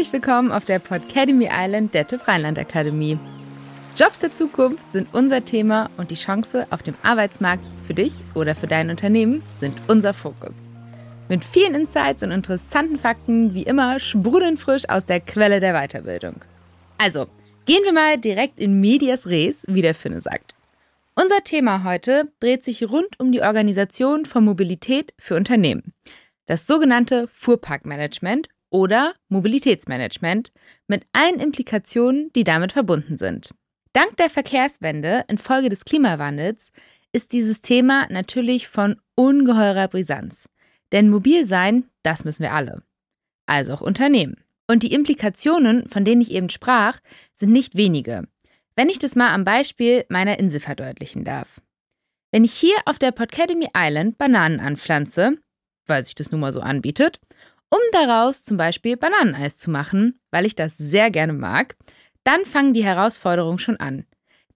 Herzlich 0.00 0.14
willkommen 0.14 0.50
auf 0.50 0.64
der 0.64 0.78
Podcademy 0.78 1.50
Island 1.52 1.92
der 1.92 2.06
TÜV 2.06 2.26
Rheinland 2.26 2.58
Akademie. 2.58 3.18
Jobs 3.98 4.18
der 4.18 4.34
Zukunft 4.34 4.90
sind 4.90 5.12
unser 5.12 5.44
Thema 5.44 5.90
und 5.98 6.10
die 6.10 6.14
Chance 6.14 6.66
auf 6.70 6.82
dem 6.82 6.94
Arbeitsmarkt 7.02 7.62
für 7.86 7.92
dich 7.92 8.14
oder 8.34 8.54
für 8.54 8.66
dein 8.66 8.88
Unternehmen 8.88 9.42
sind 9.60 9.76
unser 9.88 10.14
Fokus. 10.14 10.56
Mit 11.28 11.44
vielen 11.44 11.74
Insights 11.74 12.22
und 12.22 12.30
interessanten 12.30 12.98
Fakten, 12.98 13.52
wie 13.52 13.64
immer, 13.64 13.98
sprudeln 13.98 14.56
frisch 14.56 14.88
aus 14.88 15.04
der 15.04 15.20
Quelle 15.20 15.60
der 15.60 15.74
Weiterbildung. 15.74 16.36
Also, 16.96 17.26
gehen 17.66 17.84
wir 17.84 17.92
mal 17.92 18.16
direkt 18.16 18.58
in 18.58 18.80
medias 18.80 19.26
res, 19.26 19.66
wie 19.68 19.82
der 19.82 19.94
Finne 19.94 20.22
sagt. 20.22 20.54
Unser 21.14 21.44
Thema 21.44 21.84
heute 21.84 22.32
dreht 22.40 22.64
sich 22.64 22.88
rund 22.88 23.20
um 23.20 23.32
die 23.32 23.42
Organisation 23.42 24.24
von 24.24 24.46
Mobilität 24.46 25.12
für 25.18 25.36
Unternehmen. 25.36 25.92
Das 26.46 26.66
sogenannte 26.66 27.28
Fuhrparkmanagement 27.34 28.48
oder 28.70 29.14
Mobilitätsmanagement 29.28 30.52
mit 30.86 31.04
allen 31.12 31.40
Implikationen, 31.40 32.32
die 32.34 32.44
damit 32.44 32.72
verbunden 32.72 33.16
sind. 33.16 33.50
Dank 33.92 34.16
der 34.16 34.30
Verkehrswende 34.30 35.24
infolge 35.28 35.68
des 35.68 35.84
Klimawandels 35.84 36.70
ist 37.12 37.32
dieses 37.32 37.60
Thema 37.60 38.06
natürlich 38.08 38.68
von 38.68 38.96
ungeheurer 39.16 39.88
Brisanz. 39.88 40.48
Denn 40.92 41.10
mobil 41.10 41.44
sein, 41.44 41.84
das 42.02 42.24
müssen 42.24 42.42
wir 42.42 42.52
alle. 42.52 42.82
Also 43.46 43.74
auch 43.74 43.80
Unternehmen. 43.80 44.36
Und 44.68 44.84
die 44.84 44.92
Implikationen, 44.92 45.88
von 45.88 46.04
denen 46.04 46.20
ich 46.20 46.30
eben 46.30 46.50
sprach, 46.50 47.00
sind 47.34 47.52
nicht 47.52 47.76
wenige. 47.76 48.28
Wenn 48.76 48.88
ich 48.88 49.00
das 49.00 49.16
mal 49.16 49.34
am 49.34 49.42
Beispiel 49.42 50.04
meiner 50.08 50.38
Insel 50.38 50.60
verdeutlichen 50.60 51.24
darf. 51.24 51.60
Wenn 52.30 52.44
ich 52.44 52.52
hier 52.52 52.76
auf 52.84 52.98
der 52.98 53.10
Podcademy 53.10 53.66
Island 53.76 54.16
Bananen 54.16 54.60
anpflanze, 54.60 55.38
weil 55.86 56.04
sich 56.04 56.14
das 56.14 56.30
nun 56.30 56.40
mal 56.40 56.52
so 56.52 56.60
anbietet, 56.60 57.18
um 57.70 57.78
daraus 57.92 58.44
zum 58.44 58.56
Beispiel 58.56 58.96
Bananeneis 58.96 59.56
zu 59.56 59.70
machen, 59.70 60.20
weil 60.30 60.46
ich 60.46 60.54
das 60.54 60.76
sehr 60.76 61.10
gerne 61.10 61.32
mag, 61.32 61.76
dann 62.24 62.44
fangen 62.44 62.74
die 62.74 62.84
Herausforderungen 62.84 63.58
schon 63.58 63.78
an. 63.78 64.04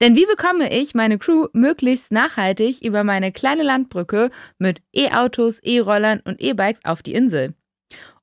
Denn 0.01 0.17
wie 0.17 0.27
bekomme 0.27 0.73
ich 0.73 0.95
meine 0.95 1.19
Crew 1.19 1.47
möglichst 1.53 2.12
nachhaltig 2.12 2.83
über 2.85 3.05
meine 3.05 3.33
kleine 3.33 3.62
Landbrücke 3.62 4.31
mit 4.59 4.83
E-Autos, 4.92 5.61
E-Rollern 5.61 6.20
und 6.25 6.42
E-Bikes 6.42 6.85
auf 6.85 7.03
die 7.03 7.15
Insel? 7.15 7.55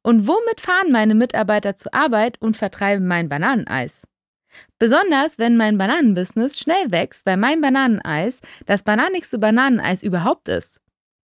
Und 0.04 0.28
womit 0.28 0.60
fahren 0.60 0.92
meine 0.92 1.16
Mitarbeiter 1.16 1.76
zur 1.76 1.94
Arbeit 1.94 2.42
und 2.42 2.58
vertreiben 2.58 3.08
mein 3.08 3.30
Bananeneis? 3.30 4.04
Besonders 4.80 5.40
wenn 5.40 5.56
mein 5.56 5.78
Bananenbusiness 5.78 6.60
schnell 6.60 6.92
wächst, 6.92 7.26
weil 7.26 7.38
mein 7.38 7.62
Bananeneis 7.62 8.42
das 8.66 8.84
bananigste 8.84 9.38
Bananeneis 9.38 10.04
überhaupt 10.04 10.50
ist. 10.50 10.81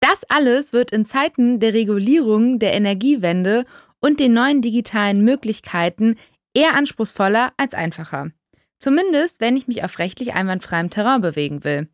Das 0.04 0.26
alles 0.28 0.74
wird 0.74 0.92
in 0.92 1.06
Zeiten 1.06 1.62
der 1.62 1.74
Regulierung 1.74 2.60
der 2.60 2.74
Energiewende 2.74 3.64
und 4.02 4.20
den 4.20 4.34
neuen 4.34 4.62
digitalen 4.62 5.24
Möglichkeiten 5.24 6.18
eher 6.54 6.76
anspruchsvoller 6.76 7.54
als 7.56 7.74
einfacher. 7.74 8.32
Zumindest, 8.80 9.40
wenn 9.40 9.56
ich 9.56 9.70
mich 9.70 9.82
auf 9.82 10.00
rechtlich 10.00 10.34
einwandfreiem 10.34 10.90
Terrain 10.90 11.22
bewegen 11.22 11.64
will. 11.64 11.88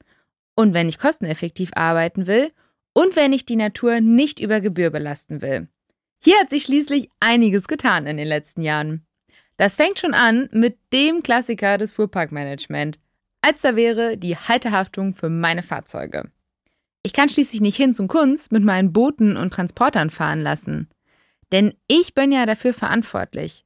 Und 0.56 0.74
wenn 0.74 0.90
ich 0.90 0.98
kosteneffektiv 0.98 1.70
arbeiten 1.76 2.26
will 2.26 2.52
und 2.94 3.16
wenn 3.16 3.32
ich 3.32 3.46
die 3.46 3.56
Natur 3.56 4.02
nicht 4.02 4.40
über 4.40 4.60
Gebühr 4.60 4.90
belasten 4.90 5.44
will. 5.44 5.68
Hier 6.18 6.40
hat 6.40 6.50
sich 6.50 6.64
schließlich 6.64 7.12
einiges 7.20 7.68
getan 7.68 8.08
in 8.08 8.18
den 8.18 8.28
letzten 8.28 8.64
Jahren. 8.64 9.06
Das 9.56 9.76
fängt 9.76 10.00
schon 10.00 10.16
an 10.16 10.50
mit 10.52 10.80
dem 10.94 11.22
Klassiker 11.22 11.78
des 11.78 11.94
Fuhrparkmanagement, 11.94 12.98
als 13.42 13.62
da 13.62 13.76
wäre 13.76 14.18
die 14.18 14.36
Haltehaftung 14.36 15.14
für 15.14 15.30
meine 15.30 15.62
Fahrzeuge. 15.62 16.32
Ich 17.04 17.14
kann 17.14 17.30
schließlich 17.30 17.62
nicht 17.62 17.78
hin 17.78 17.94
zum 17.94 18.08
Kunst 18.08 18.52
mit 18.52 18.64
meinen 18.64 18.92
Booten 18.92 19.38
und 19.38 19.54
Transportern 19.54 20.10
fahren 20.10 20.42
lassen. 20.42 20.90
Denn 21.52 21.74
ich 21.88 22.14
bin 22.14 22.32
ja 22.32 22.46
dafür 22.46 22.74
verantwortlich. 22.74 23.66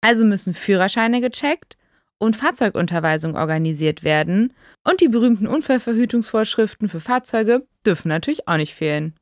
Also 0.00 0.24
müssen 0.24 0.54
Führerscheine 0.54 1.20
gecheckt 1.20 1.76
und 2.18 2.36
Fahrzeugunterweisung 2.36 3.36
organisiert 3.36 4.04
werden 4.04 4.54
und 4.88 5.00
die 5.00 5.08
berühmten 5.08 5.46
Unfallverhütungsvorschriften 5.46 6.88
für 6.88 7.00
Fahrzeuge 7.00 7.66
dürfen 7.84 8.08
natürlich 8.08 8.46
auch 8.48 8.56
nicht 8.56 8.74
fehlen. 8.74 9.14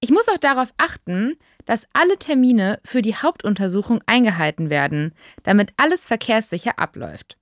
Ich 0.00 0.10
muss 0.10 0.28
auch 0.28 0.36
darauf 0.36 0.74
achten, 0.76 1.36
dass 1.64 1.86
alle 1.92 2.18
Termine 2.18 2.80
für 2.84 3.02
die 3.02 3.16
Hauptuntersuchung 3.16 4.00
eingehalten 4.06 4.70
werden, 4.70 5.14
damit 5.42 5.72
alles 5.78 6.06
verkehrssicher 6.06 6.78
abläuft. 6.78 7.38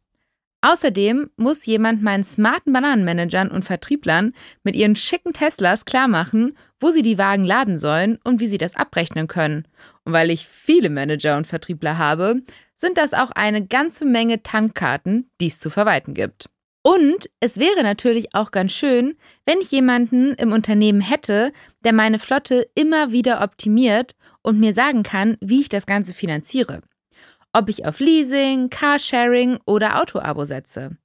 Außerdem 0.64 1.28
muss 1.36 1.66
jemand 1.66 2.02
meinen 2.02 2.24
smarten 2.24 2.72
Bananenmanagern 2.72 3.50
und 3.50 3.66
Vertrieblern 3.66 4.32
mit 4.62 4.74
ihren 4.74 4.96
schicken 4.96 5.34
Teslas 5.34 5.84
klarmachen, 5.84 6.56
wo 6.80 6.88
sie 6.88 7.02
die 7.02 7.18
Wagen 7.18 7.44
laden 7.44 7.76
sollen 7.76 8.18
und 8.24 8.40
wie 8.40 8.46
sie 8.46 8.56
das 8.56 8.74
abrechnen 8.74 9.26
können. 9.26 9.68
Und 10.04 10.14
weil 10.14 10.30
ich 10.30 10.46
viele 10.46 10.88
Manager 10.88 11.36
und 11.36 11.46
Vertriebler 11.46 11.98
habe, 11.98 12.40
sind 12.76 12.96
das 12.96 13.12
auch 13.12 13.30
eine 13.32 13.66
ganze 13.66 14.06
Menge 14.06 14.42
Tankkarten, 14.42 15.28
die 15.38 15.48
es 15.48 15.60
zu 15.60 15.68
verwalten 15.68 16.14
gibt. 16.14 16.46
Und 16.82 17.28
es 17.40 17.58
wäre 17.58 17.82
natürlich 17.82 18.34
auch 18.34 18.50
ganz 18.50 18.72
schön, 18.72 19.18
wenn 19.44 19.60
ich 19.60 19.70
jemanden 19.70 20.32
im 20.32 20.50
Unternehmen 20.52 21.02
hätte, 21.02 21.52
der 21.84 21.92
meine 21.92 22.18
Flotte 22.18 22.66
immer 22.74 23.12
wieder 23.12 23.42
optimiert 23.42 24.12
und 24.40 24.60
mir 24.60 24.72
sagen 24.72 25.02
kann, 25.02 25.36
wie 25.42 25.60
ich 25.60 25.68
das 25.68 25.84
Ganze 25.84 26.14
finanziere 26.14 26.80
ob 27.54 27.70
ich 27.70 27.86
auf 27.86 28.00
Leasing, 28.00 28.68
Carsharing 28.68 29.58
oder 29.64 30.02
Autoabo 30.02 30.44
setze. 30.44 30.98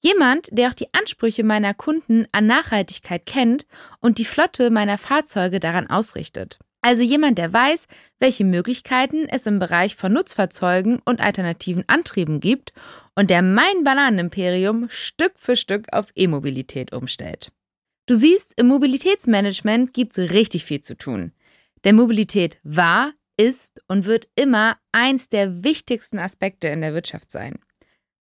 Jemand, 0.00 0.48
der 0.52 0.68
auch 0.68 0.74
die 0.74 0.92
Ansprüche 0.92 1.42
meiner 1.42 1.74
Kunden 1.74 2.26
an 2.30 2.46
Nachhaltigkeit 2.46 3.26
kennt 3.26 3.66
und 4.00 4.18
die 4.18 4.24
Flotte 4.24 4.70
meiner 4.70 4.98
Fahrzeuge 4.98 5.58
daran 5.58 5.88
ausrichtet. 5.88 6.58
Also 6.82 7.02
jemand, 7.02 7.38
der 7.38 7.52
weiß, 7.52 7.86
welche 8.20 8.44
Möglichkeiten 8.44 9.26
es 9.28 9.46
im 9.46 9.58
Bereich 9.58 9.96
von 9.96 10.12
Nutzfahrzeugen 10.12 11.00
und 11.04 11.20
alternativen 11.20 11.82
Antrieben 11.88 12.38
gibt 12.38 12.72
und 13.16 13.30
der 13.30 13.42
mein 13.42 13.82
Bananenimperium 13.82 14.86
Stück 14.90 15.32
für 15.36 15.56
Stück 15.56 15.92
auf 15.92 16.06
E-Mobilität 16.14 16.92
umstellt. 16.92 17.50
Du 18.06 18.14
siehst, 18.14 18.52
im 18.56 18.68
Mobilitätsmanagement 18.68 19.94
gibt 19.94 20.16
es 20.16 20.32
richtig 20.32 20.64
viel 20.64 20.80
zu 20.80 20.96
tun. 20.96 21.32
Denn 21.84 21.96
Mobilität 21.96 22.58
war, 22.62 23.12
ist 23.36 23.80
und 23.88 24.06
wird 24.06 24.28
immer 24.34 24.76
eins 24.92 25.28
der 25.28 25.64
wichtigsten 25.64 26.18
Aspekte 26.18 26.68
in 26.68 26.80
der 26.80 26.94
Wirtschaft 26.94 27.30
sein. 27.30 27.58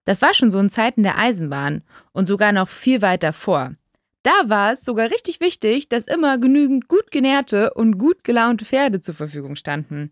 Das 0.06 0.22
war 0.22 0.34
schon 0.34 0.52
so 0.52 0.60
in 0.60 0.70
Zeiten 0.70 1.04
der 1.04 1.18
Eisenbahn 1.18 1.84
und 2.14 2.28
sogar 2.28 2.52
noch 2.52 2.70
viel 2.70 3.02
weiter 3.02 3.34
vor. 3.34 3.76
Da 4.24 4.34
war 4.46 4.74
es 4.74 4.84
sogar 4.84 5.12
richtig 5.12 5.40
wichtig, 5.40 5.90
dass 5.90 6.06
immer 6.06 6.38
genügend 6.38 6.88
gut 6.88 7.12
genährte 7.12 7.74
und 7.74 7.98
gut 7.98 8.24
gelaunte 8.24 8.66
Pferde 8.66 9.02
zur 9.02 9.16
Verfügung 9.16 9.56
standen. 9.56 10.12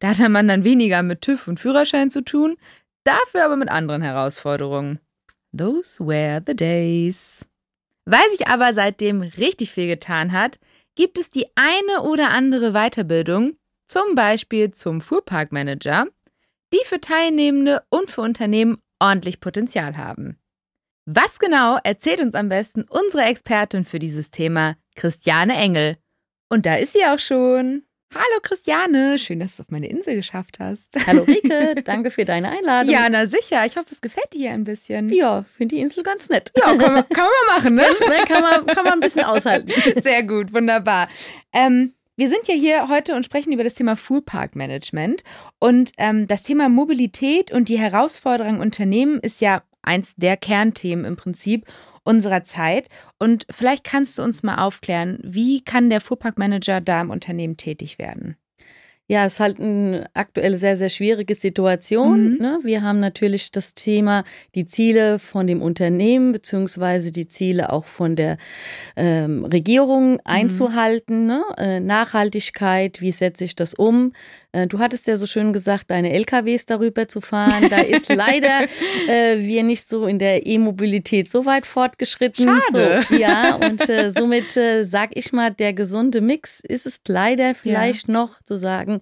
Da 0.00 0.08
hatte 0.08 0.28
man 0.28 0.48
dann 0.48 0.64
weniger 0.64 1.02
mit 1.02 1.22
TÜV 1.22 1.48
und 1.48 1.60
Führerschein 1.60 2.10
zu 2.10 2.22
tun, 2.22 2.56
dafür 3.04 3.44
aber 3.44 3.56
mit 3.56 3.70
anderen 3.70 4.02
Herausforderungen. 4.02 4.98
Those 5.56 6.04
were 6.04 6.42
the 6.46 6.54
days. 6.54 7.48
Weil 8.04 8.28
sich 8.32 8.48
aber 8.48 8.74
seitdem 8.74 9.22
richtig 9.22 9.70
viel 9.70 9.86
getan 9.86 10.32
hat, 10.32 10.58
gibt 10.94 11.18
es 11.18 11.30
die 11.30 11.46
eine 11.54 12.02
oder 12.02 12.30
andere 12.30 12.72
Weiterbildung, 12.72 13.56
zum 13.86 14.14
Beispiel 14.14 14.70
zum 14.70 15.00
Fuhrparkmanager, 15.00 16.06
die 16.72 16.80
für 16.86 17.00
Teilnehmende 17.00 17.82
und 17.90 18.10
für 18.10 18.22
Unternehmen 18.22 18.78
ordentlich 18.98 19.40
Potenzial 19.40 19.96
haben. 19.96 20.38
Was 21.06 21.38
genau 21.38 21.78
erzählt 21.84 22.20
uns 22.20 22.34
am 22.34 22.48
besten 22.48 22.84
unsere 22.88 23.24
Expertin 23.24 23.84
für 23.84 23.98
dieses 23.98 24.30
Thema, 24.30 24.76
Christiane 24.96 25.54
Engel. 25.54 25.98
Und 26.48 26.66
da 26.66 26.76
ist 26.76 26.94
sie 26.94 27.04
auch 27.04 27.18
schon. 27.18 27.82
Hallo 28.14 28.40
Christiane, 28.42 29.18
schön, 29.18 29.40
dass 29.40 29.56
du 29.56 29.62
es 29.62 29.66
auf 29.66 29.70
meine 29.72 29.88
Insel 29.88 30.14
geschafft 30.14 30.60
hast. 30.60 30.94
Hallo 31.06 31.22
Rike, 31.28 31.82
danke 31.82 32.10
für 32.10 32.24
deine 32.24 32.48
Einladung. 32.48 32.92
Ja, 32.92 33.08
na 33.08 33.26
sicher. 33.26 33.66
Ich 33.66 33.76
hoffe, 33.76 33.88
es 33.90 34.00
gefällt 34.00 34.32
dir 34.32 34.38
hier 34.38 34.52
ein 34.52 34.62
bisschen. 34.62 35.08
Ja, 35.08 35.44
finde 35.56 35.74
die 35.74 35.82
Insel 35.82 36.04
ganz 36.04 36.28
nett. 36.28 36.52
Ja, 36.56 36.76
kann 36.76 36.94
man, 36.94 37.08
kann 37.08 37.26
man 37.26 37.56
machen, 37.56 37.74
ne? 37.74 37.82
kann, 38.28 38.42
man, 38.42 38.66
kann 38.66 38.84
man 38.84 38.94
ein 38.94 39.00
bisschen 39.00 39.24
aushalten. 39.24 39.72
Sehr 40.00 40.22
gut, 40.22 40.52
wunderbar. 40.52 41.08
Ähm, 41.52 41.93
wir 42.16 42.28
sind 42.28 42.46
ja 42.46 42.54
hier 42.54 42.88
heute 42.88 43.16
und 43.16 43.24
sprechen 43.24 43.52
über 43.52 43.64
das 43.64 43.74
Thema 43.74 43.96
Fuhrparkmanagement. 43.96 45.22
Und 45.58 45.92
ähm, 45.98 46.26
das 46.26 46.42
Thema 46.42 46.68
Mobilität 46.68 47.50
und 47.50 47.68
die 47.68 47.78
Herausforderungen 47.78 48.60
Unternehmen 48.60 49.18
ist 49.20 49.40
ja 49.40 49.62
eins 49.82 50.14
der 50.16 50.36
Kernthemen 50.36 51.04
im 51.04 51.16
Prinzip 51.16 51.66
unserer 52.04 52.44
Zeit. 52.44 52.88
Und 53.18 53.46
vielleicht 53.50 53.84
kannst 53.84 54.18
du 54.18 54.22
uns 54.22 54.42
mal 54.42 54.64
aufklären, 54.64 55.18
wie 55.22 55.62
kann 55.62 55.90
der 55.90 56.00
Fuhrparkmanager 56.00 56.80
da 56.80 57.00
im 57.00 57.10
Unternehmen 57.10 57.56
tätig 57.56 57.98
werden? 57.98 58.36
Ja, 59.06 59.26
es 59.26 59.34
ist 59.34 59.40
halt 59.40 59.60
eine 59.60 60.08
aktuell 60.14 60.56
sehr, 60.56 60.78
sehr 60.78 60.88
schwierige 60.88 61.34
Situation. 61.34 62.32
Mhm. 62.32 62.38
Ne? 62.38 62.58
Wir 62.62 62.80
haben 62.80 63.00
natürlich 63.00 63.50
das 63.50 63.74
Thema, 63.74 64.24
die 64.54 64.64
Ziele 64.64 65.18
von 65.18 65.46
dem 65.46 65.60
Unternehmen 65.60 66.32
beziehungsweise 66.32 67.12
die 67.12 67.28
Ziele 67.28 67.70
auch 67.70 67.84
von 67.84 68.16
der 68.16 68.38
ähm, 68.96 69.44
Regierung 69.44 70.12
mhm. 70.12 70.20
einzuhalten. 70.24 71.26
Ne? 71.26 71.42
Äh, 71.58 71.80
Nachhaltigkeit, 71.80 73.02
wie 73.02 73.12
setze 73.12 73.44
ich 73.44 73.54
das 73.54 73.74
um? 73.74 74.12
Äh, 74.54 74.68
du 74.68 74.78
hattest 74.78 75.08
ja 75.08 75.16
so 75.16 75.26
schön 75.26 75.52
gesagt, 75.52 75.90
deine 75.90 76.12
LKWs 76.12 76.64
darüber 76.66 77.08
zu 77.08 77.20
fahren. 77.20 77.68
Da 77.68 77.80
ist 77.80 78.08
leider 78.08 78.62
äh, 79.08 79.38
wir 79.38 79.64
nicht 79.64 79.88
so 79.88 80.06
in 80.06 80.20
der 80.20 80.46
E-Mobilität 80.46 81.28
so 81.28 81.44
weit 81.44 81.66
fortgeschritten. 81.66 82.46
Schade. 82.46 83.04
So, 83.08 83.16
ja, 83.16 83.56
und 83.56 83.88
äh, 83.88 84.12
somit 84.12 84.56
äh, 84.56 84.84
sag 84.84 85.10
ich 85.14 85.32
mal, 85.32 85.50
der 85.50 85.72
gesunde 85.72 86.20
Mix 86.20 86.60
ist 86.60 86.86
es 86.86 87.00
leider 87.08 87.54
vielleicht 87.54 88.06
ja. 88.06 88.14
noch 88.14 88.40
zu 88.42 88.56
sagen, 88.56 89.00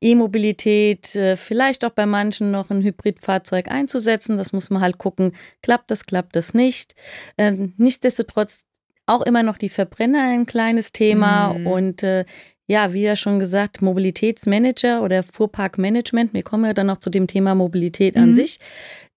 E-Mobilität, 0.00 1.14
äh, 1.14 1.36
vielleicht 1.36 1.84
auch 1.84 1.90
bei 1.90 2.06
manchen 2.06 2.50
noch 2.50 2.70
ein 2.70 2.82
Hybridfahrzeug 2.82 3.68
einzusetzen. 3.68 4.38
Das 4.38 4.54
muss 4.54 4.70
man 4.70 4.80
halt 4.80 4.96
gucken, 4.96 5.32
klappt 5.62 5.90
das, 5.90 6.06
klappt 6.06 6.36
das 6.36 6.54
nicht. 6.54 6.94
Ähm, 7.36 7.74
nichtsdestotrotz 7.76 8.64
auch 9.04 9.22
immer 9.22 9.42
noch 9.42 9.58
die 9.58 9.68
Verbrenner 9.68 10.22
ein 10.22 10.46
kleines 10.46 10.90
Thema 10.90 11.52
mhm. 11.52 11.66
und 11.66 12.02
äh, 12.02 12.24
ja, 12.66 12.92
wie 12.92 13.02
ja 13.02 13.16
schon 13.16 13.38
gesagt, 13.38 13.80
Mobilitätsmanager 13.80 15.02
oder 15.02 15.22
Fuhrparkmanagement, 15.22 16.34
wir 16.34 16.42
kommen 16.42 16.64
ja 16.64 16.74
dann 16.74 16.88
noch 16.88 16.98
zu 16.98 17.10
dem 17.10 17.26
Thema 17.26 17.54
Mobilität 17.54 18.16
an 18.16 18.30
mhm. 18.30 18.34
sich, 18.34 18.58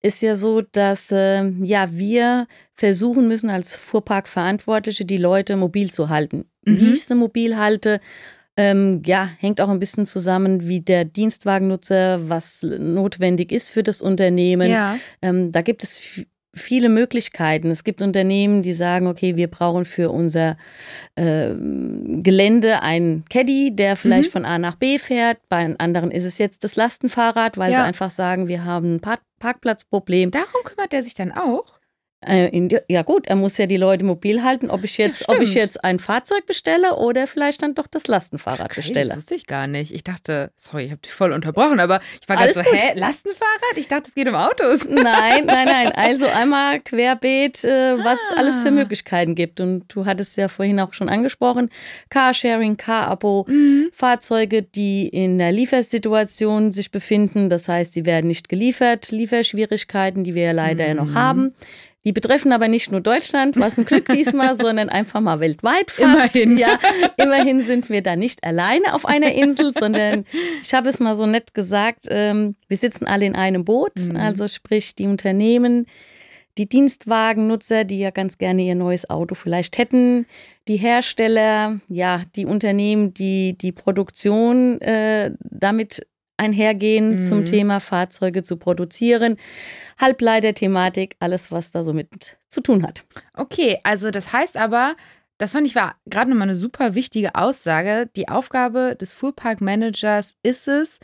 ist 0.02 0.22
ja 0.22 0.36
so, 0.36 0.62
dass 0.62 1.12
äh, 1.12 1.48
ja 1.62 1.90
wir 1.92 2.48
versuchen 2.76 3.28
müssen 3.28 3.50
als 3.50 3.76
Fuhrparkverantwortliche 3.76 5.06
die 5.06 5.18
Leute 5.18 5.56
mobil 5.56 5.90
zu 5.90 6.10
halten. 6.10 6.46
Mhm. 6.66 6.80
Wie 6.80 6.94
ich 6.94 7.06
sie 7.06 7.16
mobil 7.16 7.58
halte, 7.58 8.00
ähm, 8.56 9.02
ja, 9.06 9.30
hängt 9.40 9.62
auch 9.62 9.70
ein 9.70 9.80
bisschen 9.80 10.06
zusammen, 10.06 10.68
wie 10.68 10.82
der 10.82 11.06
Dienstwagennutzer, 11.06 12.30
was 12.30 12.62
notwendig 12.62 13.52
ist 13.52 13.70
für 13.70 13.84
das 13.84 14.02
Unternehmen. 14.02 14.70
Ja. 14.70 14.98
Ähm, 15.22 15.52
da 15.52 15.62
gibt 15.62 15.82
es 15.82 16.26
viele 16.54 16.90
Möglichkeiten. 16.90 17.70
Es 17.70 17.84
gibt 17.84 18.02
Unternehmen, 18.02 18.62
die 18.62 18.74
sagen, 18.74 19.08
okay, 19.08 19.36
wir 19.36 19.48
brauchen 19.48 19.86
für 19.86 20.10
unser 20.10 20.58
äh, 21.16 21.50
Gelände 21.56 22.82
einen 22.82 23.26
Caddy, 23.30 23.76
der 23.76 23.96
vielleicht 23.96 24.30
mhm. 24.30 24.34
von 24.34 24.46
A 24.46 24.58
nach 24.58 24.76
B 24.76 24.98
fährt. 24.98 25.38
Bei 25.50 25.76
anderen 25.78 26.12
ist 26.12 26.26
es 26.26 26.38
jetzt 26.38 26.64
das 26.64 26.76
Lastenfahrrad, 26.76 27.58
weil 27.58 27.72
ja. 27.72 27.80
sie 27.80 27.84
einfach 27.84 28.10
sagen, 28.10 28.48
wir 28.48 28.66
haben 28.66 28.96
ein 28.96 29.00
Park 29.00 29.22
Parkplatzproblem. 29.40 30.32
Darum 30.32 30.64
kümmert 30.66 30.94
er 30.94 31.02
sich 31.02 31.14
dann 31.14 31.32
auch? 31.32 31.79
Äh, 32.22 32.82
ja 32.90 33.04
gut, 33.04 33.28
er 33.28 33.38
muss 33.38 33.58
ja 33.58 33.66
die 33.66 33.78
Leute 33.78 34.04
mobil 34.04 34.44
halten, 34.44 34.70
ob 34.70 34.84
ich 34.84 34.98
jetzt, 34.98 35.22
ja, 35.22 35.36
ob 35.36 35.42
ich 35.42 35.54
jetzt 35.54 35.84
ein 35.84 36.00
Fahrzeug 36.00 36.46
bestelle 36.46 36.96
oder 36.98 37.28
vielleicht 37.28 37.62
dann 37.62 37.76
doch 37.76 37.88
das 37.88 38.08
Lastenfahrrad 38.08 38.68
Ach, 38.72 38.76
bestelle. 38.76 39.08
Das 39.08 39.18
wusste 39.18 39.36
ich 39.36 39.48
gar 39.48 39.68
nicht. 39.68 39.94
Ich 39.94 40.04
dachte, 40.04 40.52
sorry, 40.56 40.86
ich 40.86 40.92
habe 40.92 41.02
dich 41.02 41.14
voll 41.14 41.32
unterbrochen, 41.32 41.80
aber 41.80 42.02
ich 42.22 42.28
war 42.28 42.36
gerade 42.36 42.54
so, 42.54 42.62
gut. 42.62 42.74
hä, 42.74 43.00
Lastenfahrrad? 43.00 43.78
Ich 43.78 43.88
dachte, 43.88 44.10
es 44.10 44.16
geht 44.16 44.28
um 44.28 44.36
Autos. 44.36 44.86
Nein, 44.90 45.46
nein, 45.46 45.66
nein. 45.66 45.92
Also 45.94 46.26
einmal 46.28 46.80
querbeet, 46.82 47.64
äh, 47.64 47.98
was 47.98 48.20
ah. 48.20 48.32
es 48.32 48.38
alles 48.38 48.60
für. 48.62 48.70
Möglichkeiten 48.72 49.36
gibt. 49.36 49.60
Und 49.60 49.86
du 49.94 50.06
hattest 50.06 50.38
ja 50.38 50.48
vorhin 50.48 50.80
auch 50.80 50.94
schon 50.94 51.10
angesprochen, 51.10 51.70
Carsharing, 52.10 52.78
Car-Abo, 52.78 53.46
mhm. 53.48 53.90
Fahrzeuge, 53.92 54.62
die 54.64 55.08
in 55.08 55.38
der 55.38 55.52
Liefersituation 55.52 56.72
sich 56.72 56.92
befinden. 56.92 57.50
Das 57.50 57.68
heißt, 57.68 57.94
sie 57.94 58.06
werden 58.06 58.28
nicht 58.28 58.50
geliefert, 58.50 59.12
Lieferschwierigkeiten, 59.12 60.24
die 60.24 60.36
wir 60.36 60.44
ja 60.44 60.52
leider 60.52 60.84
mhm. 60.84 60.90
ja 60.90 60.94
noch 60.94 61.14
haben. 61.14 61.54
Die 62.10 62.14
betreffen 62.14 62.52
aber 62.54 62.68
nicht 62.68 62.92
nur 62.92 63.02
Deutschland, 63.02 63.56
was 63.58 63.78
ein 63.78 63.86
Glück 63.86 64.08
diesmal, 64.12 64.56
sondern 64.56 64.90
einfach 64.90 65.22
mal 65.22 65.40
weltweit 65.40 65.92
fast. 65.92 66.36
Immerhin. 66.36 66.58
Ja, 66.58 66.80
immerhin 67.18 67.62
sind 67.62 67.88
wir 67.92 68.02
da 68.02 68.16
nicht 68.16 68.44
alleine 68.44 68.96
auf 68.96 69.06
einer 69.06 69.32
Insel, 69.34 69.74
sondern 69.78 70.26
ich 70.64 70.74
habe 70.74 70.90
es 70.90 71.00
mal 71.00 71.16
so 71.16 71.28
nett 71.28 71.54
gesagt, 71.54 72.08
ähm, 72.10 72.56
wir 72.68 72.78
sitzen 72.78 73.06
alle 73.06 73.28
in 73.28 73.36
einem 73.36 73.64
Boot. 73.64 73.92
Mhm. 73.96 74.16
Also 74.16 74.48
sprich, 74.48 74.96
die 74.96 75.06
Unternehmen, 75.06 75.86
die 76.58 76.68
Dienstwagennutzer, 76.68 77.84
die 77.84 78.00
ja 78.00 78.10
ganz 78.10 78.40
gerne 78.40 78.64
ihr 78.64 78.74
neues 78.74 79.08
Auto 79.08 79.36
vielleicht 79.36 79.78
hätten, 79.78 80.26
die 80.68 80.78
Hersteller, 80.78 81.80
ja, 81.90 82.24
die 82.36 82.48
Unternehmen, 82.48 83.14
die 83.14 83.56
die 83.56 83.72
Produktion 83.72 84.82
äh, 84.82 85.30
damit 85.42 86.08
einhergehen 86.40 87.18
mhm. 87.18 87.22
zum 87.22 87.46
Thema 87.46 87.80
Fahrzeuge 87.80 88.44
zu 88.44 88.58
produzieren. 88.58 89.38
Halbleiter-Thematik, 90.00 91.16
alles, 91.20 91.52
was 91.52 91.72
da 91.72 91.84
so 91.84 91.94
mit 91.94 92.38
zu 92.48 92.62
tun 92.62 92.84
hat. 92.84 93.04
Okay, 93.34 93.78
also 93.84 94.10
das 94.10 94.34
heißt 94.34 94.58
aber, 94.58 94.96
das 95.38 95.52
fand 95.52 95.68
ich 95.68 95.76
war 95.76 95.96
gerade 96.06 96.30
nochmal 96.30 96.48
eine 96.48 96.56
super 96.56 96.96
wichtige 96.96 97.36
Aussage. 97.36 98.10
Die 98.16 98.28
Aufgabe 98.28 98.96
des 99.00 99.14
Fuhrparkmanagers 99.14 100.36
ist 100.44 100.68
es, 100.68 101.00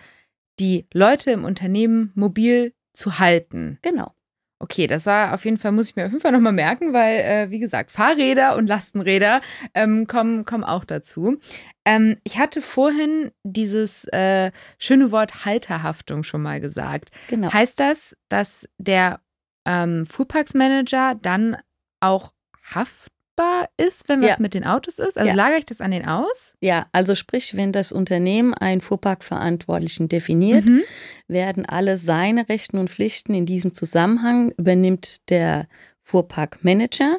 die 0.59 0.87
Leute 0.93 1.31
im 1.31 1.43
Unternehmen 1.43 2.11
mobil 2.15 2.73
zu 2.93 3.19
halten. 3.19 3.77
Genau. 3.81 4.14
Okay, 4.59 4.87
das 4.87 5.05
war 5.05 5.33
auf 5.33 5.43
jeden 5.43 5.57
Fall, 5.57 5.73
muss 5.73 5.89
ich 5.89 5.95
mir 5.95 6.05
auf 6.05 6.11
jeden 6.11 6.21
Fall 6.21 6.31
nochmal 6.31 6.53
merken, 6.53 6.93
weil, 6.93 7.19
äh, 7.19 7.51
wie 7.51 7.59
gesagt, 7.59 7.91
Fahrräder 7.91 8.55
und 8.55 8.67
Lastenräder 8.67 9.41
ähm, 9.73 10.07
kommen, 10.07 10.45
kommen 10.45 10.63
auch 10.63 10.85
dazu. 10.85 11.37
Ähm, 11.83 12.17
ich 12.23 12.39
hatte 12.39 12.61
vorhin 12.61 13.31
dieses 13.43 14.05
äh, 14.05 14.51
schöne 14.79 15.11
Wort 15.11 15.45
Halterhaftung 15.45 16.23
schon 16.23 16.41
mal 16.41 16.61
gesagt. 16.61 17.09
Genau. 17.27 17.51
Heißt 17.51 17.79
das, 17.79 18.15
dass 18.29 18.67
der 18.77 19.19
ähm, 19.65 20.05
Fuhrparksmanager 20.05 21.15
dann 21.21 21.57
auch 21.99 22.31
Haft 22.73 23.11
messbar 23.35 23.69
ist, 23.77 24.07
wenn 24.09 24.21
was 24.21 24.29
ja. 24.29 24.35
mit 24.39 24.53
den 24.53 24.63
Autos 24.65 24.99
ist? 24.99 25.17
Also 25.17 25.29
ja. 25.29 25.35
lagere 25.35 25.59
ich 25.59 25.65
das 25.65 25.81
an 25.81 25.91
den 25.91 26.05
aus? 26.05 26.55
Ja, 26.61 26.87
also 26.91 27.15
sprich, 27.15 27.55
wenn 27.55 27.71
das 27.71 27.91
Unternehmen 27.91 28.53
einen 28.53 28.81
Fuhrparkverantwortlichen 28.81 30.09
definiert, 30.09 30.65
mhm. 30.65 30.83
werden 31.27 31.65
alle 31.65 31.97
seine 31.97 32.47
Rechten 32.49 32.77
und 32.77 32.89
Pflichten 32.89 33.33
in 33.33 33.45
diesem 33.45 33.73
Zusammenhang 33.73 34.51
übernimmt 34.57 35.29
der 35.29 35.67
Fuhrparkmanager. 36.03 37.17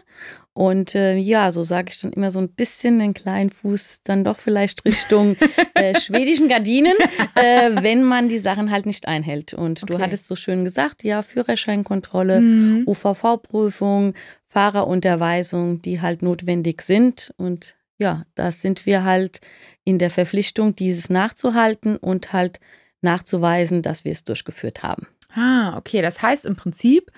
Und 0.56 0.94
äh, 0.94 1.17
ja, 1.19 1.50
so 1.50 1.62
sage 1.62 1.91
ich 1.91 2.00
dann 2.00 2.14
immer 2.14 2.31
so 2.31 2.38
ein 2.38 2.49
bisschen 2.49 2.99
den 2.99 3.12
kleinen 3.12 3.50
Fuß 3.50 4.00
dann 4.05 4.25
doch 4.25 4.38
vielleicht 4.38 4.87
Richtung 4.87 5.37
äh, 5.75 6.00
schwedischen 6.00 6.49
Gardinen, 6.49 6.94
äh, 7.35 7.73
wenn 7.82 8.03
man 8.03 8.31
die 8.31 8.38
Sachen 8.38 8.70
halt 8.70 8.87
nicht 8.87 9.06
einhält. 9.06 9.53
Und 9.53 9.82
okay. 9.82 9.93
du 9.93 9.99
hattest 10.03 10.26
so 10.26 10.35
schön 10.35 10.64
gesagt, 10.64 11.05
ja, 11.05 11.20
Führerscheinkontrolle, 11.20 12.41
mhm. 12.41 12.85
UVV-Prüfung, 12.87 14.14
Fahrerunterweisung, 14.47 15.82
die 15.82 16.00
halt 16.00 16.23
notwendig 16.23 16.81
sind. 16.81 17.35
Und 17.37 17.76
ja, 17.99 18.25
da 18.35 18.50
sind 18.50 18.87
wir 18.87 19.05
halt 19.05 19.43
in 19.85 19.99
der 19.99 20.11
Verpflichtung, 20.11 20.75
dieses 20.75 21.11
nachzuhalten 21.11 21.99
und 21.99 22.32
halt 22.32 22.61
nachzuweisen, 23.02 23.82
dass 23.82 24.06
wir 24.06 24.12
es 24.12 24.25
durchgeführt 24.25 24.82
haben. 24.82 25.06
Ah, 25.35 25.76
okay. 25.76 26.00
Das 26.00 26.23
heißt 26.23 26.47
im 26.47 26.56
Prinzip, 26.56 27.12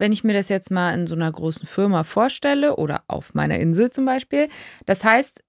wenn 0.00 0.12
ich 0.12 0.24
mir 0.24 0.32
das 0.32 0.48
jetzt 0.48 0.70
mal 0.70 0.92
in 0.94 1.06
so 1.06 1.14
einer 1.14 1.30
großen 1.30 1.66
Firma 1.66 2.04
vorstelle 2.04 2.76
oder 2.76 3.04
auf 3.06 3.34
meiner 3.34 3.58
Insel 3.58 3.90
zum 3.90 4.06
Beispiel. 4.06 4.48
Das 4.86 5.04
heißt, 5.04 5.44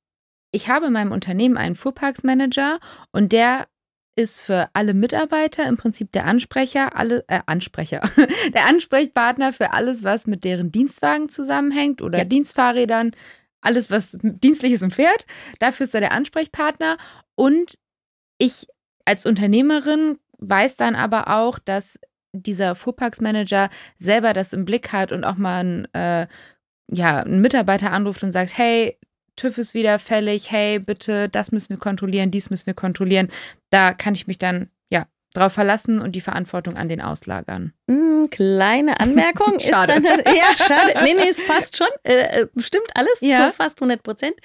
ich 0.51 0.67
habe 0.67 0.87
in 0.87 0.93
meinem 0.93 1.13
Unternehmen 1.13 1.57
einen 1.57 1.75
Fuhrparksmanager 1.75 2.79
und 3.11 3.31
der 3.31 3.67
ist 4.17 4.41
für 4.41 4.69
alle 4.73 4.93
Mitarbeiter 4.93 5.65
im 5.65 5.77
Prinzip 5.77 6.11
der 6.11 6.25
Ansprecher, 6.25 6.97
alle 6.97 7.23
äh, 7.27 7.39
Ansprecher, 7.45 8.01
der 8.53 8.65
Ansprechpartner 8.67 9.53
für 9.53 9.71
alles, 9.71 10.03
was 10.03 10.27
mit 10.27 10.43
deren 10.43 10.71
Dienstwagen 10.71 11.29
zusammenhängt 11.29 12.01
oder 12.01 12.19
ja. 12.19 12.25
Dienstfahrrädern, 12.25 13.11
alles, 13.61 13.89
was 13.89 14.17
dienstlich 14.21 14.73
ist 14.73 14.83
und 14.83 14.93
fährt. 14.93 15.25
Dafür 15.59 15.85
ist 15.85 15.95
er 15.95 16.01
der 16.01 16.11
Ansprechpartner. 16.11 16.97
Und 17.35 17.75
ich 18.37 18.67
als 19.05 19.25
Unternehmerin 19.25 20.19
weiß 20.39 20.75
dann 20.75 20.95
aber 20.95 21.29
auch, 21.29 21.59
dass 21.59 21.99
dieser 22.33 22.75
Fuhrparksmanager 22.75 23.69
selber 23.97 24.33
das 24.33 24.53
im 24.53 24.65
Blick 24.65 24.91
hat 24.91 25.11
und 25.11 25.23
auch 25.23 25.37
mal 25.37 25.59
einen, 25.59 25.93
äh, 25.93 26.27
ja, 26.89 27.21
einen 27.21 27.41
Mitarbeiter 27.41 27.91
anruft 27.91 28.23
und 28.23 28.31
sagt, 28.31 28.57
hey, 28.57 28.97
TÜV 29.35 29.57
ist 29.57 29.73
wieder 29.73 29.97
fällig, 29.99 30.51
hey, 30.51 30.79
bitte, 30.79 31.29
das 31.29 31.51
müssen 31.51 31.69
wir 31.69 31.77
kontrollieren, 31.77 32.31
dies 32.31 32.49
müssen 32.49 32.67
wir 32.67 32.73
kontrollieren. 32.73 33.29
Da 33.69 33.93
kann 33.93 34.13
ich 34.13 34.27
mich 34.27 34.37
dann 34.37 34.69
drauf 35.33 35.53
verlassen 35.53 35.99
und 35.99 36.13
die 36.13 36.21
Verantwortung 36.21 36.75
an 36.75 36.89
den 36.89 37.01
auslagern. 37.01 37.73
Mm, 37.87 38.25
kleine 38.29 38.99
Anmerkung. 38.99 39.59
schade. 39.59 40.01
Dann, 40.01 40.03
ja, 40.35 40.55
schade. 40.57 41.03
Nee, 41.03 41.13
nee, 41.13 41.29
es 41.29 41.45
passt 41.45 41.77
schon. 41.77 41.87
Äh, 42.03 42.41
äh 42.41 42.47
stimmt 42.57 42.89
alles 42.93 43.21
ja. 43.21 43.49
zu 43.49 43.55
fast 43.55 43.79
100 43.79 44.03
Prozent. 44.03 44.35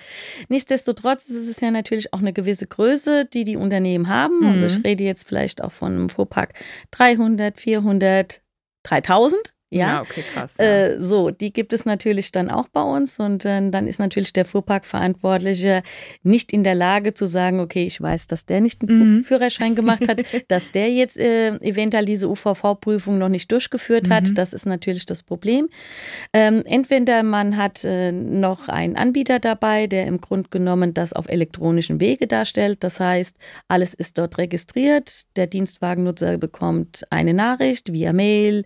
Nichtsdestotrotz 0.48 1.26
ist 1.28 1.48
es 1.48 1.60
ja 1.60 1.70
natürlich 1.70 2.12
auch 2.12 2.20
eine 2.20 2.32
gewisse 2.32 2.66
Größe, 2.66 3.24
die 3.26 3.44
die 3.44 3.56
Unternehmen 3.56 4.08
haben. 4.08 4.40
Mhm. 4.40 4.48
Und 4.48 4.64
ich 4.64 4.84
rede 4.84 5.04
jetzt 5.04 5.26
vielleicht 5.26 5.62
auch 5.62 5.72
von 5.72 5.92
einem 5.92 6.08
Fuhrpark 6.08 6.54
300, 6.92 7.58
400, 7.58 8.42
3000. 8.84 9.55
Ja, 9.70 9.86
ja 9.86 10.02
okay, 10.02 10.22
krass. 10.32 10.54
Ja. 10.58 10.64
Äh, 10.64 11.00
so, 11.00 11.30
die 11.30 11.52
gibt 11.52 11.72
es 11.72 11.84
natürlich 11.84 12.30
dann 12.30 12.50
auch 12.50 12.68
bei 12.68 12.82
uns 12.82 13.18
und 13.18 13.44
äh, 13.44 13.68
dann 13.68 13.88
ist 13.88 13.98
natürlich 13.98 14.32
der 14.32 14.44
Fuhrparkverantwortliche 14.44 15.82
nicht 16.22 16.52
in 16.52 16.62
der 16.62 16.76
Lage 16.76 17.14
zu 17.14 17.26
sagen, 17.26 17.58
okay, 17.58 17.84
ich 17.84 18.00
weiß, 18.00 18.28
dass 18.28 18.46
der 18.46 18.60
nicht 18.60 18.82
einen 18.82 19.16
mhm. 19.16 19.24
Führerschein 19.24 19.74
gemacht 19.74 20.06
hat, 20.06 20.22
dass 20.48 20.70
der 20.70 20.92
jetzt 20.92 21.18
äh, 21.18 21.56
eventuell 21.56 22.04
diese 22.04 22.28
UVV-Prüfung 22.28 23.18
noch 23.18 23.28
nicht 23.28 23.50
durchgeführt 23.50 24.08
hat. 24.08 24.28
Mhm. 24.28 24.34
Das 24.36 24.52
ist 24.52 24.66
natürlich 24.66 25.04
das 25.04 25.24
Problem. 25.24 25.68
Ähm, 26.32 26.62
entweder 26.64 27.24
man 27.24 27.56
hat 27.56 27.82
äh, 27.84 28.12
noch 28.12 28.68
einen 28.68 28.96
Anbieter 28.96 29.40
dabei, 29.40 29.88
der 29.88 30.06
im 30.06 30.20
Grunde 30.20 30.48
genommen 30.48 30.94
das 30.94 31.12
auf 31.12 31.28
elektronischen 31.28 31.98
Wege 32.00 32.28
darstellt. 32.28 32.84
Das 32.84 33.00
heißt, 33.00 33.36
alles 33.66 33.94
ist 33.94 34.16
dort 34.16 34.38
registriert. 34.38 35.24
Der 35.34 35.48
Dienstwagennutzer 35.48 36.38
bekommt 36.38 37.04
eine 37.10 37.34
Nachricht 37.34 37.92
via 37.92 38.12
Mail, 38.12 38.64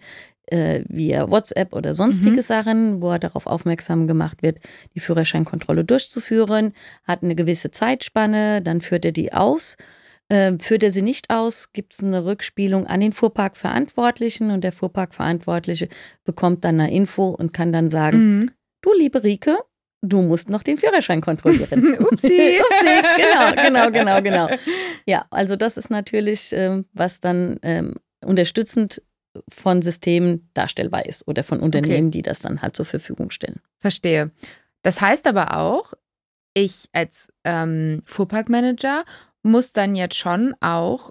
äh, 0.50 0.84
via 0.88 1.30
WhatsApp 1.30 1.74
oder 1.74 1.94
sonstige 1.94 2.36
mhm. 2.36 2.42
Sachen, 2.42 3.02
wo 3.02 3.10
er 3.10 3.18
darauf 3.18 3.46
aufmerksam 3.46 4.06
gemacht 4.06 4.42
wird, 4.42 4.58
die 4.94 5.00
Führerscheinkontrolle 5.00 5.84
durchzuführen, 5.84 6.72
hat 7.04 7.22
eine 7.22 7.34
gewisse 7.34 7.70
Zeitspanne, 7.70 8.62
dann 8.62 8.80
führt 8.80 9.04
er 9.04 9.12
die 9.12 9.32
aus. 9.32 9.76
Äh, 10.28 10.58
führt 10.60 10.84
er 10.84 10.92
sie 10.92 11.02
nicht 11.02 11.28
aus, 11.30 11.72
gibt 11.72 11.92
es 11.92 12.04
eine 12.04 12.24
Rückspielung 12.24 12.86
an 12.86 13.00
den 13.00 13.12
Fuhrparkverantwortlichen 13.12 14.50
und 14.50 14.62
der 14.62 14.70
Fuhrparkverantwortliche 14.70 15.88
bekommt 16.24 16.64
dann 16.64 16.80
eine 16.80 16.92
Info 16.92 17.30
und 17.30 17.52
kann 17.52 17.72
dann 17.72 17.90
sagen, 17.90 18.36
mhm. 18.36 18.50
du 18.80 18.92
liebe 18.94 19.24
Rike, 19.24 19.58
du 20.02 20.22
musst 20.22 20.48
noch 20.48 20.62
den 20.62 20.76
Führerschein 20.76 21.20
kontrollieren. 21.20 21.94
Upsi. 21.98 22.60
Upsi. 22.60 23.02
Genau, 23.16 23.62
genau, 23.62 23.90
genau, 23.90 24.22
genau. 24.22 24.48
Ja, 25.06 25.26
also 25.30 25.56
das 25.56 25.76
ist 25.76 25.90
natürlich, 25.90 26.52
ähm, 26.52 26.84
was 26.92 27.20
dann 27.20 27.58
ähm, 27.62 27.94
unterstützend 28.24 29.02
von 29.48 29.82
Systemen 29.82 30.50
darstellbar 30.54 31.06
ist 31.06 31.26
oder 31.28 31.44
von 31.44 31.60
Unternehmen, 31.60 32.08
okay. 32.08 32.18
die 32.18 32.22
das 32.22 32.40
dann 32.40 32.62
halt 32.62 32.76
zur 32.76 32.84
Verfügung 32.84 33.30
stellen. 33.30 33.60
Verstehe. 33.78 34.30
Das 34.82 35.00
heißt 35.00 35.26
aber 35.26 35.56
auch, 35.56 35.92
ich 36.54 36.88
als 36.92 37.28
ähm, 37.44 38.02
Fuhrparkmanager 38.06 39.04
muss 39.42 39.72
dann 39.72 39.94
jetzt 39.94 40.16
schon 40.16 40.54
auch, 40.60 41.10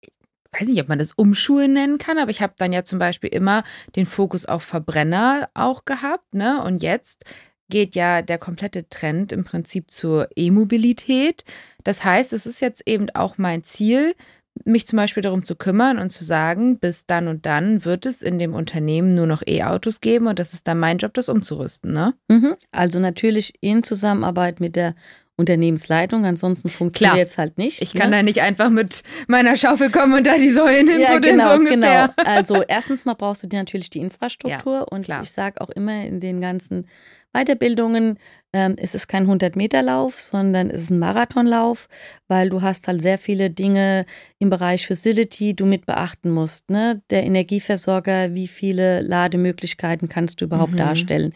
ich 0.00 0.60
weiß 0.60 0.68
nicht, 0.68 0.80
ob 0.80 0.88
man 0.88 0.98
das 0.98 1.12
Umschulen 1.12 1.74
nennen 1.74 1.98
kann, 1.98 2.18
aber 2.18 2.30
ich 2.30 2.42
habe 2.42 2.54
dann 2.56 2.72
ja 2.72 2.84
zum 2.84 2.98
Beispiel 2.98 3.30
immer 3.30 3.62
den 3.94 4.06
Fokus 4.06 4.46
auf 4.46 4.62
Verbrenner 4.62 5.48
auch 5.54 5.84
gehabt, 5.84 6.34
ne? 6.34 6.62
Und 6.64 6.82
jetzt 6.82 7.24
geht 7.68 7.94
ja 7.94 8.22
der 8.22 8.38
komplette 8.38 8.88
Trend 8.88 9.32
im 9.32 9.44
Prinzip 9.44 9.90
zur 9.90 10.28
E-Mobilität. 10.36 11.44
Das 11.84 12.04
heißt, 12.04 12.32
es 12.32 12.46
ist 12.46 12.60
jetzt 12.60 12.82
eben 12.86 13.10
auch 13.10 13.38
mein 13.38 13.64
Ziel, 13.64 14.14
mich 14.64 14.86
zum 14.86 14.96
Beispiel 14.96 15.22
darum 15.22 15.44
zu 15.44 15.56
kümmern 15.56 15.98
und 15.98 16.10
zu 16.10 16.24
sagen, 16.24 16.78
bis 16.78 17.06
dann 17.06 17.28
und 17.28 17.46
dann 17.46 17.84
wird 17.84 18.06
es 18.06 18.22
in 18.22 18.38
dem 18.38 18.54
Unternehmen 18.54 19.14
nur 19.14 19.26
noch 19.26 19.42
E-Autos 19.46 20.00
geben 20.00 20.26
und 20.26 20.38
das 20.38 20.52
ist 20.52 20.66
dann 20.66 20.78
mein 20.78 20.98
Job, 20.98 21.14
das 21.14 21.28
umzurüsten, 21.28 21.92
ne? 21.92 22.14
Mhm. 22.28 22.54
Also 22.72 22.98
natürlich 22.98 23.54
in 23.60 23.82
Zusammenarbeit 23.82 24.60
mit 24.60 24.76
der 24.76 24.94
Unternehmensleitung, 25.38 26.24
ansonsten 26.24 26.70
funktioniert 26.70 27.28
es 27.28 27.36
halt 27.36 27.58
nicht. 27.58 27.82
Ich 27.82 27.92
kann 27.92 28.10
ne? 28.10 28.16
da 28.16 28.22
nicht 28.22 28.40
einfach 28.40 28.70
mit 28.70 29.02
meiner 29.28 29.56
Schaufel 29.58 29.90
kommen 29.90 30.14
und 30.14 30.26
da 30.26 30.36
die 30.36 30.50
Säulen 30.50 30.88
hinbuddeln, 30.88 31.02
ja, 31.02 31.18
genau, 31.18 31.48
so 31.48 31.54
ungefähr. 31.56 32.14
Genau. 32.16 32.28
Also 32.36 32.62
erstens 32.62 33.04
mal 33.04 33.14
brauchst 33.14 33.42
du 33.42 33.46
dir 33.46 33.58
natürlich 33.58 33.90
die 33.90 34.00
Infrastruktur 34.00 34.74
ja, 34.74 34.82
und 34.82 35.04
klar. 35.04 35.22
ich 35.22 35.30
sage 35.30 35.60
auch 35.60 35.68
immer 35.68 36.04
in 36.04 36.20
den 36.20 36.40
ganzen 36.40 36.86
Weiterbildungen, 37.34 38.18
ähm, 38.56 38.76
ist 38.76 38.94
es 38.94 39.06
kein 39.06 39.26
100-Meter-Lauf, 39.26 40.18
sondern 40.18 40.70
es 40.70 40.84
ist 40.84 40.90
ein 40.90 40.98
Marathonlauf, 40.98 41.90
weil 42.26 42.48
du 42.48 42.62
hast 42.62 42.88
halt 42.88 43.02
sehr 43.02 43.18
viele 43.18 43.50
Dinge 43.50 44.06
im 44.38 44.48
Bereich 44.48 44.86
Facility, 44.86 45.52
du 45.54 45.66
mit 45.66 45.84
beachten 45.84 46.30
musst. 46.30 46.70
Ne? 46.70 47.02
Der 47.10 47.24
Energieversorger, 47.24 48.32
wie 48.32 48.48
viele 48.48 49.02
Lademöglichkeiten 49.02 50.08
kannst 50.08 50.40
du 50.40 50.46
überhaupt 50.46 50.72
mhm. 50.72 50.78
darstellen? 50.78 51.34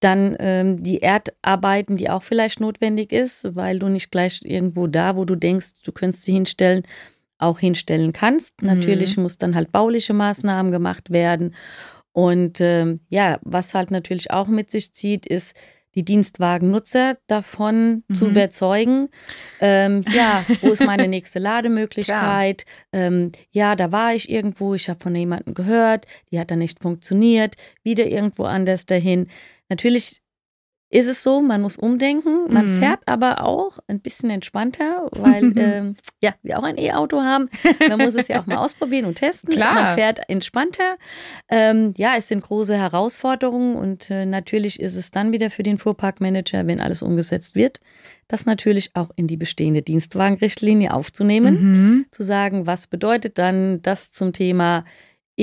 Dann 0.00 0.34
ähm, 0.40 0.82
die 0.82 1.02
Erdarbeiten, 1.02 1.98
die 1.98 2.08
auch 2.08 2.22
vielleicht 2.22 2.58
notwendig 2.58 3.12
ist, 3.12 3.54
weil 3.54 3.78
du 3.78 3.90
nicht 3.90 4.10
gleich 4.10 4.40
irgendwo 4.42 4.86
da, 4.86 5.14
wo 5.14 5.26
du 5.26 5.36
denkst, 5.36 5.82
du 5.84 5.92
könntest 5.92 6.22
sie 6.22 6.32
hinstellen, 6.32 6.84
auch 7.36 7.58
hinstellen 7.58 8.14
kannst. 8.14 8.62
Mhm. 8.62 8.68
Natürlich 8.68 9.18
muss 9.18 9.36
dann 9.36 9.54
halt 9.54 9.72
bauliche 9.72 10.14
Maßnahmen 10.14 10.72
gemacht 10.72 11.10
werden. 11.10 11.54
Und 12.12 12.62
ähm, 12.62 13.00
ja, 13.10 13.38
was 13.42 13.74
halt 13.74 13.90
natürlich 13.90 14.30
auch 14.30 14.48
mit 14.48 14.70
sich 14.70 14.94
zieht, 14.94 15.26
ist, 15.26 15.54
die 15.94 16.04
Dienstwagennutzer 16.04 17.18
davon 17.26 18.04
mhm. 18.08 18.14
zu 18.14 18.28
überzeugen. 18.28 19.08
Ähm, 19.60 20.04
ja, 20.12 20.44
wo 20.60 20.68
ist 20.68 20.84
meine 20.84 21.08
nächste 21.08 21.38
Lademöglichkeit? 21.38 22.64
Ähm, 22.94 23.32
ja, 23.50 23.74
da 23.74 23.90
war 23.90 24.14
ich 24.14 24.28
irgendwo, 24.28 24.74
ich 24.74 24.88
habe 24.88 25.00
von 25.00 25.14
jemandem 25.14 25.54
gehört, 25.54 26.06
die 26.30 26.38
hat 26.38 26.50
dann 26.50 26.58
nicht 26.58 26.80
funktioniert, 26.80 27.54
wieder 27.82 28.06
irgendwo 28.06 28.44
anders 28.44 28.84
dahin. 28.86 29.28
Natürlich 29.68 30.21
ist 30.92 31.06
es 31.06 31.22
so, 31.22 31.40
man 31.40 31.62
muss 31.62 31.78
umdenken. 31.78 32.52
Man 32.52 32.74
mhm. 32.74 32.78
fährt 32.78 33.00
aber 33.06 33.44
auch 33.44 33.78
ein 33.86 34.00
bisschen 34.00 34.28
entspannter, 34.28 35.08
weil 35.12 35.52
ähm, 35.56 35.96
ja, 36.22 36.34
wir 36.42 36.58
auch 36.58 36.64
ein 36.64 36.76
E-Auto 36.76 37.22
haben. 37.22 37.48
Man 37.88 37.98
muss 37.98 38.14
es 38.14 38.28
ja 38.28 38.40
auch 38.40 38.46
mal 38.46 38.56
ausprobieren 38.58 39.06
und 39.06 39.14
testen. 39.14 39.54
Klar. 39.54 39.74
Man 39.74 39.94
fährt 39.94 40.20
entspannter. 40.28 40.98
Ähm, 41.48 41.94
ja, 41.96 42.14
es 42.18 42.28
sind 42.28 42.42
große 42.42 42.76
Herausforderungen 42.76 43.74
und 43.74 44.10
äh, 44.10 44.26
natürlich 44.26 44.80
ist 44.80 44.96
es 44.96 45.10
dann 45.10 45.32
wieder 45.32 45.48
für 45.48 45.62
den 45.62 45.78
Fuhrparkmanager, 45.78 46.66
wenn 46.66 46.78
alles 46.78 47.00
umgesetzt 47.00 47.54
wird, 47.54 47.80
das 48.28 48.44
natürlich 48.44 48.90
auch 48.92 49.10
in 49.16 49.26
die 49.26 49.38
bestehende 49.38 49.80
Dienstwagenrichtlinie 49.80 50.92
aufzunehmen, 50.92 51.54
mhm. 51.54 52.06
zu 52.10 52.22
sagen, 52.22 52.66
was 52.66 52.86
bedeutet 52.86 53.38
dann 53.38 53.80
das 53.80 54.12
zum 54.12 54.34
Thema 54.34 54.84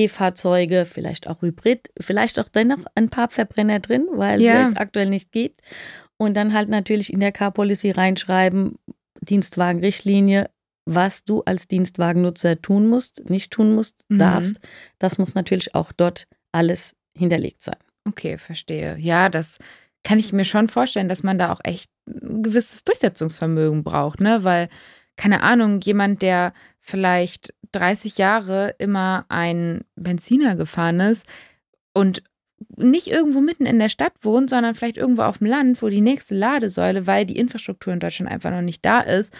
E-Fahrzeuge, 0.04 0.86
vielleicht 0.86 1.28
auch 1.28 1.42
Hybrid, 1.42 1.92
vielleicht 2.00 2.40
auch 2.40 2.48
dennoch 2.48 2.86
ein 2.96 3.10
paar 3.10 3.30
Verbrenner 3.30 3.80
drin, 3.80 4.08
weil 4.12 4.42
ja. 4.42 4.54
es 4.54 4.60
jetzt 4.64 4.78
aktuell 4.78 5.10
nicht 5.10 5.32
gibt. 5.32 5.62
Und 6.18 6.36
dann 6.36 6.54
halt 6.54 6.70
natürlich 6.70 7.14
in 7.14 7.20
der 7.20 7.32
Car 7.32 7.52
Policy 7.52 7.92
reinschreiben, 7.92 8.76
Dienstwagenrichtlinie, 9.22 10.50
was 10.86 11.24
du 11.24 11.44
als 11.44 11.68
Dienstwagennutzer 11.68 12.62
tun 12.62 12.88
musst, 12.88 13.30
nicht 13.30 13.52
tun 13.52 13.76
musst, 13.76 14.06
mhm. 14.10 14.20
darfst. 14.20 14.60
Das 14.98 15.18
muss 15.18 15.36
natürlich 15.36 15.76
auch 15.76 15.92
dort 15.92 16.28
alles 16.52 16.96
hinterlegt 17.16 17.62
sein. 17.62 17.78
Okay, 18.08 18.38
verstehe. 18.38 18.98
Ja, 18.98 19.30
das 19.30 19.58
kann 20.04 20.18
ich 20.18 20.34
mir 20.34 20.46
schon 20.46 20.68
vorstellen, 20.68 21.10
dass 21.10 21.24
man 21.24 21.38
da 21.38 21.52
auch 21.52 21.60
echt 21.64 21.92
ein 22.08 22.42
gewisses 22.42 22.84
Durchsetzungsvermögen 22.84 23.84
braucht, 23.84 24.20
ne? 24.22 24.44
Weil, 24.44 24.70
keine 25.16 25.44
Ahnung, 25.44 25.82
jemand, 25.82 26.22
der 26.22 26.54
vielleicht 26.80 27.54
30 27.72 28.18
Jahre 28.18 28.76
immer 28.78 29.26
ein 29.30 29.82
Benziner 29.96 30.56
gefahren 30.56 31.00
ist 31.00 31.28
und 31.94 32.24
nicht 32.76 33.08
irgendwo 33.08 33.42
mitten 33.42 33.66
in 33.66 33.80
der 33.80 33.90
Stadt 33.90 34.14
wohnt, 34.22 34.50
sondern 34.50 34.76
vielleicht 34.76 34.98
irgendwo 34.98 35.24
auf 35.24 35.40
dem 35.40 35.48
Land, 35.48 35.82
wo 35.82 35.90
die 35.90 36.02
nächste 36.02 36.36
Ladesäule, 36.36 37.08
weil 37.08 37.26
die 37.26 37.38
Infrastruktur 37.38 37.94
in 37.94 38.00
Deutschland 38.00 38.32
einfach 38.32 38.52
noch 38.52 38.62
nicht 38.62 38.86
da 38.86 39.02
ist, 39.02 39.34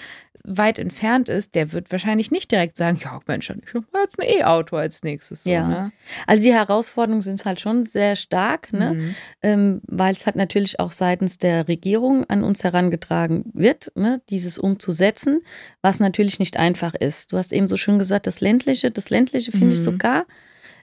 weit 0.44 0.80
entfernt 0.80 1.30
ist, 1.30 1.56
der 1.56 1.74
wird 1.74 1.92
wahrscheinlich 1.92 2.32
nicht 2.32 2.52
direkt 2.52 2.78
sagen, 2.78 3.00
ja 3.04 3.20
Mensch, 3.28 3.50
ich 3.50 3.74
habe 3.74 3.86
jetzt 4.02 4.20
ein 4.20 4.28
E-Auto 4.28 4.78
als 4.78 5.04
nächstes. 5.04 5.44
So, 5.44 5.50
ja. 5.50 5.68
Ne? 5.68 5.92
Also 6.28 6.44
die 6.44 6.54
Herausforderungen 6.54 7.22
sind 7.22 7.44
halt 7.46 7.60
schon 7.60 7.84
sehr 7.84 8.16
stark, 8.16 8.74
ne? 8.74 8.94
Mhm. 8.94 9.16
Ähm, 9.44 9.82
weil 9.86 10.14
es 10.14 10.26
halt 10.26 10.36
natürlich 10.36 10.80
auch 10.80 10.92
seitens 10.92 11.38
der 11.38 11.68
Regierung 11.68 12.26
an 12.30 12.44
uns 12.44 12.64
herangetragen 12.64 13.46
wird, 13.54 13.92
ne? 13.96 14.22
dieses 14.30 14.58
umzusetzen, 14.58 15.42
was 15.82 16.00
natürlich 16.00 16.40
nicht 16.40 16.58
einfach 16.58 16.94
ist. 16.96 17.32
Du 17.32 17.38
hast 17.38 17.54
eben 17.54 17.68
so 17.68 17.78
schön 17.78 18.00
gesagt, 18.00 18.28
das 18.28 18.42
ländliche, 18.42 18.92
das 18.92 19.10
ländliche 19.10 19.52
finde 19.52 19.68
mhm. 19.68 19.72
ich 19.74 19.84
sogar 19.84 20.26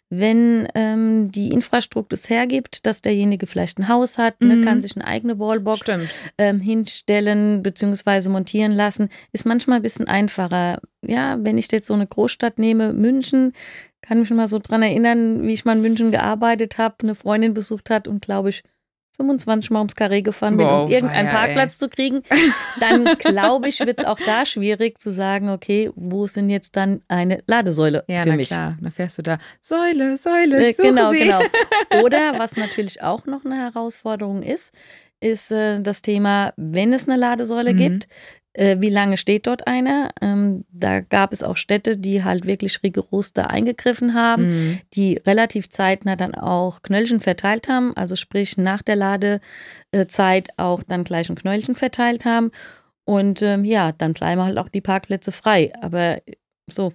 wenn 0.08 0.68
ähm, 0.75 1.32
die 1.32 1.50
Infrastruktur 1.50 2.16
es 2.16 2.30
hergibt, 2.30 2.86
dass 2.86 3.02
derjenige 3.02 3.46
vielleicht 3.46 3.78
ein 3.78 3.88
Haus 3.88 4.18
hat, 4.18 4.40
ne, 4.40 4.54
mhm. 4.54 4.60
ne, 4.60 4.66
kann 4.66 4.82
sich 4.82 4.96
eine 4.96 5.06
eigene 5.06 5.38
Wallbox 5.38 5.82
ähm, 6.38 6.60
hinstellen 6.60 7.62
bzw. 7.62 8.28
montieren 8.28 8.72
lassen, 8.72 9.08
ist 9.32 9.46
manchmal 9.46 9.78
ein 9.78 9.82
bisschen 9.82 10.06
einfacher. 10.06 10.80
Ja, 11.02 11.38
wenn 11.40 11.58
ich 11.58 11.70
jetzt 11.72 11.88
so 11.88 11.94
eine 11.94 12.06
Großstadt 12.06 12.58
nehme, 12.58 12.92
München, 12.92 13.52
kann 14.02 14.20
mich 14.20 14.28
schon 14.28 14.36
mal 14.36 14.48
so 14.48 14.60
dran 14.60 14.82
erinnern, 14.82 15.42
wie 15.42 15.52
ich 15.52 15.64
mal 15.64 15.76
in 15.76 15.82
München 15.82 16.12
gearbeitet 16.12 16.78
habe, 16.78 16.96
eine 17.02 17.16
Freundin 17.16 17.54
besucht 17.54 17.90
hat 17.90 18.06
und 18.06 18.22
glaube 18.22 18.50
ich 18.50 18.62
25 19.16 19.70
Mal 19.70 19.78
ums 19.80 19.94
Karree 19.94 20.23
gefahren 20.23 20.56
bin, 20.56 20.66
wow, 20.66 20.85
um 20.85 20.90
irgendeinen 20.90 21.28
Parkplatz 21.30 21.75
ey. 21.75 21.78
zu 21.78 21.88
kriegen, 21.88 22.23
dann 22.80 23.04
glaube 23.18 23.68
ich, 23.68 23.80
wird 23.80 23.99
es 23.99 24.04
auch 24.04 24.18
da 24.25 24.46
schwierig 24.46 24.99
zu 24.99 25.11
sagen, 25.11 25.49
okay, 25.50 25.90
wo 25.94 26.26
sind 26.26 26.50
jetzt 26.50 26.76
dann 26.76 27.00
eine 27.08 27.42
Ladesäule 27.46 28.04
ja, 28.08 28.23
für 28.23 28.28
na 28.30 28.37
mich? 28.37 28.49
klar, 28.49 28.76
dann 28.80 28.92
fährst 28.92 29.18
du 29.18 29.23
da 29.23 29.38
Säule, 29.61 30.16
Säule, 30.18 30.68
äh, 30.68 30.73
Genau, 30.75 31.12
sie. 31.12 31.18
genau. 31.20 31.40
Oder 32.02 32.38
was 32.38 32.56
natürlich 32.56 33.02
auch 33.02 33.26
noch 33.26 33.44
eine 33.44 33.56
Herausforderung 33.56 34.42
ist, 34.42 34.75
ist 35.20 35.50
äh, 35.50 35.80
das 35.80 36.02
Thema, 36.02 36.52
wenn 36.56 36.92
es 36.92 37.08
eine 37.08 37.18
Ladesäule 37.18 37.73
mhm. 37.73 37.78
gibt, 37.78 38.08
äh, 38.56 38.80
wie 38.80 38.90
lange 38.90 39.16
steht 39.16 39.46
dort 39.46 39.66
einer. 39.66 40.10
Ähm, 40.20 40.64
da 40.70 41.00
gab 41.00 41.32
es 41.32 41.42
auch 41.42 41.56
Städte, 41.56 41.96
die 41.96 42.25
halt 42.25 42.46
wirklich 42.46 42.82
rigoros 42.82 43.32
da 43.32 43.44
eingegriffen 43.44 44.14
haben, 44.14 44.48
mhm. 44.48 44.80
die 44.94 45.20
relativ 45.26 45.68
zeitnah 45.68 46.16
dann 46.16 46.34
auch 46.34 46.82
Knöllchen 46.82 47.20
verteilt 47.20 47.68
haben, 47.68 47.96
also 47.96 48.16
sprich 48.16 48.56
nach 48.56 48.82
der 48.82 48.96
Ladezeit 48.96 50.48
auch 50.56 50.82
dann 50.82 51.04
gleich 51.04 51.28
ein 51.28 51.36
Knöllchen 51.36 51.75
verteilt 51.75 52.25
haben. 52.25 52.50
Und 53.04 53.42
ähm, 53.42 53.64
ja, 53.64 53.92
dann 53.92 54.14
bleiben 54.14 54.42
halt 54.42 54.58
auch 54.58 54.68
die 54.68 54.80
Parkplätze 54.80 55.32
frei. 55.32 55.72
Aber 55.80 56.18
so, 56.68 56.92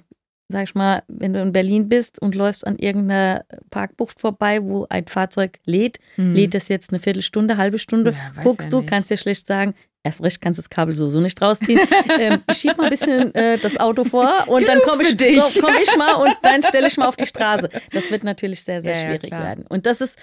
sag 0.52 0.64
ich 0.64 0.76
mal, 0.76 1.04
wenn 1.08 1.34
du 1.34 1.42
in 1.42 1.52
Berlin 1.52 1.90
bist 1.90 2.22
und 2.22 2.36
läufst 2.36 2.66
an 2.66 2.78
irgendeiner 2.78 3.46
Parkbucht 3.70 4.20
vorbei, 4.20 4.62
wo 4.64 4.86
ein 4.90 5.08
Fahrzeug 5.08 5.60
lädt, 5.66 6.00
mhm. 6.18 6.34
lädt 6.34 6.56
es 6.56 6.68
jetzt 6.68 6.92
eine 6.92 7.00
Viertelstunde, 7.00 7.58
halbe 7.58 7.80
Stunde, 7.80 8.12
ja, 8.12 8.44
guckst 8.44 8.72
ja 8.72 8.80
du, 8.80 8.86
kannst 8.86 9.10
dir 9.10 9.18
schlecht 9.18 9.48
sagen, 9.48 9.74
erst 10.04 10.24
recht 10.24 10.42
kannst 10.42 10.58
du 10.58 10.62
das 10.62 10.70
Kabel 10.70 10.96
sowieso 10.96 11.22
nicht 11.22 11.42
rausziehen. 11.42 11.80
ähm, 12.20 12.42
ich 12.50 12.58
schieb 12.58 12.78
mal 12.78 12.86
ein 12.86 12.90
bisschen 12.90 13.34
äh, 13.36 13.58
das 13.58 13.80
Auto 13.80 14.04
vor 14.04 14.48
und 14.48 14.68
dann 14.68 14.80
komme 14.80 15.04
ich, 15.04 15.18
komm 15.60 15.74
ich 15.82 15.96
mal 15.98 16.14
und 16.16 16.36
dann 16.42 16.64
stelle 16.64 16.88
ich 16.88 16.98
mal 16.98 17.08
auf 17.08 17.16
die 17.16 17.26
Straße. 17.26 17.70
Das 17.92 18.10
wird 18.10 18.24
natürlich 18.24 18.64
sehr, 18.64 18.82
sehr 18.82 18.96
ja, 18.96 19.06
schwierig 19.06 19.32
werden. 19.32 19.66
Und 19.68 19.86
das 19.86 20.02
ist, 20.02 20.18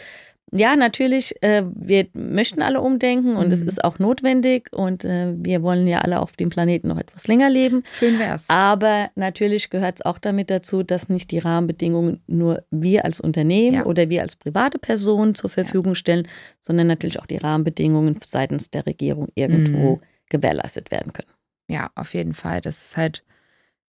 ja, 0.53 0.77
natürlich, 0.77 1.35
äh, 1.43 1.65
wir 1.75 2.07
möchten 2.15 2.63
alle 2.63 2.81
umdenken 2.81 3.37
und 3.37 3.49
mhm. 3.49 3.53
es 3.53 3.63
ist 3.63 3.85
auch 3.85 3.99
notwendig 3.99 4.69
und 4.73 5.05
äh, 5.05 5.35
wir 5.37 5.63
wollen 5.63 5.87
ja 5.87 5.99
alle 5.99 6.21
auf 6.21 6.33
dem 6.33 6.49
Planeten 6.49 6.89
noch 6.89 6.99
etwas 6.99 7.27
länger 7.27 7.51
leben. 7.51 7.83
Schön 7.93 8.19
wär's. 8.19 8.49
Aber 8.49 9.11
natürlich 9.15 9.71
gehört 9.71 9.97
es 9.97 10.07
auch 10.07 10.19
damit 10.19 10.51
dazu, 10.51 10.83
dass 10.83 11.09
nicht 11.09 11.31
die 11.31 11.39
Rahmenbedingungen 11.39 12.23
nur 12.27 12.63
wir 12.71 13.05
als 13.05 13.21
Unternehmen 13.21 13.77
ja. 13.77 13.87
oder 13.87 14.09
wir 14.09 14.23
als 14.23 14.37
private 14.37 14.79
Person 14.79 15.35
zur 15.35 15.51
Verfügung 15.51 15.93
ja. 15.93 15.97
stellen, 15.97 16.29
sondern 16.61 16.87
natürlich 16.87 17.21
auch 17.21 17.27
die 17.27 17.37
Rahmenbedingungen 17.37 18.19
seitens 18.25 18.71
der 18.71 18.87
Regierung 18.87 19.29
irgendwo 19.35 19.97
mhm. 19.97 20.01
gewährleistet 20.29 20.91
werden 20.91 21.13
können. 21.13 21.31
Ja, 21.69 21.91
auf 21.95 22.15
jeden 22.15 22.35
Fall. 22.35 22.61
Das 22.61 22.87
ist 22.87 22.97
halt 22.97 23.23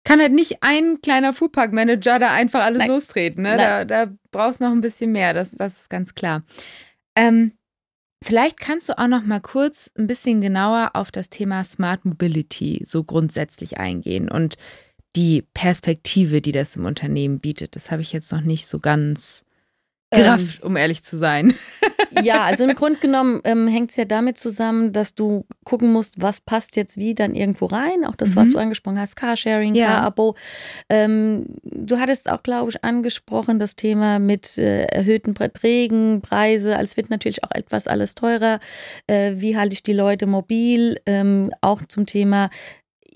kann 0.06 0.20
halt 0.20 0.32
nicht 0.32 0.62
ein 0.62 1.00
kleiner 1.02 1.34
Foodpark-Manager 1.34 2.18
da 2.18 2.32
einfach 2.32 2.64
alles 2.64 2.78
Nein. 2.78 2.90
lostreten. 2.90 3.42
Ne? 3.42 3.56
Da, 3.56 3.84
da 3.84 4.06
brauchst 4.30 4.60
du 4.60 4.64
noch 4.64 4.72
ein 4.72 4.80
bisschen 4.80 5.12
mehr, 5.12 5.34
das, 5.34 5.50
das 5.50 5.80
ist 5.82 5.90
ganz 5.90 6.14
klar. 6.14 6.44
Ähm, 7.16 7.52
Vielleicht 8.25 8.58
kannst 8.58 8.88
du 8.88 8.98
auch 8.98 9.08
noch 9.08 9.25
mal 9.25 9.40
kurz 9.40 9.90
ein 9.96 10.06
bisschen 10.06 10.40
genauer 10.40 10.92
auf 10.94 11.12
das 11.12 11.28
Thema 11.28 11.62
Smart 11.64 12.04
Mobility 12.06 12.82
so 12.84 13.04
grundsätzlich 13.04 13.78
eingehen 13.78 14.30
und 14.30 14.56
die 15.16 15.42
Perspektive, 15.54 16.40
die 16.40 16.52
das 16.52 16.76
im 16.76 16.86
Unternehmen 16.86 17.40
bietet. 17.40 17.76
Das 17.76 17.90
habe 17.90 18.02
ich 18.02 18.12
jetzt 18.12 18.32
noch 18.32 18.40
nicht 18.40 18.66
so 18.66 18.80
ganz 18.80 19.44
gerafft, 20.10 20.60
ähm, 20.62 20.66
um 20.66 20.76
ehrlich 20.76 21.04
zu 21.04 21.16
sein. 21.16 21.54
Ja, 22.22 22.44
also 22.44 22.64
im 22.64 22.75
Grunde 22.75 22.98
genommen 22.98 23.40
ähm, 23.44 23.68
hängt 23.68 23.90
es 23.90 23.96
ja 23.96 24.04
damit 24.04 24.38
zusammen, 24.38 24.92
dass 24.92 25.14
du 25.14 25.44
gucken 25.64 25.92
musst, 25.92 26.20
was 26.22 26.40
passt 26.40 26.76
jetzt 26.76 26.96
wie 26.96 27.14
dann 27.14 27.34
irgendwo 27.34 27.66
rein. 27.66 28.04
Auch 28.04 28.16
das, 28.16 28.30
mhm. 28.30 28.36
was 28.36 28.50
du 28.50 28.58
angesprochen 28.58 28.98
hast, 28.98 29.16
Carsharing, 29.16 29.75
ja. 29.75 29.86
Car-Abo. 29.86 30.34
Ähm, 30.88 31.56
du 31.62 31.98
hattest 31.98 32.30
auch, 32.30 32.42
glaube 32.42 32.70
ich, 32.70 32.84
angesprochen 32.84 33.58
das 33.58 33.76
Thema 33.76 34.18
mit 34.18 34.58
äh, 34.58 34.84
erhöhten 34.84 35.34
Beträgen, 35.34 36.20
Preise. 36.22 36.76
Also 36.76 36.90
es 36.90 36.96
wird 36.96 37.10
natürlich 37.10 37.44
auch 37.44 37.52
etwas 37.52 37.86
alles 37.86 38.14
teurer. 38.14 38.60
Äh, 39.06 39.34
wie 39.36 39.56
halte 39.56 39.75
ich 39.75 39.82
die 39.82 39.92
Leute 39.92 40.26
mobil? 40.26 41.00
Ähm, 41.06 41.50
auch 41.60 41.82
zum 41.88 42.06
Thema 42.06 42.50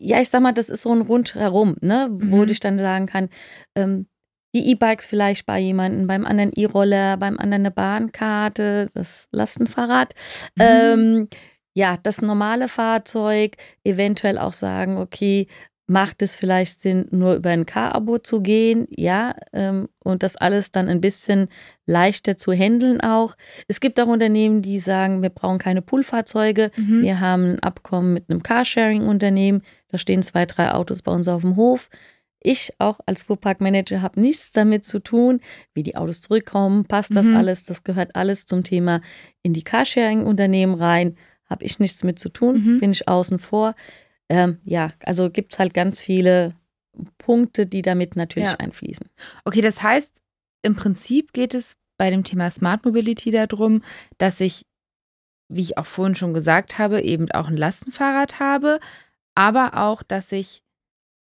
ja, 0.03 0.19
ich 0.19 0.31
sag 0.31 0.41
mal, 0.41 0.53
das 0.53 0.71
ist 0.71 0.83
so 0.83 0.93
ein 0.95 1.03
Rundherum, 1.03 1.77
ne, 1.83 2.09
wo 2.11 2.39
mhm. 2.39 2.49
ich 2.49 2.59
dann 2.59 2.79
sagen 2.79 3.05
kann, 3.05 3.29
ähm, 3.75 4.07
die 4.55 4.71
E-Bikes 4.71 5.07
vielleicht 5.07 5.47
bei 5.47 5.59
jemandem, 5.59 6.07
beim 6.07 6.27
anderen 6.27 6.53
E-Roller, 6.53 7.17
beim 7.17 7.39
anderen 7.39 7.63
eine 7.63 7.71
Bahnkarte, 7.71 8.89
das 8.95 9.29
Lastenfahrrad. 9.33 10.15
Mhm. 10.57 10.63
Ähm, 10.63 11.29
ja, 11.75 11.97
das 12.03 12.21
normale 12.21 12.69
Fahrzeug, 12.69 13.57
eventuell 13.85 14.39
auch 14.39 14.53
sagen, 14.53 14.99
okay, 14.99 15.47
macht 15.91 16.23
es 16.23 16.37
vielleicht 16.37 16.81
Sinn, 16.81 17.07
nur 17.11 17.35
über 17.35 17.51
ein 17.51 17.67
Car-Abo 17.67 18.19
zu 18.19 18.43
gehen, 18.43 18.87
ja, 18.91 19.35
ähm, 19.53 19.89
und 20.05 20.23
das 20.23 20.37
alles 20.37 20.71
dann 20.71 20.89
ein 20.89 21.01
bisschen 21.01 21.49
leichter 21.85 22.37
zu 22.37 22.53
handeln 22.53 23.01
auch. 23.01 23.35
Es 23.67 23.81
gibt 23.81 23.99
auch 23.99 24.07
Unternehmen, 24.07 24.63
die 24.63 24.79
sagen, 24.79 25.21
wir 25.21 25.31
brauchen 25.31 25.59
keine 25.59 25.83
Poolfahrzeuge, 25.83 26.71
mhm. 26.77 27.03
wir 27.03 27.19
haben 27.19 27.55
ein 27.55 27.59
Abkommen 27.59 28.13
mit 28.13 28.31
einem 28.31 28.45
Carsharing-Unternehmen, 28.45 29.63
da 29.89 29.99
stehen 29.99 30.23
zwei, 30.23 30.47
drei 30.47 30.71
Autos 30.71 31.03
bei 31.03 31.11
uns 31.11 31.27
auf 31.27 31.41
dem 31.41 31.57
Hof, 31.57 31.91
ich 32.41 32.73
auch 32.79 33.01
als 33.07 33.23
Fuhrparkmanager 33.23 34.03
habe 34.03 34.21
nichts 34.21 34.53
damit 34.53 34.85
zu 34.85 34.99
tun, 34.99 35.41
wie 35.75 35.83
die 35.83 35.97
Autos 35.97 36.23
zurückkommen, 36.23 36.85
passt 36.87 37.15
das 37.15 37.27
mhm. 37.27 37.37
alles, 37.37 37.65
das 37.65 37.85
gehört 37.85 38.17
alles 38.17 38.47
zum 38.47 38.65
Thema 38.65 39.03
in 39.43 39.53
die 39.53 39.63
Carsharing-Unternehmen 39.63 40.75
rein, 40.75 41.17
habe 41.47 41.65
ich 41.65 41.79
nichts 41.79 42.03
mit 42.03 42.19
zu 42.19 42.31
tun, 42.31 42.65
mhm. 42.65 42.81
bin 42.81 42.93
ich 42.93 43.09
außen 43.09 43.39
vor. 43.39 43.75
Ähm, 44.29 44.59
ja, 44.65 44.93
also 45.05 45.29
gibt 45.31 45.53
es 45.53 45.59
halt 45.59 45.75
ganz 45.75 46.01
viele 46.01 46.55
Punkte, 47.19 47.67
die 47.67 47.83
damit 47.83 48.17
natürlich 48.17 48.51
ja. 48.51 48.57
einfließen. 48.57 49.09
Okay, 49.45 49.61
das 49.61 49.83
heißt, 49.83 50.23
im 50.63 50.77
Prinzip 50.77 51.33
geht 51.33 51.55
es 51.55 51.77
bei 51.99 52.11
dem 52.11 52.25
Thema 52.25 52.51
Smart 52.51 52.85
Mobility 52.85 53.31
darum, 53.31 53.83
dass 54.19 54.41
ich, 54.41 54.65
wie 55.49 55.63
ich 55.63 55.79
auch 55.79 55.87
vorhin 55.87 56.15
schon 56.15 56.33
gesagt 56.33 56.79
habe, 56.79 57.03
eben 57.03 57.31
auch 57.33 57.49
ein 57.49 57.57
Lastenfahrrad 57.57 58.39
habe, 58.41 58.81
aber 59.35 59.75
auch, 59.75 60.03
dass 60.03 60.33
ich 60.33 60.63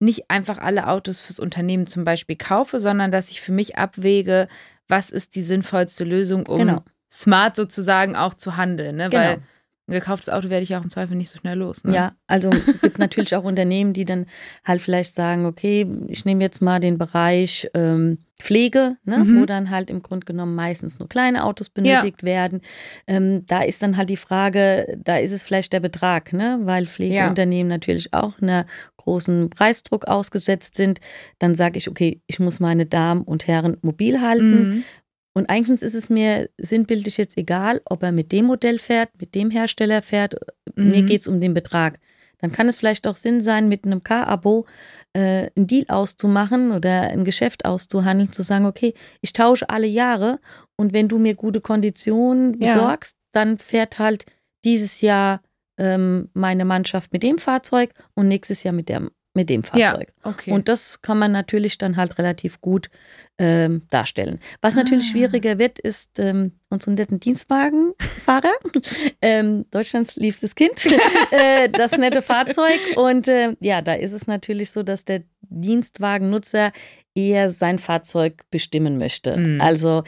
nicht 0.01 0.31
einfach 0.31 0.59
alle 0.59 0.89
Autos 0.89 1.21
fürs 1.21 1.39
Unternehmen 1.39 1.87
zum 1.87 2.05
Beispiel 2.05 2.37
kaufe, 2.37 2.81
sondern 2.81 3.13
dass 3.13 3.31
ich 3.31 3.41
für 3.41 3.53
mich 3.53 3.77
abwäge, 3.77 4.49
was 4.89 5.11
ist 5.11 5.37
die 5.37 5.43
sinnvollste 5.43 6.05
Lösung, 6.05 6.47
um 6.47 6.59
genau. 6.59 6.85
smart 7.11 7.55
sozusagen 7.55 8.17
auch 8.17 8.35
zu 8.35 8.57
handeln. 8.57 8.97
Ne? 8.97 9.11
Genau. 9.11 9.23
Weil 9.23 9.43
ein 9.91 9.95
gekauftes 9.95 10.29
Auto 10.29 10.51
werde 10.51 10.63
ich 10.63 10.75
auch 10.77 10.83
im 10.83 10.91
Zweifel 10.91 11.17
nicht 11.17 11.31
so 11.31 11.39
schnell 11.39 11.59
los. 11.59 11.85
Ne? 11.85 11.95
Ja, 11.95 12.13
also 12.27 12.51
gibt 12.81 12.99
natürlich 12.99 13.35
auch 13.35 13.45
Unternehmen, 13.45 13.93
die 13.93 14.05
dann 14.05 14.27
halt 14.65 14.81
vielleicht 14.81 15.15
sagen, 15.15 15.47
okay, 15.47 15.87
ich 16.07 16.25
nehme 16.25 16.43
jetzt 16.43 16.63
mal 16.63 16.79
den 16.79 16.97
Bereich 16.97 17.69
ähm, 17.75 18.19
Pflege, 18.41 18.97
ne, 19.05 19.19
mhm. 19.19 19.41
wo 19.41 19.47
dann 19.47 19.71
halt 19.71 19.91
im 19.91 20.03
Grunde 20.03 20.25
genommen 20.25 20.55
meistens 20.55 20.99
nur 20.99 21.09
kleine 21.09 21.45
Autos 21.45 21.69
benötigt 21.69 22.23
ja. 22.23 22.27
werden. 22.27 22.61
Ähm, 23.07 23.45
da 23.47 23.63
ist 23.63 23.83
dann 23.83 23.97
halt 23.97 24.11
die 24.11 24.17
Frage, 24.17 24.99
da 25.05 25.19
ist 25.19 25.33
es 25.33 25.43
vielleicht 25.43 25.73
der 25.73 25.81
Betrag, 25.81 26.33
ne, 26.33 26.59
weil 26.63 26.87
Pflegeunternehmen 26.87 27.71
ja. 27.71 27.77
natürlich 27.77 28.15
auch 28.15 28.41
einer 28.41 28.67
großen 29.03 29.51
Preisdruck 29.51 30.07
ausgesetzt 30.07 30.77
sind. 30.77 31.01
Dann 31.39 31.55
sage 31.55 31.79
ich, 31.79 31.89
okay, 31.89 32.21
ich 32.27 32.39
muss 32.39 32.61
meine 32.61 32.87
Damen 32.87 33.23
und 33.23 33.47
Herren 33.47 33.77
mobil 33.83 34.21
halten. 34.21 34.71
Mhm. 34.71 34.85
Und 35.33 35.49
eigentlich 35.49 35.83
ist 35.83 35.95
es 35.95 36.11
mir 36.11 36.51
sinnbildlich 36.59 37.17
jetzt 37.17 37.37
egal, 37.37 37.81
ob 37.85 38.03
er 38.03 38.13
mit 38.13 38.33
dem 38.33 38.47
Modell 38.47 38.79
fährt, 38.79 39.11
mit 39.21 39.35
dem 39.35 39.51
Hersteller 39.51 40.03
fährt. 40.03 40.35
Mhm. 40.75 40.91
Mir 40.91 41.03
geht 41.03 41.21
es 41.21 41.29
um 41.29 41.41
den 41.41 41.55
Betrag. 41.55 41.99
Dann 42.41 42.53
kann 42.53 42.69
es 42.69 42.77
vielleicht 42.77 43.07
auch 43.07 43.15
Sinn 43.15 43.41
sein, 43.41 43.69
mit 43.69 43.85
einem 43.85 44.03
Car-Abo 44.03 44.67
äh, 45.13 45.51
einen 45.55 45.67
Deal 45.67 45.85
auszumachen 45.89 46.73
oder 46.73 47.03
ein 47.03 47.25
Geschäft 47.25 47.65
auszuhandeln, 47.65 48.33
zu 48.33 48.43
sagen, 48.43 48.67
okay, 48.67 48.95
ich 49.21 49.33
tausche 49.33 49.69
alle 49.69 49.87
Jahre 49.87 50.41
und 50.77 50.93
wenn 50.93 51.09
du 51.09 51.19
mir 51.19 51.35
gute 51.35 51.61
Konditionen 51.61 52.59
besorgst, 52.59 53.17
ja. 53.17 53.23
dann 53.33 53.59
fährt 53.59 53.99
halt 53.99 54.25
dieses 54.65 55.01
Jahr 55.01 55.43
ähm, 55.81 56.29
meine 56.35 56.65
Mannschaft 56.65 57.13
mit 57.13 57.23
dem 57.25 57.39
Fahrzeug 57.39 57.91
und 58.15 58.29
nächstes 58.29 58.63
Jahr 58.63 58.75
mit 58.75 58.89
der 58.89 59.11
mit 59.33 59.49
dem 59.49 59.63
Fahrzeug. 59.63 60.13
Ja, 60.25 60.31
okay. 60.31 60.51
Und 60.51 60.69
das 60.69 61.03
kann 61.03 61.17
man 61.17 61.31
natürlich 61.31 61.79
dann 61.79 61.97
halt 61.97 62.19
relativ 62.19 62.61
gut 62.61 62.91
ähm, 63.39 63.83
darstellen. 63.89 64.41
Was 64.61 64.75
natürlich 64.75 65.07
ah. 65.07 65.13
schwieriger 65.13 65.59
wird, 65.59 65.79
ist 65.79 66.19
ähm, 66.19 66.53
unseren 66.69 66.95
netten 66.95 67.21
Dienstwagenfahrer, 67.21 68.53
ähm, 69.23 69.67
Deutschlands 69.71 70.17
liebstes 70.17 70.57
Kind, 70.57 70.85
äh, 71.31 71.69
das 71.69 71.93
nette 71.93 72.23
Fahrzeug. 72.23 72.81
Und 72.97 73.29
äh, 73.29 73.55
ja, 73.61 73.83
da 73.83 73.95
ist 73.95 74.13
es 74.13 74.27
natürlich 74.27 74.73
so, 74.73 74.83
dass 74.83 75.05
der 75.05 75.23
Dienstwagennutzer 75.43 76.73
eher 77.15 77.51
sein 77.51 77.79
Fahrzeug 77.79 78.43
bestimmen 78.51 78.99
möchte. 78.99 79.37
Mhm. 79.37 79.61
Also 79.61 80.03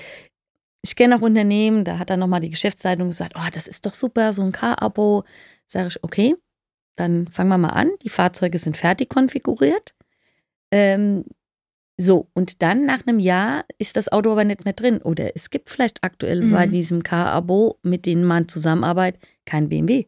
ich 0.82 0.96
kenne 0.96 1.16
auch 1.16 1.22
Unternehmen, 1.22 1.84
da 1.84 1.98
hat 1.98 2.10
dann 2.10 2.20
nochmal 2.20 2.40
die 2.40 2.50
Geschäftsleitung 2.50 3.08
gesagt, 3.08 3.34
oh, 3.36 3.48
das 3.52 3.68
ist 3.68 3.86
doch 3.86 3.94
super, 3.94 4.32
so 4.32 4.42
ein 4.42 4.52
Car-Abo. 4.52 5.24
Sage 5.66 5.88
ich, 5.88 6.04
okay, 6.04 6.34
dann 6.96 7.28
fangen 7.28 7.50
wir 7.50 7.58
mal 7.58 7.68
an. 7.68 7.90
Die 8.02 8.08
Fahrzeuge 8.08 8.58
sind 8.58 8.76
fertig 8.76 9.08
konfiguriert. 9.08 9.94
Ähm, 10.72 11.24
so, 11.96 12.28
und 12.34 12.62
dann 12.62 12.84
nach 12.84 13.06
einem 13.06 13.20
Jahr 13.20 13.64
ist 13.78 13.96
das 13.96 14.10
Auto 14.10 14.32
aber 14.32 14.44
nicht 14.44 14.64
mehr 14.64 14.74
drin. 14.74 15.00
Oder 15.00 15.36
es 15.36 15.50
gibt 15.50 15.70
vielleicht 15.70 16.02
aktuell 16.02 16.42
mhm. 16.42 16.50
bei 16.50 16.66
diesem 16.66 17.04
Car-Abo, 17.04 17.78
mit 17.82 18.04
dem 18.04 18.24
man 18.24 18.48
zusammenarbeitet, 18.48 19.22
kein 19.46 19.68
BMW. 19.68 20.06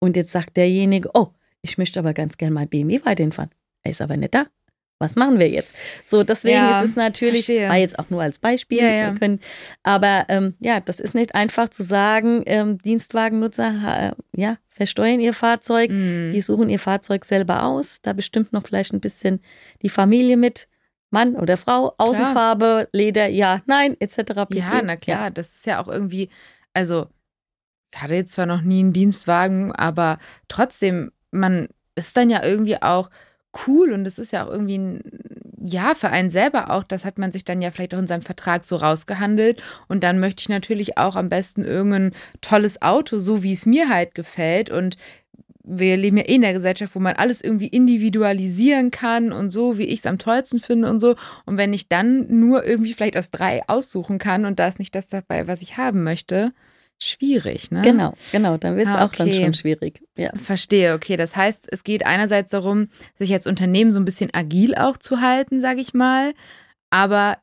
Und 0.00 0.16
jetzt 0.16 0.32
sagt 0.32 0.56
derjenige, 0.58 1.10
oh, 1.14 1.28
ich 1.62 1.78
möchte 1.78 1.98
aber 1.98 2.12
ganz 2.12 2.36
gerne 2.36 2.54
mal 2.54 2.66
BMW 2.66 3.00
weiterhin 3.04 3.32
fahren. 3.32 3.50
Er 3.82 3.92
ist 3.92 4.02
aber 4.02 4.18
nicht 4.18 4.34
da 4.34 4.46
was 4.98 5.16
machen 5.16 5.38
wir 5.38 5.48
jetzt? 5.48 5.74
So, 6.04 6.24
deswegen 6.24 6.56
ja, 6.56 6.80
ist 6.80 6.90
es 6.90 6.96
natürlich, 6.96 7.46
verstehe. 7.46 7.68
war 7.68 7.76
jetzt 7.76 7.98
auch 7.98 8.10
nur 8.10 8.22
als 8.22 8.38
Beispiel, 8.38 8.78
ja, 8.78 8.90
ja. 8.90 9.14
Können, 9.14 9.40
aber 9.82 10.26
ähm, 10.28 10.54
ja, 10.60 10.80
das 10.80 11.00
ist 11.00 11.14
nicht 11.14 11.34
einfach 11.34 11.68
zu 11.68 11.82
sagen, 11.82 12.42
ähm, 12.46 12.78
Dienstwagennutzer, 12.78 14.12
äh, 14.12 14.40
ja, 14.40 14.58
versteuern 14.70 15.20
ihr 15.20 15.34
Fahrzeug, 15.34 15.90
mm. 15.90 16.32
die 16.32 16.40
suchen 16.40 16.68
ihr 16.68 16.78
Fahrzeug 16.78 17.24
selber 17.24 17.64
aus, 17.64 18.00
da 18.02 18.12
bestimmt 18.12 18.52
noch 18.52 18.64
vielleicht 18.66 18.92
ein 18.92 19.00
bisschen 19.00 19.40
die 19.82 19.88
Familie 19.88 20.36
mit, 20.36 20.68
Mann 21.10 21.36
oder 21.36 21.56
Frau, 21.56 21.94
Außenfarbe, 21.96 22.88
Leder, 22.92 23.28
ja, 23.28 23.62
nein, 23.66 23.96
etc. 23.98 24.46
Ja, 24.52 24.82
na 24.82 24.96
klar, 24.96 25.30
das 25.30 25.54
ist 25.54 25.66
ja 25.66 25.82
auch 25.82 25.88
irgendwie, 25.88 26.28
also 26.74 27.06
ich 27.92 28.02
hatte 28.02 28.14
jetzt 28.14 28.32
zwar 28.32 28.46
noch 28.46 28.60
nie 28.60 28.80
einen 28.80 28.92
Dienstwagen, 28.92 29.72
aber 29.72 30.18
trotzdem, 30.48 31.10
man 31.30 31.68
ist 31.94 32.16
dann 32.16 32.30
ja 32.30 32.44
irgendwie 32.44 32.80
auch 32.82 33.10
cool 33.66 33.92
und 33.92 34.06
es 34.06 34.18
ist 34.18 34.32
ja 34.32 34.46
auch 34.46 34.50
irgendwie 34.50 34.78
ein, 34.78 35.02
ja, 35.60 35.94
für 35.94 36.10
einen 36.10 36.30
selber 36.30 36.70
auch, 36.70 36.84
das 36.84 37.04
hat 37.04 37.18
man 37.18 37.32
sich 37.32 37.44
dann 37.44 37.60
ja 37.60 37.70
vielleicht 37.70 37.94
auch 37.94 37.98
in 37.98 38.06
seinem 38.06 38.22
Vertrag 38.22 38.64
so 38.64 38.76
rausgehandelt 38.76 39.62
und 39.88 40.02
dann 40.04 40.20
möchte 40.20 40.42
ich 40.42 40.48
natürlich 40.48 40.98
auch 40.98 41.16
am 41.16 41.28
besten 41.28 41.64
irgendein 41.64 42.12
tolles 42.40 42.80
Auto, 42.82 43.18
so 43.18 43.42
wie 43.42 43.52
es 43.52 43.66
mir 43.66 43.88
halt 43.88 44.14
gefällt 44.14 44.70
und 44.70 44.96
wir 45.70 45.96
leben 45.96 46.16
ja 46.16 46.24
eh 46.24 46.34
in 46.36 46.40
der 46.40 46.54
Gesellschaft, 46.54 46.94
wo 46.94 46.98
man 46.98 47.16
alles 47.16 47.42
irgendwie 47.42 47.66
individualisieren 47.66 48.90
kann 48.90 49.32
und 49.32 49.50
so, 49.50 49.76
wie 49.76 49.84
ich 49.84 50.00
es 50.00 50.06
am 50.06 50.18
tollsten 50.18 50.58
finde 50.60 50.88
und 50.88 50.98
so. 50.98 51.14
Und 51.44 51.58
wenn 51.58 51.74
ich 51.74 51.88
dann 51.88 52.26
nur 52.40 52.64
irgendwie 52.64 52.94
vielleicht 52.94 53.18
aus 53.18 53.30
drei 53.30 53.62
aussuchen 53.68 54.18
kann 54.18 54.46
und 54.46 54.58
da 54.58 54.66
ist 54.66 54.78
nicht 54.78 54.94
das 54.94 55.08
dabei, 55.08 55.46
was 55.46 55.60
ich 55.60 55.76
haben 55.76 56.04
möchte, 56.04 56.52
schwierig, 56.98 57.70
ne? 57.70 57.82
Genau, 57.82 58.14
genau, 58.32 58.56
dann 58.56 58.76
wird 58.76 58.88
es 58.88 58.94
ah, 58.94 59.04
okay. 59.04 59.22
auch 59.22 59.26
dann 59.26 59.32
schon 59.32 59.54
schwierig. 59.54 60.00
Ja. 60.16 60.30
Verstehe, 60.36 60.94
okay. 60.94 61.16
Das 61.16 61.36
heißt, 61.36 61.68
es 61.70 61.84
geht 61.84 62.06
einerseits 62.06 62.50
darum, 62.50 62.88
sich 63.16 63.32
als 63.32 63.46
Unternehmen 63.46 63.92
so 63.92 64.00
ein 64.00 64.04
bisschen 64.04 64.30
agil 64.32 64.74
auch 64.74 64.96
zu 64.96 65.20
halten, 65.20 65.60
sage 65.60 65.80
ich 65.80 65.94
mal. 65.94 66.34
Aber 66.90 67.38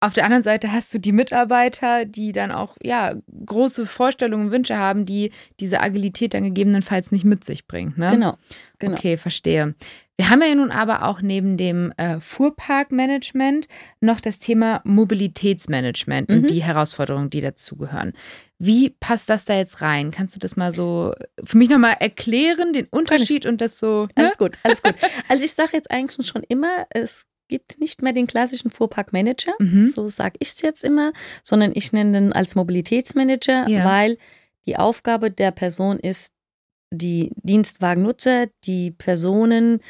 auf 0.00 0.14
der 0.14 0.24
anderen 0.24 0.42
Seite 0.42 0.72
hast 0.72 0.92
du 0.94 0.98
die 0.98 1.12
Mitarbeiter, 1.12 2.06
die 2.06 2.32
dann 2.32 2.50
auch 2.50 2.76
ja 2.82 3.14
große 3.44 3.84
Vorstellungen 3.86 4.46
und 4.46 4.52
Wünsche 4.52 4.78
haben, 4.78 5.04
die 5.04 5.30
diese 5.60 5.80
Agilität 5.80 6.32
dann 6.32 6.44
gegebenenfalls 6.44 7.12
nicht 7.12 7.24
mit 7.24 7.44
sich 7.44 7.66
bringt. 7.66 7.98
Ne? 7.98 8.10
Genau, 8.12 8.38
genau. 8.78 8.94
Okay, 8.94 9.18
verstehe. 9.18 9.74
Wir 10.16 10.28
haben 10.28 10.42
ja 10.42 10.54
nun 10.54 10.70
aber 10.70 11.04
auch 11.04 11.22
neben 11.22 11.56
dem 11.56 11.92
äh, 11.96 12.20
Fuhrparkmanagement 12.20 13.68
noch 14.00 14.20
das 14.20 14.38
Thema 14.38 14.82
Mobilitätsmanagement 14.84 16.28
mhm. 16.28 16.36
und 16.36 16.50
die 16.50 16.62
Herausforderungen, 16.62 17.30
die 17.30 17.40
dazugehören. 17.40 18.12
Wie 18.58 18.90
passt 18.90 19.30
das 19.30 19.46
da 19.46 19.56
jetzt 19.56 19.80
rein? 19.80 20.10
Kannst 20.10 20.34
du 20.34 20.38
das 20.38 20.56
mal 20.56 20.72
so 20.72 21.14
für 21.42 21.56
mich 21.56 21.70
nochmal 21.70 21.96
erklären, 22.00 22.74
den 22.74 22.86
Unterschied 22.90 23.46
und 23.46 23.62
das 23.62 23.78
so? 23.78 24.04
Ne? 24.04 24.10
Alles 24.16 24.36
gut, 24.36 24.58
alles 24.62 24.82
gut. 24.82 24.94
Also 25.28 25.42
ich 25.42 25.52
sage 25.52 25.70
jetzt 25.72 25.90
eigentlich 25.90 26.26
schon 26.26 26.42
immer, 26.42 26.86
es 26.90 27.24
gibt 27.50 27.78
nicht 27.78 28.00
mehr 28.00 28.14
den 28.14 28.26
klassischen 28.26 28.70
Fuhrparkmanager, 28.70 29.52
mhm. 29.58 29.88
so 29.94 30.08
sage 30.08 30.36
ich 30.38 30.48
es 30.48 30.62
jetzt 30.62 30.84
immer, 30.84 31.12
sondern 31.42 31.72
ich 31.74 31.92
nenne 31.92 32.12
den 32.12 32.32
als 32.32 32.54
Mobilitätsmanager, 32.54 33.68
ja. 33.68 33.84
weil 33.84 34.16
Die 34.66 34.76
Aufgabe 34.76 35.30
der 35.30 35.50
Person 35.50 35.98
ist, 35.98 36.32
die 36.92 37.32
Dienstwagennutzer, 37.36 38.48
die 38.64 38.90
Personen, 38.90 39.80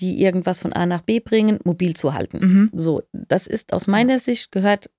die 0.00 0.22
irgendwas 0.22 0.60
von 0.60 0.72
A 0.72 0.86
nach 0.86 1.02
B 1.02 1.20
bringen, 1.20 1.58
mobil 1.64 1.94
zu 1.94 2.14
halten. 2.14 2.38
Mhm. 2.40 2.70
So, 2.72 3.02
das 3.12 3.46
ist 3.46 3.72
aus 3.72 3.86
meiner 3.86 4.18
Sicht 4.18 4.52
gehört 4.52 4.90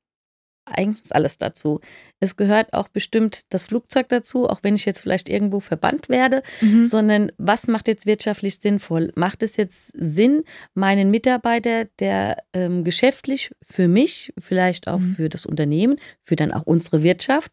eigentlich 0.71 1.13
alles 1.15 1.37
dazu. 1.37 1.79
Es 2.19 2.35
gehört 2.35 2.73
auch 2.73 2.87
bestimmt 2.89 3.41
das 3.53 3.63
Flugzeug 3.63 4.09
dazu, 4.09 4.47
auch 4.49 4.59
wenn 4.63 4.75
ich 4.75 4.85
jetzt 4.85 4.99
vielleicht 4.99 5.29
irgendwo 5.29 5.59
verbannt 5.59 6.09
werde, 6.09 6.43
Mhm. 6.61 6.83
sondern 6.83 7.31
was 7.37 7.67
macht 7.67 7.87
jetzt 7.87 8.05
wirtschaftlich 8.05 8.59
sinnvoll? 8.59 9.11
Macht 9.15 9.43
es 9.43 9.55
jetzt 9.57 9.91
Sinn, 9.97 10.43
meinen 10.73 11.11
Mitarbeiter, 11.11 11.85
der 11.99 12.37
ähm, 12.53 12.83
geschäftlich 12.83 13.51
für 13.61 13.87
mich, 13.87 14.33
vielleicht 14.39 14.87
auch 14.87 14.99
Mhm. 14.99 15.15
für 15.15 15.29
das 15.29 15.45
Unternehmen, 15.45 15.97
für 16.21 16.35
dann 16.35 16.51
auch 16.51 16.63
unsere 16.65 17.03
Wirtschaft, 17.03 17.51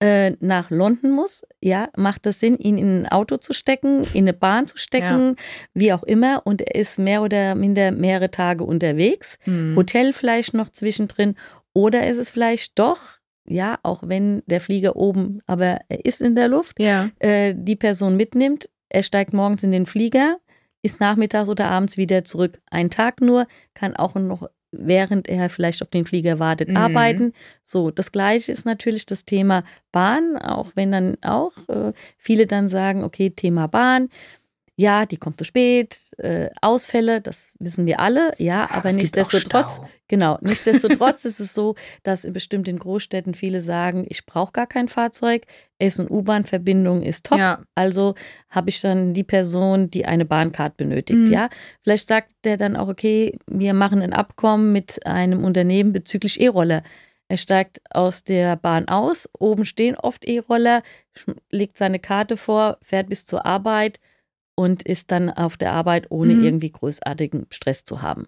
äh, 0.00 0.32
nach 0.40 0.70
London 0.70 1.10
muss? 1.10 1.44
Ja, 1.60 1.88
macht 1.96 2.26
es 2.26 2.40
Sinn, 2.40 2.56
ihn 2.58 2.78
in 2.78 3.02
ein 3.02 3.06
Auto 3.08 3.36
zu 3.36 3.52
stecken, 3.52 4.04
in 4.14 4.24
eine 4.24 4.32
Bahn 4.32 4.66
zu 4.66 4.76
stecken, 4.78 5.36
wie 5.74 5.92
auch 5.92 6.02
immer, 6.04 6.42
und 6.46 6.60
er 6.62 6.74
ist 6.74 6.98
mehr 6.98 7.22
oder 7.22 7.54
minder 7.54 7.90
mehrere 7.92 8.30
Tage 8.30 8.64
unterwegs? 8.64 9.38
Mhm. 9.46 9.76
Hotel 9.76 10.12
vielleicht 10.12 10.54
noch 10.54 10.70
zwischendrin 10.70 11.34
oder 11.76 12.06
ist 12.06 12.16
es 12.16 12.30
vielleicht 12.30 12.78
doch, 12.78 12.98
ja, 13.46 13.78
auch 13.82 14.02
wenn 14.06 14.42
der 14.46 14.60
Flieger 14.62 14.96
oben, 14.96 15.40
aber 15.46 15.78
er 15.90 16.04
ist 16.06 16.22
in 16.22 16.34
der 16.34 16.48
Luft, 16.48 16.80
Ja. 16.80 17.10
äh, 17.18 17.54
die 17.54 17.76
Person 17.76 18.16
mitnimmt, 18.16 18.70
er 18.88 19.02
steigt 19.02 19.32
morgens 19.34 19.62
in 19.62 19.72
den 19.72 19.84
Flieger, 19.84 20.38
ist 20.82 21.00
nachmittags 21.00 21.48
oder 21.50 21.66
abends 21.68 21.96
wieder 21.98 22.24
zurück. 22.24 22.60
Ein 22.70 22.88
Tag 22.90 23.20
nur, 23.20 23.46
kann 23.74 23.94
auch 23.94 24.14
noch, 24.14 24.48
während 24.72 25.28
er 25.28 25.50
vielleicht 25.50 25.82
auf 25.82 25.88
den 25.90 26.06
Flieger 26.06 26.38
wartet, 26.38 26.70
Mhm. 26.70 26.76
arbeiten. 26.76 27.32
So, 27.62 27.90
das 27.90 28.10
gleiche 28.10 28.50
ist 28.52 28.64
natürlich 28.64 29.04
das 29.04 29.24
Thema 29.26 29.62
Bahn, 29.92 30.36
auch 30.38 30.70
wenn 30.76 30.92
dann 30.92 31.16
auch 31.22 31.52
äh, 31.68 31.92
viele 32.16 32.46
dann 32.46 32.68
sagen, 32.68 33.04
okay, 33.04 33.30
Thema 33.30 33.66
Bahn. 33.68 34.08
Ja, 34.78 35.06
die 35.06 35.16
kommt 35.16 35.38
zu 35.38 35.44
spät, 35.44 35.98
äh, 36.18 36.50
Ausfälle, 36.60 37.22
das 37.22 37.54
wissen 37.58 37.86
wir 37.86 37.98
alle, 37.98 38.32
ja, 38.36 38.68
aber 38.70 38.90
es 38.90 38.96
nichtsdestotrotz, 38.96 39.80
genau, 40.06 40.36
nichtsdestotrotz 40.42 41.24
ist 41.24 41.40
es 41.40 41.54
so, 41.54 41.76
dass 42.02 42.26
in 42.26 42.34
bestimmt 42.34 42.68
in 42.68 42.78
Großstädten 42.78 43.32
viele 43.32 43.62
sagen, 43.62 44.04
ich 44.06 44.26
brauche 44.26 44.52
gar 44.52 44.66
kein 44.66 44.88
Fahrzeug, 44.88 45.46
S- 45.78 45.98
und 45.98 46.10
U-Bahn-Verbindung 46.10 47.00
ist 47.02 47.24
top, 47.24 47.38
Ja. 47.38 47.62
also 47.74 48.14
habe 48.50 48.68
ich 48.68 48.82
dann 48.82 49.14
die 49.14 49.24
Person, 49.24 49.90
die 49.90 50.04
eine 50.04 50.26
Bahncard 50.26 50.76
benötigt, 50.76 51.20
Mhm. 51.20 51.32
ja. 51.32 51.48
Vielleicht 51.82 52.08
sagt 52.08 52.32
der 52.44 52.58
dann 52.58 52.76
auch, 52.76 52.88
okay, 52.88 53.38
wir 53.46 53.72
machen 53.72 54.02
ein 54.02 54.12
Abkommen 54.12 54.72
mit 54.72 55.06
einem 55.06 55.42
Unternehmen 55.42 55.94
bezüglich 55.94 56.38
E-Roller. 56.38 56.82
Er 57.28 57.38
steigt 57.38 57.80
aus 57.90 58.24
der 58.24 58.56
Bahn 58.56 58.88
aus, 58.88 59.26
oben 59.38 59.64
stehen 59.64 59.96
oft 59.96 60.22
E-Roller, 60.28 60.82
legt 61.50 61.78
seine 61.78 61.98
Karte 61.98 62.36
vor, 62.36 62.76
fährt 62.82 63.08
bis 63.08 63.24
zur 63.24 63.46
Arbeit 63.46 64.00
und 64.56 64.82
ist 64.82 65.12
dann 65.12 65.30
auf 65.30 65.56
der 65.56 65.72
Arbeit, 65.72 66.10
ohne 66.10 66.34
Mhm. 66.34 66.42
irgendwie 66.42 66.72
großartigen 66.72 67.46
Stress 67.50 67.84
zu 67.84 68.02
haben. 68.02 68.26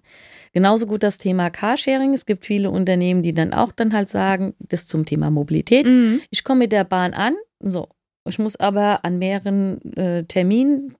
Genauso 0.52 0.86
gut 0.86 1.02
das 1.02 1.18
Thema 1.18 1.50
Carsharing. 1.50 2.12
Es 2.14 2.26
gibt 2.26 2.44
viele 2.44 2.70
Unternehmen, 2.70 3.22
die 3.22 3.32
dann 3.32 3.52
auch 3.52 3.72
dann 3.72 3.92
halt 3.92 4.08
sagen, 4.08 4.54
das 4.60 4.86
zum 4.86 5.04
Thema 5.04 5.30
Mobilität. 5.30 5.86
Mhm. 5.86 6.20
Ich 6.30 6.44
komme 6.44 6.60
mit 6.60 6.72
der 6.72 6.84
Bahn 6.84 7.14
an, 7.14 7.34
so. 7.60 7.88
Ich 8.28 8.38
muss 8.38 8.56
aber 8.56 9.04
an 9.06 9.18
mehreren 9.18 9.80
äh, 9.96 10.24
Terminen 10.24 10.94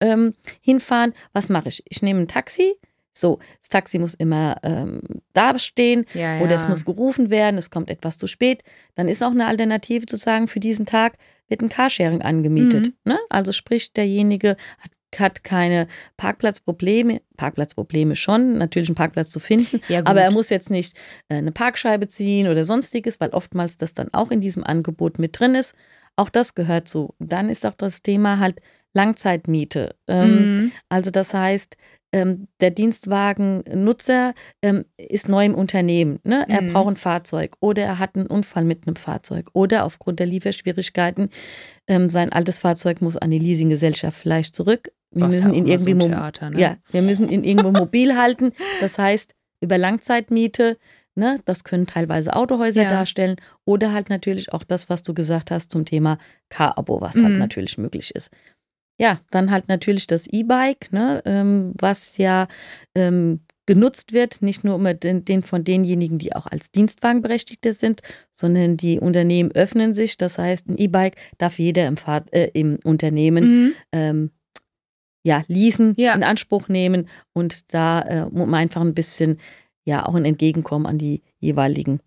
ähm, 0.00 0.34
hinfahren. 0.60 1.14
Was 1.32 1.48
mache 1.48 1.70
ich? 1.70 1.82
Ich 1.88 2.02
nehme 2.02 2.20
ein 2.20 2.28
Taxi. 2.28 2.74
So, 3.20 3.38
das 3.60 3.68
Taxi 3.68 3.98
muss 3.98 4.14
immer 4.14 4.56
ähm, 4.62 5.00
da 5.32 5.58
stehen 5.58 6.04
Ja, 6.14 6.36
ja. 6.36 6.40
oder 6.42 6.54
es 6.56 6.68
muss 6.68 6.84
gerufen 6.84 7.30
werden, 7.30 7.58
es 7.58 7.70
kommt 7.70 7.90
etwas 7.90 8.18
zu 8.18 8.26
spät. 8.26 8.62
Dann 8.94 9.08
ist 9.08 9.22
auch 9.22 9.30
eine 9.30 9.46
Alternative 9.46 10.06
zu 10.06 10.16
sagen, 10.16 10.48
für 10.48 10.60
diesen 10.60 10.86
Tag 10.86 11.16
wird 11.48 11.62
ein 11.62 11.68
Carsharing 11.68 12.22
angemietet. 12.22 12.88
Mhm. 12.88 13.12
Ne? 13.12 13.18
Also 13.30 13.52
sprich, 13.52 13.92
derjenige 13.92 14.56
hat, 14.78 14.90
hat 15.18 15.42
keine 15.42 15.88
Parkplatzprobleme, 16.18 17.20
Parkplatzprobleme 17.36 18.14
schon, 18.16 18.58
natürlich 18.58 18.88
einen 18.88 18.96
Parkplatz 18.96 19.30
zu 19.30 19.40
finden, 19.40 19.80
ja, 19.88 20.02
aber 20.04 20.20
er 20.20 20.30
muss 20.30 20.50
jetzt 20.50 20.70
nicht 20.70 20.94
äh, 21.28 21.36
eine 21.36 21.52
Parkscheibe 21.52 22.08
ziehen 22.08 22.48
oder 22.48 22.64
sonstiges, 22.64 23.18
weil 23.20 23.30
oftmals 23.30 23.78
das 23.78 23.94
dann 23.94 24.12
auch 24.12 24.30
in 24.30 24.40
diesem 24.40 24.64
Angebot 24.64 25.18
mit 25.18 25.38
drin 25.38 25.54
ist. 25.54 25.74
Auch 26.16 26.28
das 26.28 26.54
gehört 26.54 26.88
zu. 26.88 27.14
Dann 27.20 27.48
ist 27.48 27.64
auch 27.64 27.74
das 27.74 28.02
Thema 28.02 28.38
halt 28.38 28.60
Langzeitmiete. 28.92 29.94
Ähm, 30.08 30.28
Mhm. 30.58 30.72
Also 30.88 31.10
das 31.10 31.32
heißt, 31.32 31.76
ähm, 32.12 32.48
der 32.60 32.70
Dienstwagennutzer 32.70 34.34
ähm, 34.62 34.84
ist 34.96 35.28
neu 35.28 35.44
im 35.44 35.54
Unternehmen. 35.54 36.18
Ne? 36.24 36.44
Er 36.48 36.62
Mhm. 36.62 36.72
braucht 36.72 36.88
ein 36.92 36.96
Fahrzeug 36.96 37.54
oder 37.60 37.82
er 37.82 37.98
hat 37.98 38.16
einen 38.16 38.26
Unfall 38.26 38.64
mit 38.64 38.86
einem 38.86 38.96
Fahrzeug 38.96 39.48
oder 39.52 39.84
aufgrund 39.84 40.18
der 40.18 40.26
Lieferschwierigkeiten 40.26 41.30
ähm, 41.86 42.08
sein 42.08 42.32
altes 42.32 42.58
Fahrzeug 42.58 43.00
muss 43.02 43.16
an 43.16 43.30
die 43.30 43.38
Leasinggesellschaft 43.38 44.18
vielleicht 44.18 44.54
zurück. 44.54 44.90
Wir 45.10 45.24
Was 45.26 45.34
ja 45.40 45.46
müssen 45.48 45.50
auch 45.52 45.56
ihn 45.56 45.66
so 45.66 45.72
irgendwie 45.72 45.94
mo- 45.94 46.06
Theater, 46.08 46.50
ne? 46.50 46.60
ja, 46.60 46.76
wir 46.90 47.02
müssen 47.02 47.28
ihn 47.30 47.44
irgendwo 47.44 47.70
mobil 47.72 48.16
halten. 48.16 48.52
Das 48.80 48.98
heißt, 48.98 49.34
über 49.60 49.78
Langzeitmiete, 49.78 50.76
ne, 51.14 51.40
das 51.46 51.64
können 51.64 51.86
teilweise 51.86 52.34
Autohäuser 52.36 52.82
Ja. 52.84 52.90
darstellen 52.90 53.36
oder 53.64 53.92
halt 53.92 54.08
natürlich 54.10 54.52
auch 54.52 54.64
das, 54.64 54.88
was 54.90 55.02
du 55.02 55.14
gesagt 55.14 55.50
hast 55.50 55.72
zum 55.72 55.84
Thema 55.84 56.18
Car-Abo, 56.50 57.00
was 57.00 57.16
halt 57.16 57.32
Mhm. 57.32 57.38
natürlich 57.38 57.76
möglich 57.78 58.14
ist. 58.14 58.30
Ja, 58.98 59.20
dann 59.30 59.50
halt 59.50 59.68
natürlich 59.68 60.06
das 60.06 60.26
E-Bike, 60.26 60.92
ne, 60.92 61.22
ähm, 61.24 61.72
was 61.78 62.16
ja 62.18 62.48
ähm, 62.94 63.40
genutzt 63.66 64.12
wird, 64.12 64.40
nicht 64.42 64.64
nur 64.64 64.74
immer 64.76 64.94
den, 64.94 65.24
den 65.24 65.42
von 65.42 65.62
denjenigen, 65.62 66.18
die 66.18 66.34
auch 66.34 66.46
als 66.46 66.70
Dienstwagenberechtigte 66.72 67.74
sind, 67.74 68.00
sondern 68.32 68.76
die 68.76 68.98
Unternehmen 68.98 69.52
öffnen 69.52 69.92
sich. 69.94 70.16
Das 70.16 70.38
heißt, 70.38 70.68
ein 70.68 70.78
E-Bike 70.78 71.16
darf 71.36 71.58
jeder 71.58 71.86
im, 71.86 71.96
Fahr 71.96 72.24
äh, 72.32 72.50
im 72.54 72.78
Unternehmen 72.82 73.44
Mhm. 73.44 73.72
ähm, 73.92 74.30
ja, 75.24 75.44
leasen, 75.48 75.94
Ja. 75.98 76.14
in 76.14 76.22
Anspruch 76.24 76.68
nehmen 76.68 77.08
und 77.34 77.72
da 77.74 78.00
äh, 78.02 78.22
um 78.30 78.54
einfach 78.54 78.80
ein 78.80 78.94
bisschen 78.94 79.38
ja 79.84 80.06
auch 80.06 80.14
ein 80.14 80.24
Entgegenkommen 80.24 80.86
an 80.86 80.98
die 80.98 81.22
jeweiligen 81.38 82.00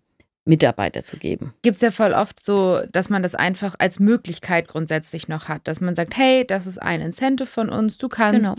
Mitarbeiter 0.44 1.04
zu 1.04 1.16
geben. 1.18 1.54
Gibt 1.62 1.76
es 1.76 1.82
ja 1.82 1.90
voll 1.90 2.12
oft 2.12 2.44
so, 2.44 2.80
dass 2.90 3.08
man 3.08 3.22
das 3.22 3.34
einfach 3.34 3.76
als 3.78 4.00
Möglichkeit 4.00 4.66
grundsätzlich 4.68 5.28
noch 5.28 5.48
hat, 5.48 5.68
dass 5.68 5.80
man 5.80 5.94
sagt, 5.94 6.16
hey, 6.16 6.44
das 6.46 6.66
ist 6.66 6.82
ein 6.82 7.00
Incentive 7.00 7.46
von 7.46 7.68
uns, 7.68 7.96
du 7.98 8.08
kannst 8.08 8.40
Genau. 8.40 8.54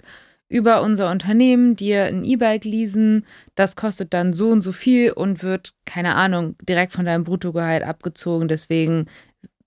über 0.47 0.81
unser 0.81 1.11
Unternehmen 1.11 1.75
dir 1.75 2.05
ein 2.05 2.23
E-Bike 2.23 2.63
leasen, 2.63 3.25
das 3.55 3.75
kostet 3.75 4.13
dann 4.13 4.31
so 4.31 4.49
und 4.49 4.61
so 4.61 4.71
viel 4.71 5.11
und 5.11 5.43
wird, 5.43 5.73
keine 5.85 6.15
Ahnung, 6.15 6.55
direkt 6.61 6.93
von 6.93 7.05
deinem 7.05 7.25
Bruttogehalt 7.25 7.83
abgezogen, 7.83 8.47
deswegen 8.47 9.07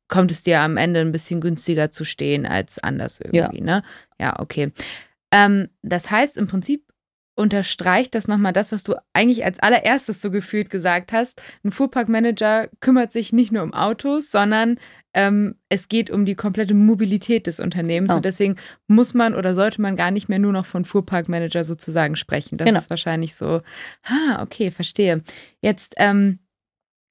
kommt 0.08 0.30
es 0.30 0.42
dir 0.42 0.60
am 0.60 0.76
Ende 0.76 1.00
ein 1.00 1.12
bisschen 1.12 1.40
günstiger 1.40 1.90
zu 1.90 2.04
stehen 2.04 2.46
als 2.46 2.78
anders 2.78 3.20
irgendwie, 3.20 3.60
ne? 3.60 3.82
Ja, 4.20 4.38
okay. 4.38 4.72
Ähm, 5.32 5.68
das 5.82 6.10
heißt, 6.10 6.36
im 6.36 6.46
Prinzip 6.46 6.84
unterstreicht 7.36 8.14
das 8.14 8.28
nochmal 8.28 8.52
das, 8.52 8.72
was 8.72 8.82
du 8.82 8.94
eigentlich 9.12 9.44
als 9.44 9.60
allererstes 9.60 10.20
so 10.22 10.30
gefühlt 10.30 10.70
gesagt 10.70 11.12
hast. 11.12 11.40
Ein 11.64 11.70
Fuhrparkmanager 11.70 12.68
kümmert 12.80 13.12
sich 13.12 13.32
nicht 13.32 13.52
nur 13.52 13.62
um 13.62 13.74
Autos, 13.74 14.30
sondern 14.30 14.78
ähm, 15.14 15.56
es 15.68 15.88
geht 15.88 16.10
um 16.10 16.24
die 16.24 16.34
komplette 16.34 16.74
Mobilität 16.74 17.46
des 17.46 17.60
Unternehmens. 17.60 18.12
Oh. 18.12 18.16
Und 18.16 18.24
deswegen 18.24 18.56
muss 18.86 19.14
man 19.14 19.34
oder 19.34 19.54
sollte 19.54 19.80
man 19.80 19.96
gar 19.96 20.10
nicht 20.10 20.28
mehr 20.28 20.38
nur 20.38 20.52
noch 20.52 20.66
von 20.66 20.84
Fuhrparkmanager 20.84 21.62
sozusagen 21.64 22.16
sprechen. 22.16 22.58
Das 22.58 22.66
Genau. 22.66 22.78
ist 22.80 22.90
wahrscheinlich 22.90 23.34
so, 23.34 23.60
ah, 24.04 24.42
okay, 24.42 24.70
verstehe. 24.70 25.22
Jetzt 25.60 25.94
ähm, 25.98 26.38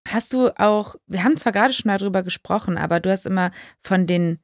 hast 0.08 0.34
du 0.34 0.50
auch, 0.60 0.96
wir 1.08 1.24
haben 1.24 1.38
zwar 1.38 1.52
gerade 1.52 1.74
schon 1.74 1.90
darüber 1.90 2.24
gesprochen, 2.24 2.78
aber 2.78 3.00
du 3.00 3.12
hast 3.12 3.26
immer 3.26 3.52
von 3.82 4.08
den 4.08 4.40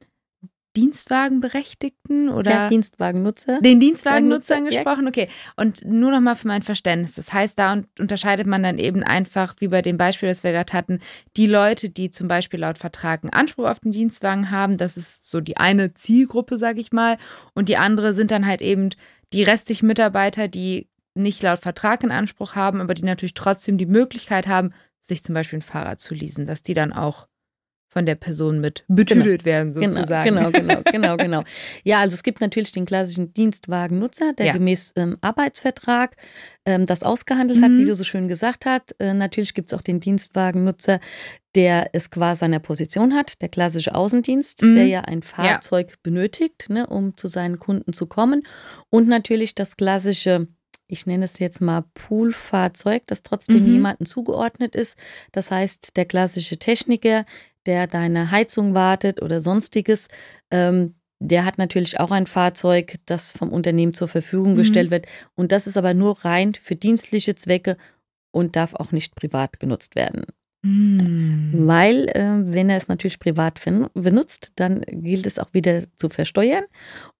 Dienstwagenberechtigten 0.76 2.28
oder 2.28 2.50
Ja, 2.50 2.68
Dienstwagennutzer. 2.68 3.60
den 3.60 3.80
Dienstwagennutzern 3.80 4.64
Nutzer, 4.64 4.74
ja. 4.76 4.82
gesprochen, 4.82 5.08
okay. 5.08 5.28
Und 5.56 5.84
nur 5.84 6.10
noch 6.10 6.20
mal 6.20 6.34
für 6.34 6.48
mein 6.48 6.62
Verständnis. 6.62 7.14
Das 7.14 7.32
heißt, 7.32 7.58
da 7.58 7.72
un- 7.72 7.86
unterscheidet 7.98 8.46
man 8.46 8.62
dann 8.62 8.78
eben 8.78 9.02
einfach, 9.02 9.54
wie 9.58 9.68
bei 9.68 9.82
dem 9.82 9.96
Beispiel, 9.98 10.28
das 10.28 10.44
wir 10.44 10.52
gerade 10.52 10.72
hatten, 10.72 11.00
die 11.36 11.46
Leute, 11.46 11.90
die 11.90 12.10
zum 12.10 12.28
Beispiel 12.28 12.60
laut 12.60 12.78
Vertrag 12.78 13.22
einen 13.22 13.32
Anspruch 13.32 13.66
auf 13.68 13.80
den 13.80 13.92
Dienstwagen 13.92 14.50
haben. 14.50 14.76
Das 14.76 14.96
ist 14.96 15.28
so 15.28 15.40
die 15.40 15.56
eine 15.56 15.94
Zielgruppe, 15.94 16.56
sage 16.56 16.80
ich 16.80 16.92
mal. 16.92 17.16
Und 17.54 17.68
die 17.68 17.76
andere 17.76 18.12
sind 18.14 18.30
dann 18.30 18.46
halt 18.46 18.62
eben 18.62 18.90
die 19.32 19.42
restlichen 19.42 19.86
Mitarbeiter, 19.86 20.48
die 20.48 20.88
nicht 21.14 21.42
laut 21.42 21.60
Vertrag 21.60 22.02
in 22.04 22.10
Anspruch 22.10 22.54
haben, 22.54 22.80
aber 22.80 22.94
die 22.94 23.04
natürlich 23.04 23.34
trotzdem 23.34 23.76
die 23.78 23.86
Möglichkeit 23.86 24.46
haben, 24.46 24.72
sich 25.00 25.22
zum 25.22 25.34
Beispiel 25.34 25.58
ein 25.58 25.62
Fahrrad 25.62 26.00
zu 26.00 26.14
leasen, 26.14 26.46
dass 26.46 26.62
die 26.62 26.74
dann 26.74 26.92
auch 26.92 27.26
von 27.92 28.06
der 28.06 28.14
Person 28.14 28.60
mit 28.60 28.84
betüdelt 28.88 29.44
werden, 29.44 29.72
Genau, 29.74 29.94
sozusagen. 29.96 30.34
genau, 30.34 30.50
genau, 30.52 30.82
genau, 30.90 31.16
genau. 31.18 31.42
Ja, 31.84 32.00
also 32.00 32.14
es 32.14 32.22
gibt 32.22 32.40
natürlich 32.40 32.72
den 32.72 32.86
klassischen 32.86 33.34
Dienstwagennutzer, 33.34 34.32
der 34.32 34.46
Ja. 34.46 34.52
gemäß 34.54 34.92
ähm, 34.96 35.18
Arbeitsvertrag 35.20 36.16
ähm, 36.64 36.86
das 36.86 37.02
ausgehandelt 37.02 37.60
hat, 37.62 37.70
Mhm. 37.70 37.78
wie 37.80 37.84
du 37.84 37.94
so 37.94 38.04
schön 38.04 38.28
gesagt 38.28 38.64
hast. 38.64 38.94
Äh, 38.98 39.12
natürlich 39.12 39.52
gibt 39.52 39.70
es 39.70 39.78
auch 39.78 39.82
den 39.82 40.00
Dienstwagennutzer, 40.00 41.00
der 41.54 41.90
es 41.92 42.10
qua 42.10 42.34
seiner 42.34 42.60
Position 42.60 43.12
hat, 43.14 43.42
der 43.42 43.50
klassische 43.50 43.94
Außendienst, 43.94 44.62
Mhm. 44.62 44.74
der 44.74 44.86
ja 44.86 45.00
ein 45.02 45.20
Fahrzeug 45.22 45.96
benötigt, 46.02 46.70
ne, 46.70 46.86
um 46.86 47.16
zu 47.18 47.28
seinen 47.28 47.58
Kunden 47.58 47.92
zu 47.92 48.06
kommen. 48.06 48.42
Und 48.88 49.06
natürlich 49.06 49.54
das 49.54 49.76
klassische 49.76 50.48
ich 50.88 51.06
nenne 51.06 51.24
es 51.24 51.38
jetzt 51.38 51.62
mal 51.62 51.84
Poolfahrzeug, 51.94 53.04
das 53.06 53.22
trotzdem 53.22 53.64
Mhm. 53.64 53.72
jemandem 53.72 54.06
zugeordnet 54.06 54.74
ist. 54.74 54.98
Das 55.32 55.50
heißt, 55.50 55.96
der 55.96 56.04
klassische 56.04 56.58
Techniker, 56.58 57.24
der 57.66 57.86
deine 57.86 58.30
Heizung 58.30 58.74
wartet 58.74 59.22
oder 59.22 59.40
sonstiges, 59.40 60.08
ähm, 60.50 60.94
der 61.20 61.44
hat 61.44 61.56
natürlich 61.56 62.00
auch 62.00 62.10
ein 62.10 62.26
Fahrzeug, 62.26 62.96
das 63.06 63.30
vom 63.32 63.50
Unternehmen 63.50 63.94
zur 63.94 64.08
Verfügung 64.08 64.52
mhm. 64.52 64.56
gestellt 64.56 64.90
wird. 64.90 65.06
Und 65.34 65.52
das 65.52 65.66
ist 65.66 65.76
aber 65.76 65.94
nur 65.94 66.24
rein 66.24 66.54
für 66.54 66.74
dienstliche 66.74 67.34
Zwecke 67.34 67.76
und 68.32 68.56
darf 68.56 68.74
auch 68.74 68.92
nicht 68.92 69.14
privat 69.14 69.60
genutzt 69.60 69.94
werden. 69.94 70.24
Mhm. 70.64 71.66
Weil, 71.66 72.08
äh, 72.08 72.52
wenn 72.52 72.70
er 72.70 72.76
es 72.76 72.88
natürlich 72.88 73.18
privat 73.18 73.60
benutzt, 73.94 74.52
dann 74.56 74.82
gilt 74.88 75.26
es 75.26 75.38
auch 75.38 75.52
wieder 75.52 75.82
zu 75.96 76.08
versteuern. 76.08 76.64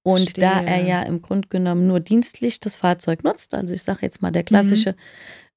Und 0.03 0.31
Verstehe. 0.31 0.45
da 0.45 0.63
er 0.63 0.85
ja 0.85 1.03
im 1.03 1.23
Grunde 1.23 1.49
genommen 1.49 1.87
nur 1.87 2.01
dienstlich 2.01 2.61
das 2.61 2.77
Fahrzeug 2.77 3.25
nutzt, 3.25 3.55
also 3.55 3.75
ich 3.75 3.83
sage 3.83 4.01
jetzt 4.03 4.23
mal 4.23 4.31
der 4.31 4.45
klassische 4.45 4.93
mhm. 4.93 4.97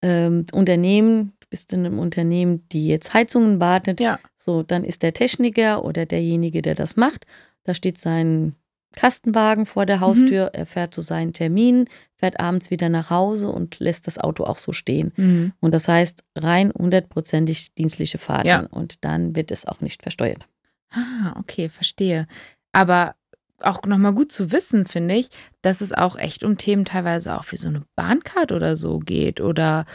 ähm, 0.01 0.45
Unternehmen, 0.51 1.33
bist 1.49 1.73
in 1.73 1.85
einem 1.85 1.99
Unternehmen, 1.99 2.67
die 2.69 2.87
jetzt 2.87 3.13
Heizungen 3.13 3.59
wartet, 3.59 3.99
ja. 3.99 4.19
so, 4.35 4.63
dann 4.63 4.83
ist 4.83 5.03
der 5.03 5.13
Techniker 5.13 5.83
oder 5.83 6.05
derjenige, 6.05 6.61
der 6.61 6.75
das 6.75 6.95
macht, 6.95 7.25
da 7.63 7.73
steht 7.73 7.97
sein 7.97 8.55
Kastenwagen 8.95 9.65
vor 9.65 9.85
der 9.85 9.99
Haustür, 9.99 10.45
mhm. 10.45 10.51
er 10.53 10.65
fährt 10.65 10.93
zu 10.93 11.01
seinen 11.01 11.33
Terminen, 11.33 11.87
fährt 12.15 12.39
abends 12.39 12.71
wieder 12.71 12.89
nach 12.89 13.09
Hause 13.09 13.49
und 13.49 13.79
lässt 13.79 14.07
das 14.07 14.17
Auto 14.17 14.45
auch 14.45 14.57
so 14.57 14.71
stehen. 14.71 15.11
Mhm. 15.17 15.53
Und 15.59 15.73
das 15.73 15.87
heißt 15.87 16.23
rein 16.35 16.71
hundertprozentig 16.75 17.73
dienstliche 17.75 18.17
Fahrten 18.17 18.47
ja. 18.47 18.59
und 18.71 19.03
dann 19.03 19.35
wird 19.35 19.51
es 19.51 19.65
auch 19.65 19.81
nicht 19.81 20.01
versteuert. 20.01 20.47
Ah, 20.91 21.35
okay, 21.37 21.69
verstehe. 21.69 22.27
Aber 22.71 23.15
auch 23.59 23.83
nochmal 23.83 24.13
gut 24.13 24.31
zu 24.31 24.51
wissen, 24.51 24.85
finde 24.85 25.15
ich, 25.15 25.29
dass 25.61 25.81
es 25.81 25.93
auch 25.93 26.17
echt 26.17 26.43
um 26.43 26.57
Themen 26.57 26.85
teilweise 26.85 27.37
auch 27.37 27.51
wie 27.51 27.57
so 27.57 27.67
eine 27.67 27.83
Bahncard 27.95 28.51
oder 28.51 28.77
so 28.77 28.99
geht 28.99 29.41
oder 29.41 29.85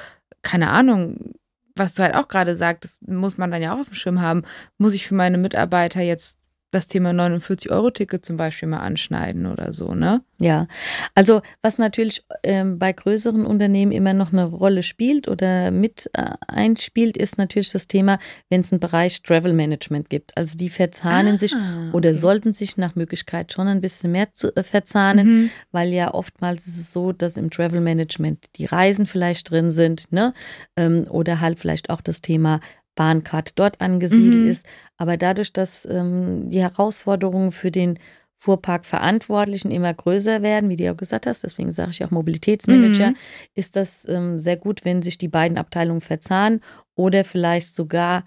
keine 0.43 0.71
Ahnung, 0.71 1.35
was 1.77 1.95
du 1.95 2.03
halt 2.03 2.15
auch 2.15 2.29
gerade 2.29 2.57
sagst, 2.57 2.85
das 2.85 3.01
muss 3.07 3.39
man 3.39 3.51
dann 3.51 3.63
ja 3.63 3.75
auch 3.75 3.81
auf 3.81 3.89
dem 3.89 3.95
Schirm 3.95 4.21
haben. 4.21 4.43
Muss 4.79 4.95
ich 4.95 5.07
für 5.07 5.15
meine 5.15 5.39
Mitarbeiter 5.39 6.01
jetzt 6.01 6.40
das 6.71 6.87
Thema 6.87 7.11
49-Euro-Ticket 7.11 8.25
zum 8.25 8.37
Beispiel 8.37 8.69
mal 8.69 8.81
anschneiden 8.81 9.47
oder 9.47 9.73
so, 9.73 9.95
ne? 9.95 10.23
Ja, 10.39 10.69
also 11.15 11.43
was 11.61 11.77
natürlich 11.77 12.25
ähm, 12.45 12.79
bei 12.79 12.95
größeren 12.95 13.45
Unternehmen 13.45 13.93
immer 13.93 14.15
noch 14.15 14.33
eine 14.33 14.45
Rolle 14.45 14.83
spielt 14.83 15.29
oder 15.29 15.71
mit 15.71 16.09
äh, 16.15 16.31
einspielt, 16.49 17.19
ist 17.19 17.37
natürlich 17.37 17.71
das 17.73 17.89
Thema, 17.89 18.19
wenn 18.49 18.63
es 18.63 18.73
einen 18.73 18.81
Bereich 18.81 19.23
Travel 19.23 19.53
Management 19.53 20.09
gibt. 20.09 20.35
Also 20.39 20.57
die 20.57 20.71
verzahnen 20.71 21.35
ah, 21.35 21.39
sich 21.39 21.55
oder 21.93 22.11
okay. 22.11 22.19
sollten 22.19 22.55
sich 22.55 22.79
nach 22.79 22.95
Möglichkeit 22.95 23.53
schon 23.53 23.67
ein 23.67 23.83
bisschen 23.83 24.13
mehr 24.13 24.33
zu, 24.33 24.55
äh, 24.57 24.63
verzahnen, 24.63 25.27
mhm. 25.27 25.51
weil 25.73 25.91
ja 25.91 26.15
oftmals 26.15 26.67
ist 26.67 26.79
es 26.79 26.91
so, 26.91 27.13
dass 27.13 27.37
im 27.37 27.51
Travel 27.51 27.83
Management 27.83 28.47
die 28.57 28.65
Reisen 28.65 29.05
vielleicht 29.05 29.51
drin 29.51 29.71
sind, 29.71 30.11
ne? 30.11 30.33
Ähm, 30.75 31.07
oder 31.11 31.41
halt 31.41 31.59
vielleicht 31.59 31.91
auch 31.91 32.01
das 32.01 32.23
Thema 32.23 32.61
Bahncard 32.95 33.59
dort 33.59 33.81
angesiedelt 33.81 34.45
mhm. 34.45 34.49
ist. 34.49 34.67
Aber 34.97 35.17
dadurch, 35.17 35.53
dass 35.53 35.87
ähm, 35.87 36.51
die 36.51 36.61
Herausforderungen 36.61 37.53
für 37.53 37.71
den 37.71 37.99
Fuhrparkverantwortlichen 38.41 39.71
immer 39.71 39.93
größer 39.93 40.43
werden, 40.43 40.71
wie 40.71 40.77
du 40.77 40.91
auch 40.91 40.97
gesagt 40.97 41.27
hast, 41.27 41.45
deswegen 41.45 41.71
sage 41.73 41.91
ich 41.91 42.03
auch 42.05 42.11
Mobilitätsmanager, 42.11 43.11
mhm. 43.11 43.17
ist 43.55 43.77
das 43.77 44.09
ähm, 44.09 44.39
sehr 44.39 44.57
gut, 44.57 44.85
wenn 44.85 45.03
sich 45.03 45.19
die 45.19 45.29
beiden 45.29 45.59
Abteilungen 45.59 46.01
verzahnen 46.01 46.63
oder 46.95 47.25
vielleicht 47.25 47.75
sogar, 47.75 48.25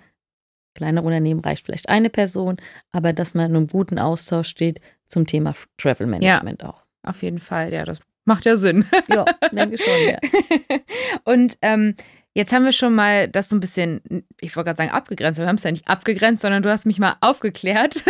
kleine 0.76 1.02
Unternehmen 1.02 1.39
reicht 1.39 1.65
vielleicht 1.65 1.89
eine 1.89 2.12
Person, 2.12 2.58
aber 2.91 3.12
dass 3.12 3.34
man 3.34 3.49
in 3.49 3.58
einem 3.58 3.67
guten 3.67 3.97
Austausch 3.97 4.49
steht 4.49 4.82
zum 5.08 5.26
Thema 5.26 5.56
Travel 5.78 6.08
Management 6.08 6.62
ja, 6.62 6.69
auch. 6.69 6.84
Auf 7.04 7.23
jeden 7.23 7.39
Fall, 7.39 7.73
ja, 7.73 7.84
das 7.84 7.99
macht 8.26 8.45
ja 8.45 8.56
Sinn. 8.56 8.86
Ja, 9.10 9.26
denke 9.52 9.78
schon, 9.78 9.93
ja. 10.08 10.19
Und 11.26 11.58
ähm, 11.62 11.95
Jetzt 12.35 12.51
haben 12.51 12.65
wir 12.65 12.71
schon 12.71 12.95
mal 12.95 13.27
das 13.27 13.49
so 13.49 13.55
ein 13.55 13.59
bisschen, 13.59 14.01
ich 14.41 14.55
wollte 14.55 14.69
gerade 14.69 14.77
sagen, 14.77 14.91
abgegrenzt, 14.91 15.39
aber 15.39 15.45
wir 15.45 15.49
haben 15.49 15.57
es 15.57 15.63
ja 15.63 15.71
nicht 15.71 15.87
abgegrenzt, 15.87 16.41
sondern 16.41 16.63
du 16.63 16.69
hast 16.69 16.85
mich 16.85 16.97
mal 16.97 17.15
aufgeklärt, 17.21 18.03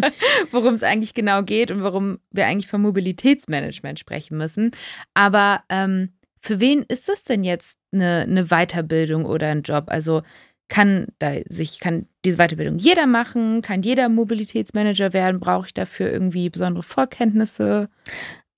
worum 0.50 0.74
es 0.74 0.82
eigentlich 0.82 1.14
genau 1.14 1.42
geht 1.44 1.70
und 1.70 1.82
warum 1.82 2.18
wir 2.32 2.46
eigentlich 2.46 2.66
vom 2.66 2.82
Mobilitätsmanagement 2.82 4.00
sprechen 4.00 4.36
müssen. 4.36 4.72
Aber 5.14 5.62
ähm, 5.68 6.12
für 6.40 6.58
wen 6.58 6.82
ist 6.82 7.08
das 7.08 7.22
denn 7.22 7.44
jetzt 7.44 7.78
eine, 7.92 8.22
eine 8.22 8.46
Weiterbildung 8.46 9.24
oder 9.24 9.48
ein 9.48 9.62
Job? 9.62 9.84
Also 9.88 10.22
kann 10.68 11.06
da 11.18 11.32
sich, 11.48 11.80
kann 11.80 12.06
diese 12.24 12.38
Weiterbildung 12.38 12.78
jeder 12.78 13.06
machen? 13.06 13.62
Kann 13.62 13.82
jeder 13.82 14.08
Mobilitätsmanager 14.08 15.12
werden? 15.12 15.40
Brauche 15.40 15.68
ich 15.68 15.74
dafür 15.74 16.12
irgendwie 16.12 16.50
besondere 16.50 16.82
Vorkenntnisse? 16.82 17.88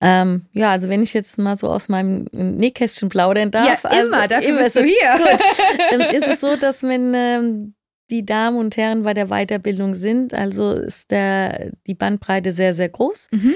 Ähm, 0.00 0.46
ja, 0.52 0.70
also 0.70 0.88
wenn 0.88 1.02
ich 1.02 1.12
jetzt 1.12 1.36
mal 1.38 1.56
so 1.56 1.68
aus 1.68 1.88
meinem 1.88 2.26
Nähkästchen 2.32 3.10
plaudern 3.10 3.50
darf. 3.50 3.84
Ja, 3.84 3.90
immer, 4.02 4.16
also, 4.16 4.28
dafür 4.28 4.48
immer 4.48 4.62
bist 4.62 4.76
du 4.76 4.82
hier. 4.82 5.12
Gut, 5.16 5.40
dann 5.90 6.00
ist 6.00 6.26
es 6.26 6.40
so, 6.40 6.56
dass 6.56 6.82
wenn 6.82 7.12
ähm, 7.14 7.74
die 8.10 8.24
Damen 8.24 8.58
und 8.58 8.76
Herren 8.76 9.02
bei 9.02 9.14
der 9.14 9.28
Weiterbildung 9.28 9.94
sind, 9.94 10.32
also 10.34 10.72
ist 10.72 11.10
der, 11.10 11.72
die 11.86 11.94
Bandbreite 11.94 12.52
sehr, 12.52 12.74
sehr 12.74 12.88
groß. 12.88 13.28
Mhm. 13.30 13.54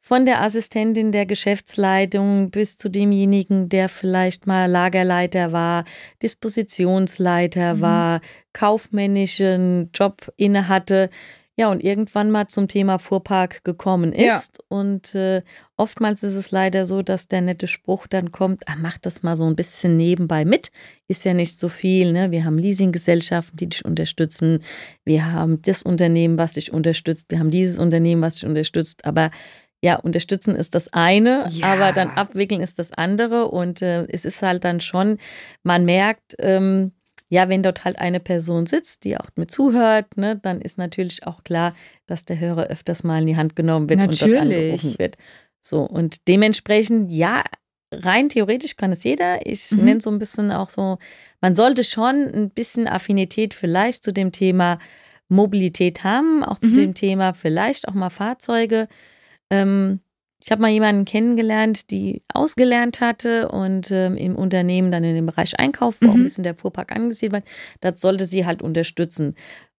Von 0.00 0.26
der 0.26 0.42
Assistentin 0.42 1.12
der 1.12 1.24
Geschäftsleitung 1.24 2.50
bis 2.50 2.76
zu 2.76 2.90
demjenigen, 2.90 3.70
der 3.70 3.88
vielleicht 3.88 4.46
mal 4.46 4.70
Lagerleiter 4.70 5.52
war, 5.52 5.84
Dispositionsleiter 6.22 7.76
mhm. 7.76 7.80
war, 7.80 8.20
kaufmännischen 8.52 9.90
Job 9.94 10.30
innehatte. 10.36 11.08
Ja, 11.56 11.70
und 11.70 11.84
irgendwann 11.84 12.32
mal 12.32 12.48
zum 12.48 12.66
Thema 12.66 12.98
Fuhrpark 12.98 13.62
gekommen 13.62 14.12
ist. 14.12 14.58
Ja. 14.58 14.64
Und 14.68 15.14
äh, 15.14 15.42
oftmals 15.76 16.24
ist 16.24 16.34
es 16.34 16.50
leider 16.50 16.84
so, 16.84 17.02
dass 17.02 17.28
der 17.28 17.42
nette 17.42 17.68
Spruch 17.68 18.08
dann 18.08 18.32
kommt, 18.32 18.66
ah, 18.66 18.74
mach 18.76 18.98
das 18.98 19.22
mal 19.22 19.36
so 19.36 19.44
ein 19.44 19.54
bisschen 19.54 19.96
nebenbei 19.96 20.44
mit. 20.44 20.72
Ist 21.06 21.24
ja 21.24 21.32
nicht 21.32 21.60
so 21.60 21.68
viel. 21.68 22.10
Ne? 22.10 22.32
Wir 22.32 22.44
haben 22.44 22.58
Leasinggesellschaften, 22.58 23.56
die 23.56 23.68
dich 23.68 23.84
unterstützen. 23.84 24.64
Wir 25.04 25.30
haben 25.30 25.62
das 25.62 25.84
Unternehmen, 25.84 26.38
was 26.38 26.54
dich 26.54 26.72
unterstützt. 26.72 27.26
Wir 27.28 27.38
haben 27.38 27.50
dieses 27.50 27.78
Unternehmen, 27.78 28.20
was 28.20 28.36
dich 28.36 28.46
unterstützt. 28.46 29.04
Aber 29.04 29.30
ja, 29.80 29.96
unterstützen 29.96 30.56
ist 30.56 30.74
das 30.74 30.92
eine, 30.92 31.46
ja. 31.50 31.66
aber 31.66 31.92
dann 31.92 32.08
abwickeln 32.10 32.62
ist 32.62 32.80
das 32.80 32.90
andere. 32.90 33.48
Und 33.48 33.80
äh, 33.80 34.06
es 34.08 34.24
ist 34.24 34.42
halt 34.42 34.64
dann 34.64 34.80
schon, 34.80 35.18
man 35.62 35.84
merkt, 35.84 36.34
ähm, 36.40 36.92
ja, 37.34 37.48
wenn 37.48 37.64
dort 37.64 37.84
halt 37.84 37.98
eine 37.98 38.20
Person 38.20 38.64
sitzt, 38.64 39.02
die 39.02 39.16
auch 39.16 39.28
mit 39.34 39.50
zuhört, 39.50 40.16
ne, 40.16 40.38
dann 40.40 40.60
ist 40.60 40.78
natürlich 40.78 41.26
auch 41.26 41.42
klar, 41.42 41.74
dass 42.06 42.24
der 42.24 42.38
Hörer 42.38 42.68
öfters 42.68 43.02
mal 43.02 43.20
in 43.20 43.26
die 43.26 43.36
Hand 43.36 43.56
genommen 43.56 43.88
wird 43.88 43.98
natürlich. 43.98 44.22
und 44.22 44.30
dort 44.30 44.42
angerufen 44.42 44.98
wird. 44.98 45.16
So, 45.60 45.82
und 45.82 46.28
dementsprechend, 46.28 47.10
ja, 47.10 47.42
rein 47.90 48.28
theoretisch 48.28 48.76
kann 48.76 48.92
es 48.92 49.02
jeder. 49.02 49.44
Ich 49.46 49.72
mhm. 49.72 49.84
nenne 49.84 50.00
so 50.00 50.10
ein 50.10 50.20
bisschen 50.20 50.52
auch 50.52 50.70
so, 50.70 50.98
man 51.40 51.56
sollte 51.56 51.82
schon 51.82 52.28
ein 52.32 52.50
bisschen 52.50 52.86
Affinität 52.86 53.52
vielleicht 53.52 54.04
zu 54.04 54.12
dem 54.12 54.30
Thema 54.30 54.78
Mobilität 55.28 56.04
haben, 56.04 56.44
auch 56.44 56.60
zu 56.60 56.68
mhm. 56.68 56.76
dem 56.76 56.94
Thema 56.94 57.34
vielleicht 57.34 57.88
auch 57.88 57.94
mal 57.94 58.10
Fahrzeuge. 58.10 58.86
Ähm, 59.50 59.98
ich 60.44 60.50
habe 60.50 60.60
mal 60.60 60.70
jemanden 60.70 61.06
kennengelernt, 61.06 61.90
die 61.90 62.22
ausgelernt 62.32 63.00
hatte 63.00 63.48
und 63.48 63.90
ähm, 63.90 64.18
im 64.18 64.36
Unternehmen 64.36 64.92
dann 64.92 65.02
in 65.02 65.14
dem 65.14 65.24
Bereich 65.24 65.58
Einkauf, 65.58 66.02
wo 66.02 66.04
mhm. 66.04 66.10
auch 66.10 66.14
ein 66.14 66.20
mhm. 66.20 66.24
bisschen 66.24 66.44
der 66.44 66.54
Fuhrpark 66.54 66.92
angesiedelt 66.92 67.32
war, 67.32 67.52
das 67.80 68.02
sollte 68.02 68.26
sie 68.26 68.44
halt 68.44 68.60
unterstützen. 68.60 69.36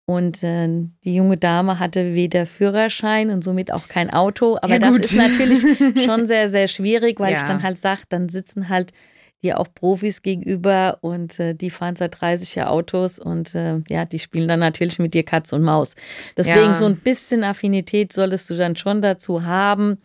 Und 0.07 0.41
äh, 0.41 0.67
die 1.03 1.15
junge 1.15 1.37
Dame 1.37 1.77
hatte 1.77 2.15
weder 2.15 2.47
Führerschein 2.47 3.29
und 3.29 3.43
somit 3.43 3.71
auch 3.71 3.87
kein 3.87 4.09
Auto. 4.09 4.57
Aber 4.59 4.73
ja, 4.73 4.79
das 4.79 4.95
ist 4.95 5.15
natürlich 5.15 5.59
schon 6.03 6.25
sehr, 6.25 6.49
sehr 6.49 6.67
schwierig, 6.67 7.19
weil 7.19 7.33
ja. 7.33 7.41
ich 7.41 7.43
dann 7.43 7.61
halt 7.61 7.77
sage, 7.77 8.01
dann 8.09 8.27
sitzen 8.27 8.67
halt 8.67 8.91
hier 9.41 9.59
auch 9.59 9.67
Profis 9.73 10.21
gegenüber 10.21 10.97
und 11.01 11.39
äh, 11.39 11.53
die 11.53 11.69
fahren 11.69 11.95
seit 11.95 12.19
30 12.19 12.55
Jahren 12.55 12.69
Autos 12.69 13.19
und 13.19 13.53
äh, 13.53 13.81
ja, 13.89 14.05
die 14.05 14.19
spielen 14.19 14.47
dann 14.47 14.59
natürlich 14.59 14.99
mit 14.99 15.13
dir 15.13 15.23
Katz 15.23 15.53
und 15.53 15.61
Maus. 15.61 15.95
Deswegen 16.35 16.57
ja. 16.59 16.75
so 16.75 16.85
ein 16.85 16.97
bisschen 16.97 17.43
Affinität 17.43 18.11
solltest 18.11 18.49
du 18.49 18.55
dann 18.55 18.75
schon 18.75 19.01
dazu 19.01 19.43
haben. 19.43 19.97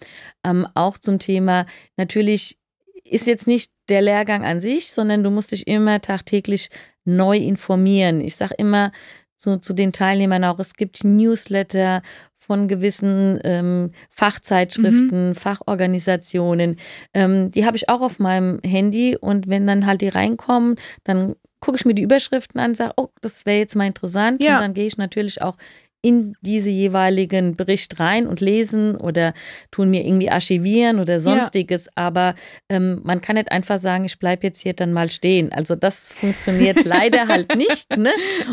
Ähm, 0.45 0.67
auch 0.75 0.99
zum 0.99 1.19
Thema, 1.19 1.67
natürlich 1.97 2.59
ist 3.05 3.27
jetzt 3.27 3.47
nicht 3.47 3.73
der 3.89 4.03
Lehrgang 4.03 4.45
an 4.45 4.61
sich, 4.61 4.93
sondern 4.93 5.25
du 5.25 5.31
musst 5.31 5.53
dich 5.53 5.67
immer 5.67 6.01
tagtäglich 6.01 6.69
neu 7.05 7.37
informieren. 7.37 8.21
Ich 8.21 8.37
sage 8.37 8.55
immer, 8.59 8.93
so 9.37 9.57
zu 9.57 9.73
den 9.73 9.93
Teilnehmern 9.93 10.45
auch, 10.45 10.59
es 10.59 10.75
gibt 10.75 11.03
Newsletter 11.03 12.03
von 12.41 12.69
gewissen 12.69 13.39
ähm, 13.45 13.91
Fachzeitschriften, 14.09 15.29
mhm. 15.29 15.35
Fachorganisationen. 15.35 16.77
Ähm, 17.13 17.51
die 17.51 17.67
habe 17.67 17.77
ich 17.77 17.91
auch 17.91 18.01
auf 18.01 18.19
meinem 18.19 18.61
Handy 18.65 19.17
und 19.17 19.47
wenn 19.47 19.67
dann 19.67 19.85
halt 19.85 20.01
die 20.01 20.09
reinkommen, 20.09 20.77
dann 21.05 21.37
gucke 21.61 21.77
ich 21.77 21.85
mir 21.85 21.95
die 21.95 22.03
Überschriften 22.03 22.59
an, 22.59 22.75
sage, 22.75 22.95
oh, 22.97 23.09
das 23.21 23.45
wäre 23.45 23.59
jetzt 23.59 23.77
mal 23.77 23.87
interessant. 23.87 24.43
Ja. 24.43 24.57
Und 24.57 24.63
dann 24.63 24.75
gehe 24.75 24.87
ich 24.87 24.97
natürlich 24.97 25.43
auch 25.43 25.57
in 26.03 26.35
diese 26.41 26.71
jeweiligen 26.71 27.57
Bericht 27.57 28.01
rein 28.01 28.27
und 28.27 28.41
lesen 28.41 28.97
oder 28.97 29.35
tun 29.71 29.91
mir 29.91 30.07
irgendwie 30.07 30.31
archivieren 30.31 30.99
oder 30.99 31.21
sonstiges. 31.21 31.87
Ja. 31.87 31.93
Aber 31.97 32.35
ähm, 32.71 33.03
man 33.05 33.21
kann 33.21 33.37
nicht 33.37 33.53
einfach 33.53 33.79
sagen, 33.79 34.07
ich 34.07 34.19
bleibe 34.19 34.47
jetzt 34.47 34.63
hier 34.63 34.73
dann 34.73 34.95
mal 34.95 35.11
stehen. 35.11 35.53
Also 35.53 35.77
das 35.77 36.11
funktioniert 36.11 36.85
leider 36.87 37.29
halt 37.29 37.55
nicht. 37.55 37.99
Ne? 37.99 38.13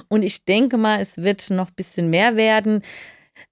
Und 0.10 0.24
ich 0.24 0.44
denke 0.44 0.78
mal, 0.78 1.00
es 1.00 1.24
wird 1.24 1.50
noch 1.50 1.70
ein 1.70 1.76
bisschen 1.78 2.10
mehr 2.10 2.36
werden. 2.36 2.82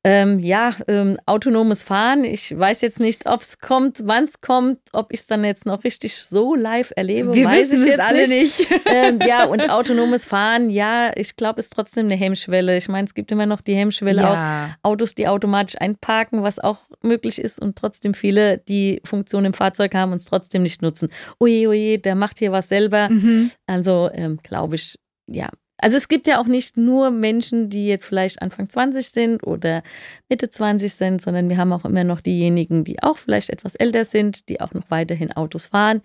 Ähm, 0.08 0.38
ja, 0.38 0.76
ähm, 0.88 1.18
autonomes 1.26 1.82
Fahren. 1.82 2.26
Ich 2.26 2.56
weiß 2.56 2.82
jetzt 2.82 3.00
nicht, 3.00 3.26
ob 3.26 3.42
es 3.42 3.58
kommt, 3.58 4.04
wann 4.06 4.26
es 4.26 4.40
kommt, 4.40 4.78
ob 4.94 5.12
ich 5.12 5.22
es 5.22 5.28
dann 5.28 5.44
jetzt 5.44 5.66
noch 5.66 5.84
richtig 5.84 6.16
so 6.18 6.54
live 6.54 6.94
erlebe. 6.96 7.34
Wir 7.34 7.48
weiß 7.48 7.72
wissen 7.72 7.74
ich 7.74 7.80
es 7.80 7.86
jetzt 7.88 8.00
alle 8.02 8.28
nicht. 8.28 8.70
nicht. 8.70 8.82
ähm, 8.86 9.20
ja, 9.26 9.46
und 9.46 9.68
autonomes 9.68 10.26
Fahren, 10.26 10.70
ja, 10.70 11.12
ich 11.16 11.36
glaube, 11.38 11.60
ist 11.60 11.74
trotzdem 11.74 12.06
eine 12.06 12.14
Hemmschwelle. 12.14 12.78
Ich 12.78 12.88
meine, 12.88 13.08
es 13.08 13.16
gibt 13.16 13.32
immer 13.32 13.48
noch 13.48 13.62
die 13.62 13.74
Hemmschwelle 13.74 14.30
auch 14.30 14.34
ja. 14.34 14.76
Autos, 14.84 15.16
die 15.16 15.28
automatisch 15.28 15.82
einparken, 15.82 16.44
was 16.44 16.60
auch 16.60 16.78
möglich 17.02 17.42
ist 17.42 17.60
und 17.60 17.76
trotzdem 17.76 18.14
viele 18.14 18.60
die 18.60 19.02
Funktion 19.06 19.44
im 19.44 19.54
Fahrzeug 19.54 19.96
haben 19.96 20.12
und 20.12 20.20
es 20.20 20.26
trotzdem 20.26 20.62
nicht 20.62 20.84
nutzen. 20.84 21.10
Oje, 21.40 21.68
oje, 21.68 21.98
der 21.98 22.14
macht 22.14 22.38
hier 22.38 22.52
was 22.52 22.70
selber. 22.70 23.10
Mhm. 23.10 23.50
Also 23.66 24.12
ähm, 24.14 24.38
glaube 24.44 24.76
ich, 24.76 25.00
ja. 25.26 25.50
Also 25.78 25.98
es 25.98 26.08
gibt 26.08 26.26
ja 26.28 26.40
auch 26.40 26.48
nicht 26.48 26.78
nur 26.78 27.12
Menschen, 27.12 27.70
die 27.70 27.88
jetzt 27.88 28.06
vielleicht 28.06 28.42
Anfang 28.42 28.70
20 28.70 29.10
sind 29.10 29.46
oder 29.46 29.84
Mitte 30.30 30.50
20 30.50 30.94
sind, 30.94 31.22
sondern 31.22 31.50
wir 31.50 31.58
haben 31.58 31.74
auch 31.74 31.86
immer 31.86 32.04
noch 32.04 32.22
diejenigen, 32.22 32.84
die 32.84 33.04
auch 33.04 33.18
vielleicht 33.18 33.50
etwas 33.50 33.76
älter 33.76 34.06
sind, 34.06 34.48
die 34.50 34.62
auch 34.62 34.74
noch 34.74 34.90
weiterhin 34.90 35.32
Autos 35.34 35.68
fahren. 35.68 36.02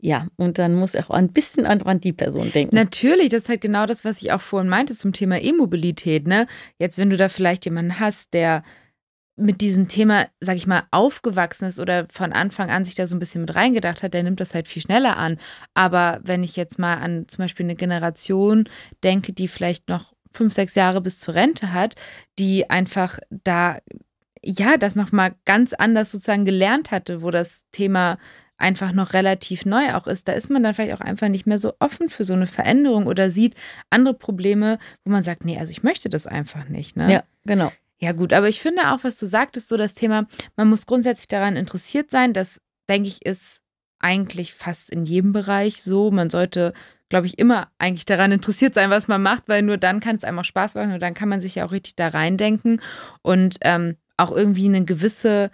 Ja, 0.00 0.26
und 0.36 0.58
dann 0.58 0.74
muss 0.74 0.94
ich 0.94 1.04
auch 1.04 1.10
ein 1.10 1.32
bisschen 1.32 1.64
an, 1.64 2.00
die 2.00 2.12
Person 2.12 2.52
denken. 2.52 2.74
Natürlich, 2.74 3.30
das 3.30 3.44
ist 3.44 3.48
halt 3.48 3.62
genau 3.62 3.86
das, 3.86 4.04
was 4.04 4.20
ich 4.20 4.32
auch 4.32 4.40
vorhin 4.40 4.68
meinte 4.68 4.92
zum 4.92 5.14
Thema 5.14 5.40
E-Mobilität. 5.40 6.26
Ne? 6.26 6.46
Jetzt, 6.78 6.98
wenn 6.98 7.08
du 7.08 7.16
da 7.16 7.30
vielleicht 7.30 7.64
jemanden 7.64 8.00
hast, 8.00 8.34
der 8.34 8.64
mit 9.36 9.60
diesem 9.60 9.88
Thema, 9.88 10.26
sag 10.40 10.56
ich 10.56 10.66
mal, 10.66 10.84
aufgewachsen 10.90 11.66
ist 11.66 11.80
oder 11.80 12.06
von 12.12 12.32
Anfang 12.32 12.70
an 12.70 12.84
sich 12.84 12.94
da 12.94 13.06
so 13.06 13.16
ein 13.16 13.18
bisschen 13.18 13.42
mit 13.42 13.54
reingedacht 13.54 14.02
hat, 14.02 14.14
der 14.14 14.22
nimmt 14.22 14.40
das 14.40 14.54
halt 14.54 14.68
viel 14.68 14.82
schneller 14.82 15.16
an. 15.16 15.38
Aber 15.74 16.20
wenn 16.22 16.44
ich 16.44 16.56
jetzt 16.56 16.78
mal 16.78 16.98
an 16.98 17.26
zum 17.26 17.42
Beispiel 17.42 17.66
eine 17.66 17.74
Generation 17.74 18.68
denke, 19.02 19.32
die 19.32 19.48
vielleicht 19.48 19.88
noch 19.88 20.14
fünf, 20.32 20.52
sechs 20.52 20.74
Jahre 20.74 21.00
bis 21.00 21.18
zur 21.18 21.34
Rente 21.34 21.72
hat, 21.72 21.94
die 22.38 22.70
einfach 22.70 23.18
da, 23.30 23.78
ja, 24.44 24.76
das 24.76 24.94
nochmal 24.94 25.34
ganz 25.44 25.72
anders 25.72 26.12
sozusagen 26.12 26.44
gelernt 26.44 26.90
hatte, 26.90 27.22
wo 27.22 27.30
das 27.30 27.64
Thema 27.72 28.18
einfach 28.56 28.92
noch 28.92 29.14
relativ 29.14 29.66
neu 29.66 29.94
auch 29.94 30.06
ist, 30.06 30.28
da 30.28 30.32
ist 30.32 30.48
man 30.48 30.62
dann 30.62 30.74
vielleicht 30.74 30.94
auch 30.94 31.00
einfach 31.00 31.28
nicht 31.28 31.46
mehr 31.46 31.58
so 31.58 31.74
offen 31.80 32.08
für 32.08 32.22
so 32.22 32.34
eine 32.34 32.46
Veränderung 32.46 33.06
oder 33.06 33.30
sieht 33.30 33.54
andere 33.90 34.14
Probleme, 34.14 34.78
wo 35.04 35.10
man 35.10 35.24
sagt, 35.24 35.44
nee, 35.44 35.58
also 35.58 35.72
ich 35.72 35.82
möchte 35.82 36.08
das 36.08 36.26
einfach 36.28 36.68
nicht. 36.68 36.96
Ne? 36.96 37.12
Ja, 37.12 37.22
genau. 37.44 37.72
Ja, 38.04 38.12
gut, 38.12 38.34
aber 38.34 38.50
ich 38.50 38.60
finde 38.60 38.92
auch, 38.92 39.02
was 39.02 39.18
du 39.18 39.24
sagtest, 39.24 39.66
so 39.66 39.78
das 39.78 39.94
Thema, 39.94 40.26
man 40.56 40.68
muss 40.68 40.84
grundsätzlich 40.84 41.26
daran 41.26 41.56
interessiert 41.56 42.10
sein. 42.10 42.34
Das, 42.34 42.60
denke 42.86 43.08
ich, 43.08 43.24
ist 43.24 43.62
eigentlich 43.98 44.52
fast 44.52 44.90
in 44.90 45.06
jedem 45.06 45.32
Bereich 45.32 45.82
so. 45.82 46.10
Man 46.10 46.28
sollte, 46.28 46.74
glaube 47.08 47.26
ich, 47.28 47.38
immer 47.38 47.68
eigentlich 47.78 48.04
daran 48.04 48.30
interessiert 48.30 48.74
sein, 48.74 48.90
was 48.90 49.08
man 49.08 49.22
macht, 49.22 49.44
weil 49.46 49.62
nur 49.62 49.78
dann 49.78 50.00
kann 50.00 50.16
es 50.16 50.24
einem 50.24 50.38
auch 50.38 50.44
Spaß 50.44 50.74
machen 50.74 50.92
und 50.92 51.00
dann 51.00 51.14
kann 51.14 51.30
man 51.30 51.40
sich 51.40 51.54
ja 51.54 51.64
auch 51.64 51.72
richtig 51.72 51.96
da 51.96 52.08
reindenken 52.08 52.82
und 53.22 53.56
ähm, 53.62 53.96
auch 54.18 54.32
irgendwie 54.32 54.66
eine 54.66 54.84
gewisse, 54.84 55.50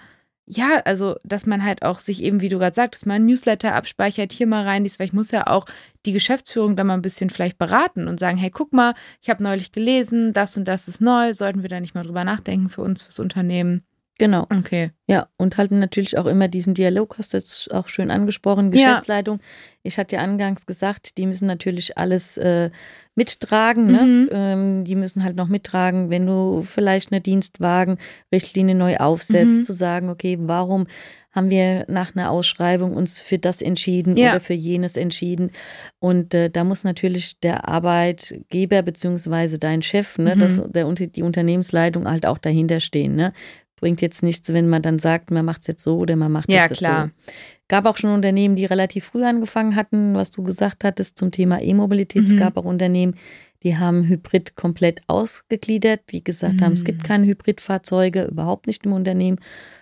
ja, 0.52 0.82
also, 0.84 1.16
dass 1.22 1.46
man 1.46 1.64
halt 1.64 1.84
auch 1.84 2.00
sich 2.00 2.22
eben, 2.24 2.40
wie 2.40 2.48
du 2.48 2.58
gerade 2.58 2.74
sagtest, 2.74 3.06
mal 3.06 3.14
ein 3.14 3.26
Newsletter 3.26 3.72
abspeichert, 3.74 4.32
hier 4.32 4.48
mal 4.48 4.64
rein, 4.66 4.84
weil 4.84 5.06
ich 5.06 5.12
muss 5.12 5.30
ja 5.30 5.46
auch 5.46 5.64
die 6.06 6.12
Geschäftsführung 6.12 6.74
da 6.74 6.82
mal 6.82 6.94
ein 6.94 7.02
bisschen 7.02 7.30
vielleicht 7.30 7.56
beraten 7.56 8.08
und 8.08 8.18
sagen, 8.18 8.36
hey, 8.36 8.50
guck 8.50 8.72
mal, 8.72 8.94
ich 9.22 9.30
habe 9.30 9.44
neulich 9.44 9.70
gelesen, 9.70 10.32
das 10.32 10.56
und 10.56 10.66
das 10.66 10.88
ist 10.88 11.00
neu, 11.00 11.34
sollten 11.34 11.62
wir 11.62 11.68
da 11.68 11.78
nicht 11.78 11.94
mal 11.94 12.02
drüber 12.02 12.24
nachdenken 12.24 12.68
für 12.68 12.82
uns, 12.82 13.04
fürs 13.04 13.20
Unternehmen? 13.20 13.84
Genau. 14.20 14.46
Okay. 14.56 14.90
Ja, 15.08 15.26
und 15.38 15.56
halten 15.56 15.80
natürlich 15.80 16.16
auch 16.18 16.26
immer 16.26 16.46
diesen 16.46 16.74
Dialog, 16.74 17.16
hast 17.18 17.32
du 17.32 17.38
jetzt 17.38 17.72
auch 17.74 17.88
schön 17.88 18.12
angesprochen, 18.12 18.66
Ja. 18.72 18.90
Geschäftsleitung. 18.90 19.40
Ich 19.82 19.98
hatte 19.98 20.16
ja 20.16 20.22
angangs 20.22 20.66
gesagt, 20.66 21.18
die 21.18 21.26
müssen 21.26 21.46
natürlich 21.48 21.98
alles 21.98 22.36
äh, 22.36 22.70
mittragen. 23.16 23.86
Ne? 23.86 24.02
Mhm. 24.04 24.28
Ähm, 24.30 24.84
die 24.84 24.94
müssen 24.94 25.24
halt 25.24 25.34
noch 25.36 25.48
mittragen, 25.48 26.10
wenn 26.10 26.26
du 26.26 26.62
vielleicht 26.62 27.10
eine 27.10 27.20
Dienstwagenrichtlinie 27.20 28.74
neu 28.74 28.98
aufsetzt, 28.98 29.58
Mhm. 29.58 29.62
zu 29.62 29.72
sagen, 29.72 30.08
okay, 30.10 30.36
warum 30.40 30.86
haben 31.32 31.50
wir 31.50 31.84
nach 31.88 32.14
einer 32.14 32.30
Ausschreibung 32.30 32.94
uns 32.96 33.18
für 33.20 33.38
das 33.38 33.62
entschieden 33.62 34.16
Ja. 34.16 34.30
oder 34.30 34.40
für 34.40 34.54
jenes 34.54 34.96
entschieden? 34.96 35.50
Und 35.98 36.34
äh, 36.34 36.50
da 36.50 36.62
muss 36.64 36.84
natürlich 36.84 37.40
der 37.40 37.68
Arbeitgeber 37.68 38.82
beziehungsweise 38.82 39.58
dein 39.58 39.82
Chef, 39.82 40.18
ne, 40.18 40.36
Mhm. 40.36 40.40
das, 40.40 40.62
der, 40.68 40.84
die 40.92 41.22
Unternehmensleitung 41.22 42.08
halt 42.08 42.26
auch 42.26 42.38
dahinter 42.38 42.80
stehen. 42.80 43.16
Ne? 43.16 43.32
Bringt 43.80 44.00
jetzt 44.02 44.22
nichts, 44.22 44.52
wenn 44.52 44.68
man 44.68 44.82
dann 44.82 44.98
sagt, 44.98 45.30
man 45.30 45.44
macht 45.44 45.62
es 45.62 45.66
jetzt 45.68 45.82
so 45.82 45.96
oder 45.98 46.14
man 46.16 46.30
macht 46.30 46.50
Ja, 46.50 46.64
es 46.64 46.70
jetzt 46.70 46.78
klar. 46.78 47.06
so. 47.06 47.32
Gab 47.68 47.86
auch 47.86 47.96
schon 47.96 48.10
Unternehmen, 48.12 48.56
die 48.56 48.64
relativ 48.66 49.06
früh 49.06 49.24
angefangen 49.24 49.74
hatten, 49.76 50.14
was 50.14 50.30
du 50.30 50.42
gesagt 50.42 50.84
hattest 50.84 51.16
zum 51.18 51.30
Thema 51.30 51.60
E-Mobilität. 51.62 52.24
Es 52.24 52.32
Mhm. 52.32 52.36
gab 52.36 52.56
auch 52.56 52.64
Unternehmen, 52.64 53.14
die 53.62 53.76
haben 53.78 54.06
Hybrid 54.08 54.56
komplett 54.56 55.00
ausgegliedert, 55.06 56.00
die 56.10 56.22
gesagt 56.24 56.60
haben, 56.62 56.72
es 56.72 56.80
Mhm. 56.80 56.84
gibt 56.84 57.04
keine 57.04 57.26
Hybridfahrzeuge, 57.26 58.24
überhaupt 58.24 58.66
nicht 58.66 58.84
im 58.84 58.92
Unternehmen, 58.92 59.38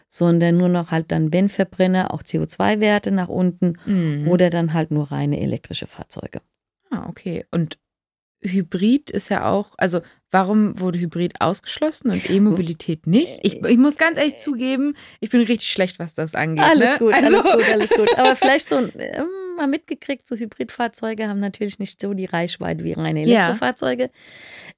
sondern 0.09 0.57
nur 0.59 0.69
noch 0.69 0.91
halt 0.91 1.11
dann, 1.11 1.33
wenn 1.33 1.49
Verbrenner, 1.49 2.13
auch 2.15 2.23
CO2-Werte 2.23 3.11
nach 3.11 3.29
unten 3.29 3.79
Mhm. 3.87 4.29
oder 4.29 4.51
dann 4.51 4.75
halt 4.75 4.91
nur 4.91 5.11
reine 5.11 5.41
elektrische 5.41 5.87
Fahrzeuge. 5.87 6.41
Ah, 6.91 7.07
okay. 7.09 7.45
Und 7.51 7.79
Hybrid 8.43 9.11
ist 9.11 9.31
ja 9.31 9.51
auch, 9.51 9.71
also 9.79 10.01
warum 10.31 10.79
wurde 10.81 10.99
Hybrid 10.99 11.41
ausgeschlossen 11.41 12.11
und 12.11 12.29
E-Mobilität 12.31 13.07
nicht? 13.07 13.39
Ich, 13.43 13.65
ich 13.65 13.79
muss 13.79 13.97
ganz 13.97 14.19
ehrlich 14.19 14.39
zugeben, 14.39 14.95
ich 15.21 15.31
bin 15.31 15.41
richtig 15.41 15.71
schlecht, 15.71 15.99
was 15.99 16.15
das 16.15 16.35
angeht. 16.35 16.65
Alles 16.65 16.93
ne? 16.93 16.99
gut, 16.99 17.15
also, 17.15 17.41
alles 17.41 17.53
gut, 17.53 17.69
alles 17.73 17.91
gut. 17.91 18.19
Aber 18.19 18.37
vielleicht 18.37 18.69
so 18.69 18.77
ähm, 18.99 19.27
mal 19.57 19.67
mitgekriegt, 19.67 20.27
so 20.29 20.37
Hybridfahrzeuge 20.37 21.29
haben 21.29 21.41
natürlich 21.41 21.79
nicht 21.79 22.01
so 22.01 22.15
die 22.15 22.27
Reichweite 22.27 22.85
wie 22.85 22.93
reine 22.93 23.25
Ja. 23.27 23.47
Elektrofahrzeuge. 23.47 24.11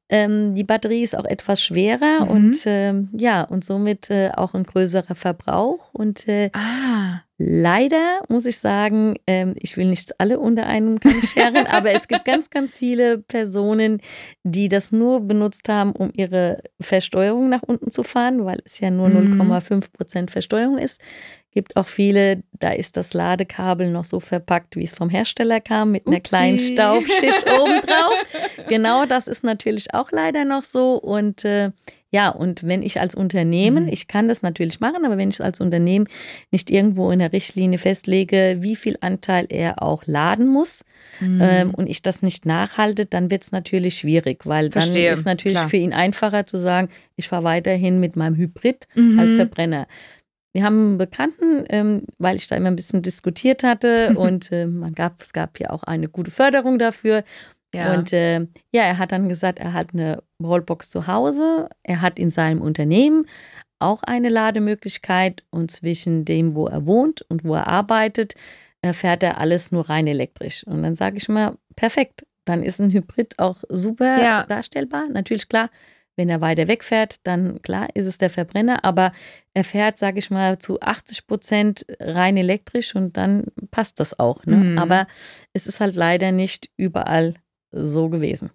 Ähm, 0.08 0.54
die 0.54 0.64
Batterie 0.64 1.02
ist 1.02 1.16
auch 1.16 1.24
etwas 1.24 1.62
schwerer 1.62 2.24
Mhm. 2.24 2.30
und 2.30 2.56
ähm, 2.64 3.08
ja, 3.16 3.42
und 3.42 3.64
somit 3.64 4.10
äh, 4.10 4.30
auch 4.34 4.54
ein 4.54 4.64
größerer 4.64 5.14
Verbrauch. 5.14 5.90
Und 5.92 6.26
äh, 6.26 6.50
Ah, 6.54 7.20
leider 7.42 8.20
muss 8.28 8.44
ich 8.44 8.58
sagen, 8.58 9.14
ähm, 9.26 9.54
ich 9.58 9.78
will 9.78 9.86
nicht 9.86 10.20
alle 10.20 10.38
unter 10.38 10.66
einem 10.66 11.00
Kamm 11.00 11.22
scheren, 11.22 11.66
aber 11.66 11.92
es 11.92 12.06
gibt 12.06 12.26
ganz, 12.26 12.50
ganz 12.50 12.76
viele 12.76 13.16
Personen, 13.18 14.02
die 14.44 14.68
das 14.68 14.92
nur 14.92 15.20
benutzt 15.20 15.68
haben, 15.70 15.92
um 15.92 16.12
ihre 16.14 16.62
Versteuerung 16.80 17.48
nach 17.48 17.62
unten 17.62 17.90
zu 17.90 18.02
fahren, 18.02 18.44
weil 18.44 18.58
es 18.66 18.78
ja 18.80 18.90
nur 18.90 19.08
Mhm. 19.08 19.40
0,5 19.40 19.92
Prozent 19.92 20.30
Versteuerung 20.30 20.76
ist. 20.78 21.00
Gibt 21.52 21.76
auch 21.76 21.88
viele, 21.88 22.42
da 22.52 22.70
ist 22.72 22.96
das 22.96 23.14
Ladekabel 23.14 23.90
noch 23.90 24.04
so 24.04 24.20
verpackt, 24.20 24.76
wie 24.76 24.84
es 24.84 24.94
vom 24.94 25.08
Hersteller 25.08 25.60
kam, 25.60 25.90
mit 25.92 26.06
einer 26.06 26.18
Upsi. 26.18 26.28
kleinen 26.30 26.58
Staubschicht 26.60 27.44
obendrauf. 27.50 28.24
Genau 28.68 29.04
das 29.06 29.26
ist 29.26 29.42
natürlich 29.42 29.94
auch 29.94 30.12
leider 30.12 30.44
noch 30.44 30.62
so. 30.64 30.94
Und 30.94 31.44
äh, 31.44 31.70
ja, 32.12 32.28
und 32.30 32.66
wenn 32.66 32.82
ich 32.82 33.00
als 33.00 33.14
Unternehmen, 33.14 33.84
Mhm. 33.84 33.92
ich 33.92 34.08
kann 34.08 34.26
das 34.28 34.42
natürlich 34.42 34.80
machen, 34.80 35.04
aber 35.04 35.16
wenn 35.16 35.30
ich 35.30 35.40
als 35.40 35.60
Unternehmen 35.60 36.08
nicht 36.50 36.70
irgendwo 36.70 37.10
in 37.12 37.20
der 37.20 37.32
Richtlinie 37.32 37.78
festlege, 37.78 38.56
wie 38.60 38.74
viel 38.76 38.96
Anteil 39.00 39.46
er 39.48 39.82
auch 39.82 40.02
laden 40.06 40.48
muss 40.48 40.84
Mhm. 41.20 41.40
ähm, 41.40 41.74
und 41.74 41.88
ich 41.88 42.02
das 42.02 42.20
nicht 42.22 42.46
nachhalte, 42.46 43.06
dann 43.06 43.30
wird 43.30 43.42
es 43.44 43.52
natürlich 43.52 43.98
schwierig, 43.98 44.44
weil 44.46 44.70
dann 44.70 44.82
Verstehe, 44.82 45.12
ist 45.12 45.24
natürlich 45.24 45.58
klar. 45.58 45.68
für 45.68 45.76
ihn 45.76 45.92
einfacher 45.92 46.46
zu 46.46 46.58
sagen, 46.58 46.88
ich 47.16 47.28
fahre 47.28 47.44
weiterhin 47.44 48.00
mit 48.00 48.16
meinem 48.16 48.34
Hybrid 48.36 48.88
Mhm. 48.94 49.18
als 49.18 49.34
Verbrenner. 49.34 49.86
Wir 50.52 50.64
haben 50.64 50.80
einen 50.80 50.98
Bekannten, 50.98 51.64
ähm, 51.68 52.02
weil 52.18 52.34
ich 52.34 52.48
da 52.48 52.56
immer 52.56 52.66
ein 52.72 52.76
bisschen 52.76 53.02
diskutiert 53.02 53.62
hatte 53.62 54.14
und 54.18 54.50
äh, 54.50 54.66
man 54.66 54.94
gab, 54.94 55.20
es 55.20 55.32
gab 55.32 55.60
ja 55.60 55.70
auch 55.70 55.84
eine 55.84 56.08
gute 56.08 56.32
Förderung 56.32 56.78
dafür. 56.80 57.22
Ja. 57.74 57.94
Und 57.94 58.12
äh, 58.12 58.40
ja, 58.72 58.82
er 58.82 58.98
hat 58.98 59.12
dann 59.12 59.28
gesagt, 59.28 59.58
er 59.58 59.72
hat 59.72 59.88
eine 59.92 60.22
Wallbox 60.38 60.90
zu 60.90 61.06
Hause, 61.06 61.68
er 61.82 62.00
hat 62.00 62.18
in 62.18 62.30
seinem 62.30 62.60
Unternehmen 62.60 63.26
auch 63.78 64.02
eine 64.02 64.28
Lademöglichkeit 64.28 65.42
und 65.50 65.70
zwischen 65.70 66.24
dem, 66.24 66.54
wo 66.54 66.66
er 66.66 66.86
wohnt 66.86 67.22
und 67.28 67.44
wo 67.44 67.54
er 67.54 67.66
arbeitet, 67.66 68.34
äh, 68.82 68.92
fährt 68.92 69.22
er 69.22 69.38
alles 69.38 69.72
nur 69.72 69.88
rein 69.88 70.06
elektrisch. 70.06 70.64
Und 70.66 70.82
dann 70.82 70.94
sage 70.94 71.16
ich 71.16 71.28
mal, 71.28 71.56
perfekt, 71.76 72.26
dann 72.44 72.62
ist 72.62 72.80
ein 72.80 72.90
Hybrid 72.90 73.38
auch 73.38 73.58
super 73.68 74.20
Ja. 74.20 74.44
darstellbar. 74.46 75.08
Natürlich 75.10 75.48
klar, 75.48 75.70
wenn 76.16 76.28
er 76.28 76.40
weiter 76.42 76.68
wegfährt, 76.68 77.16
dann 77.22 77.62
klar 77.62 77.88
ist 77.94 78.06
es 78.06 78.18
der 78.18 78.28
Verbrenner, 78.30 78.84
aber 78.84 79.12
er 79.54 79.64
fährt, 79.64 79.96
sage 79.96 80.18
ich 80.18 80.30
mal, 80.30 80.58
zu 80.58 80.78
80 80.80 81.26
Prozent 81.26 81.86
rein 81.98 82.36
elektrisch 82.36 82.94
und 82.94 83.16
dann 83.16 83.44
passt 83.70 84.00
das 84.00 84.18
auch. 84.18 84.44
Ne? 84.44 84.56
Mhm. 84.56 84.78
Aber 84.78 85.06
es 85.54 85.66
ist 85.66 85.80
halt 85.80 85.94
leider 85.94 86.32
nicht 86.32 86.68
überall 86.76 87.34
so 87.72 88.08
gewesen. 88.08 88.50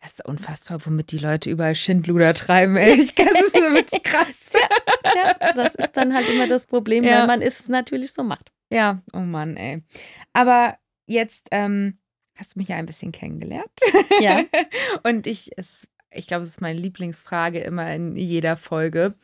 das 0.00 0.12
ist 0.14 0.24
unfassbar, 0.24 0.84
womit 0.86 1.12
die 1.12 1.18
Leute 1.18 1.50
überall 1.50 1.74
Schindluder 1.74 2.32
treiben, 2.34 2.76
ey. 2.76 2.92
Ich- 3.00 3.14
Das 3.14 3.26
ist 3.32 3.52
so 3.52 3.60
wirklich 3.60 4.02
krass. 4.02 4.52
Tja, 5.12 5.52
das 5.54 5.74
ist 5.74 5.92
dann 5.96 6.14
halt 6.14 6.28
immer 6.28 6.46
das 6.48 6.66
Problem, 6.66 7.04
Ja. 7.04 7.20
weil 7.20 7.26
man 7.26 7.42
es 7.42 7.68
natürlich 7.68 8.12
so 8.12 8.22
macht. 8.22 8.50
Ja, 8.70 9.02
oh 9.12 9.18
Mann, 9.18 9.56
ey. 9.56 9.82
Aber 10.32 10.78
jetzt 11.06 11.48
ähm, 11.50 11.98
hast 12.34 12.54
du 12.54 12.60
mich 12.60 12.68
ja 12.68 12.76
ein 12.76 12.86
bisschen 12.86 13.12
kennengelernt. 13.12 13.70
Ja. 14.20 14.42
Und 15.02 15.26
ich, 15.26 15.50
es, 15.58 15.88
ich 16.10 16.26
glaube, 16.26 16.44
es 16.44 16.50
ist 16.50 16.60
meine 16.60 16.78
Lieblingsfrage 16.78 17.58
immer 17.60 17.92
in 17.94 18.16
jeder 18.16 18.56
Folge. 18.56 19.14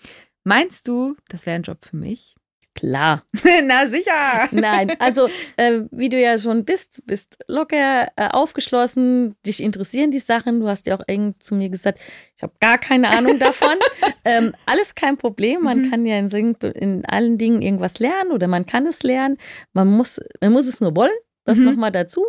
Meinst 0.44 0.88
du, 0.88 1.16
das 1.28 1.46
wäre 1.46 1.56
ein 1.56 1.62
Job 1.62 1.84
für 1.84 1.96
mich? 1.96 2.34
Klar. 2.76 3.24
Na 3.64 3.88
sicher. 3.88 4.48
Nein, 4.52 4.92
also 4.98 5.28
äh, 5.56 5.80
wie 5.90 6.10
du 6.10 6.20
ja 6.20 6.38
schon 6.38 6.66
bist, 6.66 7.02
bist 7.06 7.38
locker 7.48 8.08
äh, 8.16 8.28
aufgeschlossen, 8.28 9.34
dich 9.46 9.62
interessieren 9.62 10.10
die 10.10 10.20
Sachen. 10.20 10.60
Du 10.60 10.68
hast 10.68 10.86
ja 10.86 10.96
auch 10.96 11.02
eng 11.06 11.34
zu 11.40 11.54
mir 11.54 11.70
gesagt, 11.70 11.98
ich 12.36 12.42
habe 12.42 12.52
gar 12.60 12.76
keine 12.76 13.08
Ahnung 13.10 13.38
davon. 13.38 13.74
ähm, 14.26 14.54
alles 14.66 14.94
kein 14.94 15.16
Problem. 15.16 15.62
Man 15.62 15.86
mhm. 15.86 15.90
kann 15.90 16.06
ja 16.06 16.18
in, 16.18 16.54
in, 16.54 17.04
allen 17.06 17.38
Dingen 17.38 17.62
irgendwas 17.62 17.98
lernen 17.98 18.30
oder 18.30 18.46
man 18.46 18.66
kann 18.66 18.86
es 18.86 19.02
lernen. 19.02 19.38
Man 19.72 19.88
muss, 19.88 20.20
man 20.42 20.52
muss 20.52 20.66
es 20.66 20.80
nur 20.80 20.94
wollen. 20.94 21.16
Das 21.44 21.58
mhm. 21.58 21.64
nochmal 21.64 21.92
dazu. 21.92 22.26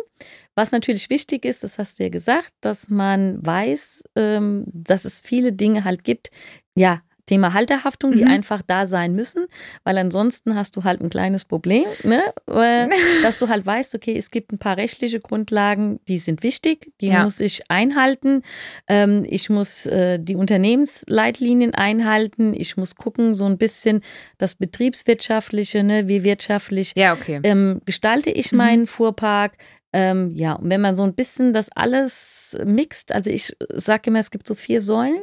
Was 0.54 0.72
natürlich 0.72 1.10
wichtig 1.10 1.44
ist, 1.44 1.62
das 1.62 1.76
hast 1.76 1.98
du 1.98 2.04
ja 2.04 2.08
gesagt, 2.08 2.54
dass 2.62 2.88
man 2.88 3.44
weiß, 3.44 4.04
ähm, 4.16 4.64
dass 4.66 5.04
es 5.04 5.20
viele 5.20 5.52
Dinge 5.52 5.84
halt 5.84 6.04
gibt, 6.04 6.30
ja, 6.74 7.02
Thema 7.28 7.52
Halterhaftung, 7.52 8.12
die 8.12 8.24
mhm. 8.24 8.30
einfach 8.30 8.62
da 8.66 8.86
sein 8.86 9.14
müssen, 9.14 9.46
weil 9.84 9.98
ansonsten 9.98 10.54
hast 10.54 10.76
du 10.76 10.84
halt 10.84 11.02
ein 11.02 11.10
kleines 11.10 11.44
Problem, 11.44 11.84
ne? 12.02 12.22
dass 13.22 13.38
du 13.38 13.48
halt 13.48 13.66
weißt, 13.66 13.94
okay, 13.94 14.16
es 14.16 14.30
gibt 14.30 14.50
ein 14.50 14.58
paar 14.58 14.78
rechtliche 14.78 15.20
Grundlagen, 15.20 16.00
die 16.08 16.18
sind 16.18 16.42
wichtig, 16.42 16.90
die 17.00 17.08
ja. 17.08 17.24
muss 17.24 17.38
ich 17.40 17.70
einhalten. 17.70 18.42
Ähm, 18.88 19.26
ich 19.28 19.50
muss 19.50 19.84
äh, 19.86 20.18
die 20.18 20.36
Unternehmensleitlinien 20.36 21.74
einhalten. 21.74 22.54
Ich 22.54 22.76
muss 22.78 22.94
gucken, 22.94 23.34
so 23.34 23.44
ein 23.44 23.58
bisschen 23.58 24.00
das 24.38 24.54
Betriebswirtschaftliche, 24.54 25.84
ne? 25.84 26.08
wie 26.08 26.24
wirtschaftlich 26.24 26.94
ja, 26.96 27.12
okay. 27.12 27.40
ähm, 27.42 27.82
gestalte 27.84 28.30
ich 28.30 28.52
mhm. 28.52 28.58
meinen 28.58 28.86
Fuhrpark. 28.86 29.52
Ähm, 29.92 30.32
ja, 30.34 30.54
und 30.54 30.70
wenn 30.70 30.80
man 30.80 30.94
so 30.94 31.02
ein 31.02 31.14
bisschen 31.14 31.52
das 31.52 31.70
alles 31.70 32.56
mixt, 32.64 33.12
also 33.12 33.30
ich 33.30 33.54
sage 33.74 34.08
immer, 34.08 34.18
es 34.18 34.30
gibt 34.30 34.46
so 34.46 34.54
vier 34.54 34.80
Säulen 34.80 35.22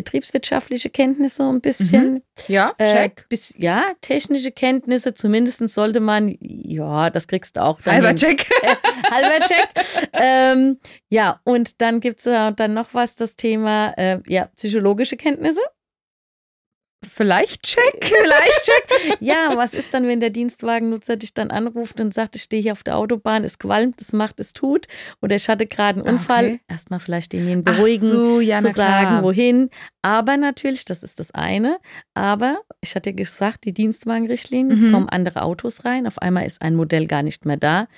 betriebswirtschaftliche 0.00 0.88
Kenntnisse 0.88 1.42
ein 1.42 1.60
bisschen. 1.60 2.14
Mhm. 2.14 2.22
Ja, 2.48 2.72
äh, 2.78 2.84
check. 2.84 3.20
Äh, 3.20 3.24
bis, 3.28 3.54
ja, 3.58 3.92
technische 4.00 4.50
Kenntnisse, 4.50 5.12
zumindest 5.12 5.68
sollte 5.68 6.00
man, 6.00 6.36
ja, 6.40 7.10
das 7.10 7.28
kriegst 7.28 7.56
du 7.56 7.62
auch. 7.62 7.80
Dann 7.82 7.94
halber 7.94 8.08
hin. 8.08 8.16
Check. 8.16 8.46
Äh, 8.62 8.74
halber 9.10 9.44
Check. 9.46 9.68
ähm, 10.12 10.78
ja, 11.08 11.40
und 11.44 11.80
dann 11.80 12.00
gibt 12.00 12.20
es 12.20 12.26
äh, 12.26 12.52
dann 12.52 12.74
noch 12.74 12.88
was, 12.92 13.16
das 13.16 13.36
Thema, 13.36 13.92
äh, 13.96 14.20
ja, 14.26 14.46
psychologische 14.54 15.16
Kenntnisse. 15.16 15.60
Vielleicht 17.02 17.62
check. 17.62 17.82
Vielleicht 18.02 18.62
check. 18.64 19.16
Ja, 19.20 19.52
was 19.56 19.72
ist 19.72 19.94
dann, 19.94 20.06
wenn 20.06 20.20
der 20.20 20.30
Dienstwagennutzer 20.30 21.16
dich 21.16 21.32
dann 21.32 21.50
anruft 21.50 21.98
und 21.98 22.12
sagt, 22.12 22.36
ich 22.36 22.42
stehe 22.42 22.62
hier 22.62 22.72
auf 22.72 22.82
der 22.82 22.98
Autobahn, 22.98 23.42
es 23.42 23.58
qualmt, 23.58 24.00
es 24.00 24.12
macht, 24.12 24.38
es 24.38 24.52
tut. 24.52 24.86
Oder 25.22 25.36
ich 25.36 25.48
hatte 25.48 25.66
gerade 25.66 26.00
einen 26.00 26.14
Unfall. 26.14 26.44
Okay. 26.44 26.60
Erstmal 26.68 27.00
vielleicht 27.00 27.32
denjenigen 27.32 27.64
beruhigen, 27.64 28.06
so, 28.06 28.40
ja, 28.40 28.60
zu 28.60 28.70
sagen, 28.70 29.24
wohin. 29.24 29.70
Aber 30.02 30.36
natürlich, 30.36 30.84
das 30.84 31.02
ist 31.02 31.18
das 31.18 31.30
eine. 31.30 31.78
Aber 32.12 32.58
ich 32.82 32.94
hatte 32.94 33.14
gesagt, 33.14 33.64
die 33.64 33.72
Dienstwagenrichtlinie, 33.72 34.76
mhm. 34.76 34.84
es 34.84 34.92
kommen 34.92 35.08
andere 35.08 35.42
Autos 35.42 35.86
rein. 35.86 36.06
Auf 36.06 36.18
einmal 36.18 36.46
ist 36.46 36.60
ein 36.60 36.74
Modell 36.74 37.06
gar 37.06 37.22
nicht 37.22 37.46
mehr 37.46 37.56
da. 37.56 37.88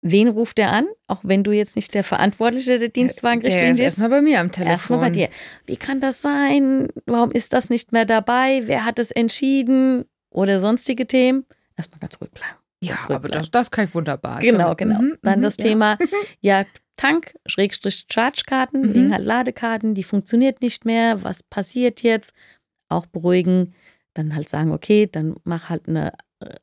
Wen 0.00 0.28
ruft 0.28 0.58
er 0.58 0.72
an? 0.72 0.86
Auch 1.08 1.20
wenn 1.22 1.42
du 1.42 1.50
jetzt 1.50 1.74
nicht 1.74 1.92
der 1.92 2.04
Verantwortliche 2.04 2.78
der 2.78 2.88
Dienstwagenrichtlinie 2.88 3.70
bist. 3.70 3.80
Erstmal 3.80 4.10
bei 4.10 4.22
mir 4.22 4.40
am 4.40 4.52
Telefon. 4.52 4.70
Erstmal 4.70 5.00
bei 5.00 5.10
dir. 5.10 5.28
Wie 5.66 5.76
kann 5.76 6.00
das 6.00 6.22
sein? 6.22 6.88
Warum 7.06 7.32
ist 7.32 7.52
das 7.52 7.68
nicht 7.68 7.92
mehr 7.92 8.04
dabei? 8.04 8.62
Wer 8.66 8.84
hat 8.84 8.98
es 8.98 9.10
entschieden? 9.10 10.04
Oder 10.30 10.60
sonstige 10.60 11.06
Themen? 11.06 11.46
Erstmal 11.76 11.98
ganz 12.00 12.20
ruhig 12.20 12.30
bleiben. 12.30 12.58
Ja, 12.80 12.98
aber 13.08 13.28
das, 13.28 13.50
das 13.50 13.70
kann 13.70 13.86
ich 13.86 13.94
wunderbar. 13.94 14.40
Genau, 14.40 14.74
genau. 14.76 15.00
Mhm, 15.00 15.18
Dann 15.22 15.40
mhm, 15.40 15.42
das 15.42 15.56
ja. 15.56 15.64
Thema, 15.64 15.98
ja, 16.40 16.64
Tank, 16.96 17.34
Schrägstrich 17.46 18.06
Charge-Karten, 18.10 18.80
mhm. 18.80 18.94
wegen 18.94 19.12
halt 19.12 19.24
Ladekarten, 19.24 19.94
die 19.94 20.04
funktioniert 20.04 20.62
nicht 20.62 20.84
mehr. 20.84 21.24
Was 21.24 21.42
passiert 21.42 22.02
jetzt? 22.02 22.32
Auch 22.88 23.06
beruhigen. 23.06 23.74
Dann 24.14 24.34
halt 24.34 24.48
sagen, 24.48 24.72
okay, 24.72 25.08
dann 25.10 25.36
mach 25.44 25.68
halt 25.68 25.88
eine 25.88 26.12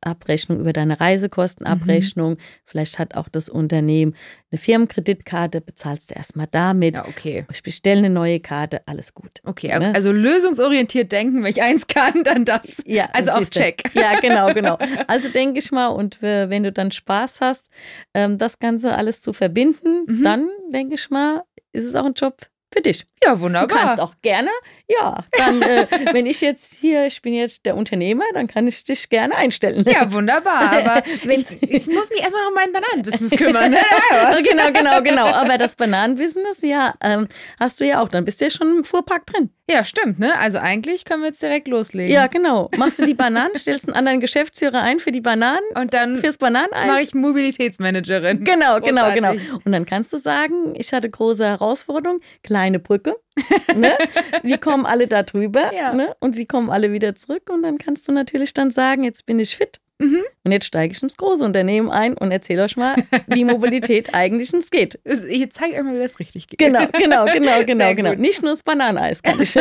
Abrechnung 0.02 0.60
über 0.60 0.74
deine 0.74 1.00
Reisekostenabrechnung. 1.00 2.32
Mhm. 2.32 2.38
Vielleicht 2.64 3.00
hat 3.00 3.16
auch 3.16 3.28
das 3.28 3.50
Unternehmen 3.50 4.16
eine 4.52 4.60
Firmenkreditkarte, 4.60 5.62
bezahlst 5.62 6.12
du 6.12 6.16
erstmal 6.16 6.48
damit. 6.50 6.96
Ja, 6.96 7.08
okay. 7.08 7.46
Ich 7.52 7.62
bestelle 7.64 8.00
eine 8.00 8.10
neue 8.10 8.40
Karte, 8.40 8.82
alles 8.88 9.14
gut. 9.14 9.42
Okay, 9.44 9.78
ne? 9.78 9.94
also 9.94 10.12
lösungsorientiert 10.12 11.12
denken, 11.12 11.44
wenn 11.44 11.52
ich 11.52 11.62
eins 11.62 11.88
kann, 11.88 12.24
dann 12.24 12.46
das. 12.46 12.82
Ja, 12.86 13.10
also 13.14 13.32
auch 13.32 13.46
check. 13.50 13.84
Ja, 13.94 14.20
genau, 14.20 14.48
genau. 14.54 14.78
Also 15.08 15.30
denke 15.30 15.60
ich 15.60 15.72
mal, 15.72 15.88
und 15.88 16.22
wenn 16.22 16.64
du 16.64 16.72
dann 16.72 16.92
Spaß 16.92 17.42
hast, 17.42 17.70
ähm, 18.14 18.38
das 18.38 18.60
Ganze 18.60 18.96
alles 18.96 19.22
zu 19.22 19.34
verbinden, 19.34 20.06
mhm. 20.08 20.24
dann 20.24 20.50
denke 20.72 20.96
ich 20.96 21.10
mal, 21.10 21.44
ist 21.74 21.84
es 21.84 21.96
auch 21.96 22.06
ein 22.06 22.14
Job 22.14 22.48
für 22.74 22.82
dich. 22.82 23.06
Ja, 23.24 23.40
wunderbar. 23.40 23.68
Du 23.68 23.76
kannst 23.76 24.00
auch 24.00 24.14
gerne, 24.22 24.50
ja, 24.88 25.24
dann, 25.38 25.62
äh, 25.62 25.88
wenn 26.14 26.26
ich 26.26 26.42
jetzt 26.42 26.76
hier, 26.76 27.08
ich 27.08 27.22
bin 27.22 27.34
jetzt 27.34 27.66
der 27.66 27.76
Unternehmer, 27.76 28.26
dann 28.34 28.48
kann 28.48 28.68
ich 28.68 28.84
dich 28.84 29.10
gerne 29.10 29.36
einstellen. 29.36 29.84
Ja, 29.88 30.12
wunderbar, 30.12 30.72
aber 30.72 31.04
ich, 31.24 31.46
ich, 31.62 31.88
muss 31.88 32.10
mich 32.10 32.22
erstmal 32.22 32.42
noch 32.42 32.50
um 32.50 32.54
mein 32.54 32.72
Bananenbusiness 32.72 33.32
kümmern. 33.32 33.72
Ne? 33.72 33.78
genau, 34.50 34.72
genau, 34.72 35.02
genau. 35.02 35.26
Aber 35.26 35.58
das 35.58 35.76
Bananenbusiness, 35.76 36.62
ja, 36.62 36.94
ähm, 37.02 37.28
hast 37.60 37.80
du 37.80 37.86
ja 37.86 38.02
auch, 38.02 38.10
dann 38.10 38.26
bist 38.26 38.42
du 38.42 38.46
ja 38.46 38.52
schon 38.52 38.78
im 38.78 38.84
Fuhrpark 38.84 39.26
drin. 39.26 39.50
Ja, 39.68 39.84
stimmt, 39.84 40.20
ne? 40.20 40.38
Also 40.38 40.60
eigentlich 40.60 41.06
können 41.06 41.24
wir 41.24 41.30
jetzt 41.30 41.42
direkt 41.42 41.68
loslegen. 41.68 42.14
Ja, 42.14 42.28
genau. 42.28 42.70
Machst 42.78 43.00
du 43.00 43.06
die 43.08 43.16
Bananen, 43.16 43.56
stellst 43.56 43.88
einen 43.88 43.96
anderen 43.96 44.20
Geschäftsführer 44.20 44.80
ein 44.82 45.00
für 45.00 45.12
die 45.12 45.22
Bananen 45.22 45.66
und 45.74 45.92
dann 45.96 46.20
fürs 46.20 46.38
Bananeneis. 46.38 46.86
Mache 46.86 47.02
ich 47.02 47.16
Mobilitätsmanagerin. 47.16 48.44
Genau, 48.44 48.80
Großartig. 48.80 49.16
genau, 49.16 49.32
genau. 49.34 49.60
Und 49.66 49.72
dann 49.72 49.88
kannst 49.88 50.14
du 50.14 50.18
sagen, 50.18 50.76
ich 50.76 50.94
hatte 50.94 51.10
große 51.10 51.44
Herausforderung, 51.44 52.20
kleine 52.66 52.80
Brücke. 52.80 53.16
ne? 53.76 53.92
Wie 54.42 54.58
kommen 54.58 54.86
alle 54.86 55.08
da 55.08 55.24
drüber? 55.24 55.72
Ja. 55.76 55.94
Ne? 55.94 56.16
Und 56.20 56.38
wie 56.38 56.46
kommen 56.46 56.70
alle 56.70 56.94
wieder 56.94 57.16
zurück? 57.16 57.50
Und 57.50 57.64
dann 57.64 57.78
kannst 57.78 58.08
du 58.08 58.12
natürlich 58.14 58.54
dann 58.54 58.72
sagen, 58.72 59.04
jetzt 59.04 59.26
bin 59.26 59.40
ich 59.40 59.58
fit. 59.58 59.82
Mhm. 60.00 60.22
Und 60.44 60.52
jetzt 60.52 60.66
steige 60.66 60.94
ich 60.94 61.04
ins 61.04 61.18
große 61.18 61.44
Unternehmen 61.44 61.90
ein 61.90 62.16
und 62.18 62.32
erzähle 62.32 62.64
euch 62.64 62.78
mal, 62.78 62.96
wie 63.28 63.44
Mobilität 63.46 64.14
eigentlich 64.14 64.54
ins 64.54 64.70
geht. 64.72 65.00
Ich 65.04 65.52
zeige 65.52 65.76
euch 65.76 65.84
mal, 65.84 65.96
wie 65.96 66.04
das 66.04 66.20
richtig 66.20 66.48
geht. 66.48 66.60
Genau, 66.60 66.88
genau, 66.94 67.26
genau, 67.26 67.64
genau, 67.66 67.94
genau. 67.94 68.14
Nicht 68.14 68.42
nur 68.42 68.52
das 68.52 68.64
Bananeneis 68.64 69.22
kann 69.22 69.42
ich. 69.42 69.58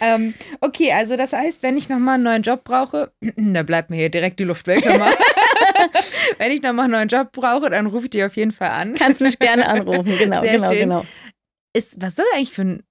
ähm, 0.00 0.34
okay, 0.60 0.92
also 0.92 1.16
das 1.16 1.32
heißt, 1.32 1.62
wenn 1.62 1.76
ich 1.76 1.88
nochmal 1.88 2.14
einen 2.14 2.24
neuen 2.24 2.42
Job 2.42 2.62
brauche, 2.64 3.10
da 3.36 3.62
bleibt 3.62 3.90
mir 3.90 3.96
hier 3.96 4.10
direkt 4.10 4.38
die 4.38 4.44
Luft 4.44 4.66
weg 4.66 4.84
wenn 6.38 6.52
ich 6.52 6.62
nochmal 6.62 6.84
einen 6.84 6.92
neuen 6.92 7.08
Job 7.08 7.32
brauche, 7.32 7.70
dann 7.70 7.86
rufe 7.86 8.04
ich 8.06 8.10
dich 8.10 8.24
auf 8.24 8.36
jeden 8.36 8.52
Fall 8.52 8.70
an. 8.70 8.94
Kannst 8.94 9.20
mich 9.20 9.38
gerne 9.38 9.68
anrufen, 9.68 10.16
genau, 10.18 10.42
Sehr 10.42 10.52
genau, 10.52 10.70
schön. 10.70 10.78
genau. 10.80 11.04
Ist, 11.76 12.00
was 12.00 12.10
ist 12.10 12.18
das 12.18 12.26
eigentlich 12.34 12.52
für 12.52 12.62
ein, 12.62 12.82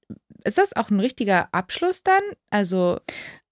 ist 0.44 0.58
das 0.58 0.76
auch 0.76 0.90
ein 0.90 1.00
richtiger 1.00 1.50
Abschluss 1.54 2.04
dann? 2.04 2.22
Also 2.50 3.00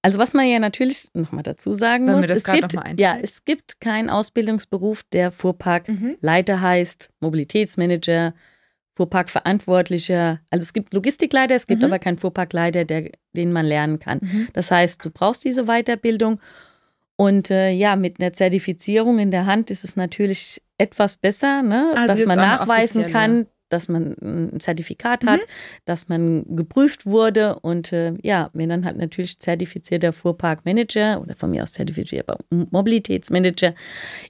also 0.05 0.19
was 0.19 0.33
man 0.33 0.47
ja 0.49 0.59
natürlich 0.59 1.07
nochmal 1.13 1.43
dazu 1.43 1.73
sagen 1.73 2.07
muss, 2.07 2.27
es 2.27 2.43
gibt, 2.43 2.75
ja, 2.97 3.17
es 3.21 3.45
gibt 3.45 3.79
keinen 3.79 4.09
Ausbildungsberuf, 4.09 5.03
der 5.13 5.31
Fuhrparkleiter 5.31 6.57
mhm. 6.57 6.61
heißt, 6.61 7.09
Mobilitätsmanager, 7.21 8.33
Fuhrparkverantwortlicher. 8.95 10.41
Also 10.51 10.61
es 10.61 10.73
gibt 10.73 10.93
Logistikleiter, 10.93 11.55
es 11.55 11.67
gibt 11.67 11.79
mhm. 11.79 11.85
aber 11.85 11.99
keinen 11.99 12.17
Fuhrparkleiter, 12.17 12.83
der, 12.83 13.11
den 13.31 13.53
man 13.53 13.65
lernen 13.65 13.99
kann. 13.99 14.19
Mhm. 14.21 14.49
Das 14.51 14.71
heißt, 14.71 15.05
du 15.05 15.09
brauchst 15.09 15.45
diese 15.45 15.65
Weiterbildung. 15.67 16.41
Und 17.15 17.49
äh, 17.49 17.69
ja, 17.71 17.95
mit 17.95 18.19
einer 18.19 18.33
Zertifizierung 18.33 19.19
in 19.19 19.31
der 19.31 19.45
Hand 19.45 19.71
ist 19.71 19.85
es 19.85 19.95
natürlich 19.95 20.61
etwas 20.77 21.15
besser, 21.15 21.61
ne? 21.61 21.93
also 21.95 22.07
dass 22.07 22.25
man 22.25 22.37
nachweisen 22.37 23.09
kann, 23.09 23.45
dass 23.73 23.89
man 23.89 24.15
ein 24.21 24.59
Zertifikat 24.59 25.25
hat, 25.25 25.39
mhm. 25.39 25.45
dass 25.85 26.07
man 26.07 26.45
geprüft 26.55 27.05
wurde 27.05 27.59
und 27.59 27.91
äh, 27.91 28.13
ja, 28.21 28.49
wenn 28.53 28.69
dann 28.69 28.85
halt 28.85 28.97
natürlich 28.97 29.39
zertifizierter 29.39 30.13
Fuhrparkmanager 30.13 31.19
oder 31.21 31.35
von 31.35 31.49
mir 31.49 31.63
aus 31.63 31.73
zertifizierter 31.73 32.37
Mobilitätsmanager 32.49 33.73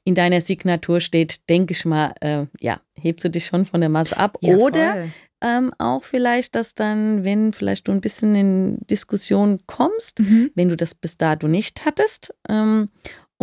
in 0.03 0.15
deiner 0.15 0.41
Signatur 0.41 1.01
steht, 1.01 1.47
denke 1.49 1.73
ich 1.73 1.85
mal, 1.85 2.13
äh, 2.21 2.45
ja, 2.59 2.79
hebst 2.95 3.25
du 3.25 3.29
dich 3.29 3.45
schon 3.45 3.65
von 3.65 3.81
der 3.81 3.89
Masse 3.89 4.17
ab. 4.17 4.37
Ja, 4.41 4.55
oder 4.55 5.07
ähm, 5.41 5.73
auch 5.77 6.03
vielleicht, 6.05 6.55
dass 6.55 6.73
dann, 6.73 7.25
wenn 7.25 7.51
vielleicht 7.51 7.87
du 7.87 7.91
ein 7.91 8.01
bisschen 8.01 8.33
in 8.33 8.77
Diskussion 8.89 9.59
kommst, 9.67 10.19
mhm. 10.19 10.51
wenn 10.55 10.69
du 10.69 10.77
das 10.77 10.95
bis 10.95 11.17
dato 11.17 11.47
nicht 11.47 11.85
hattest 11.85 12.33
ähm, 12.47 12.89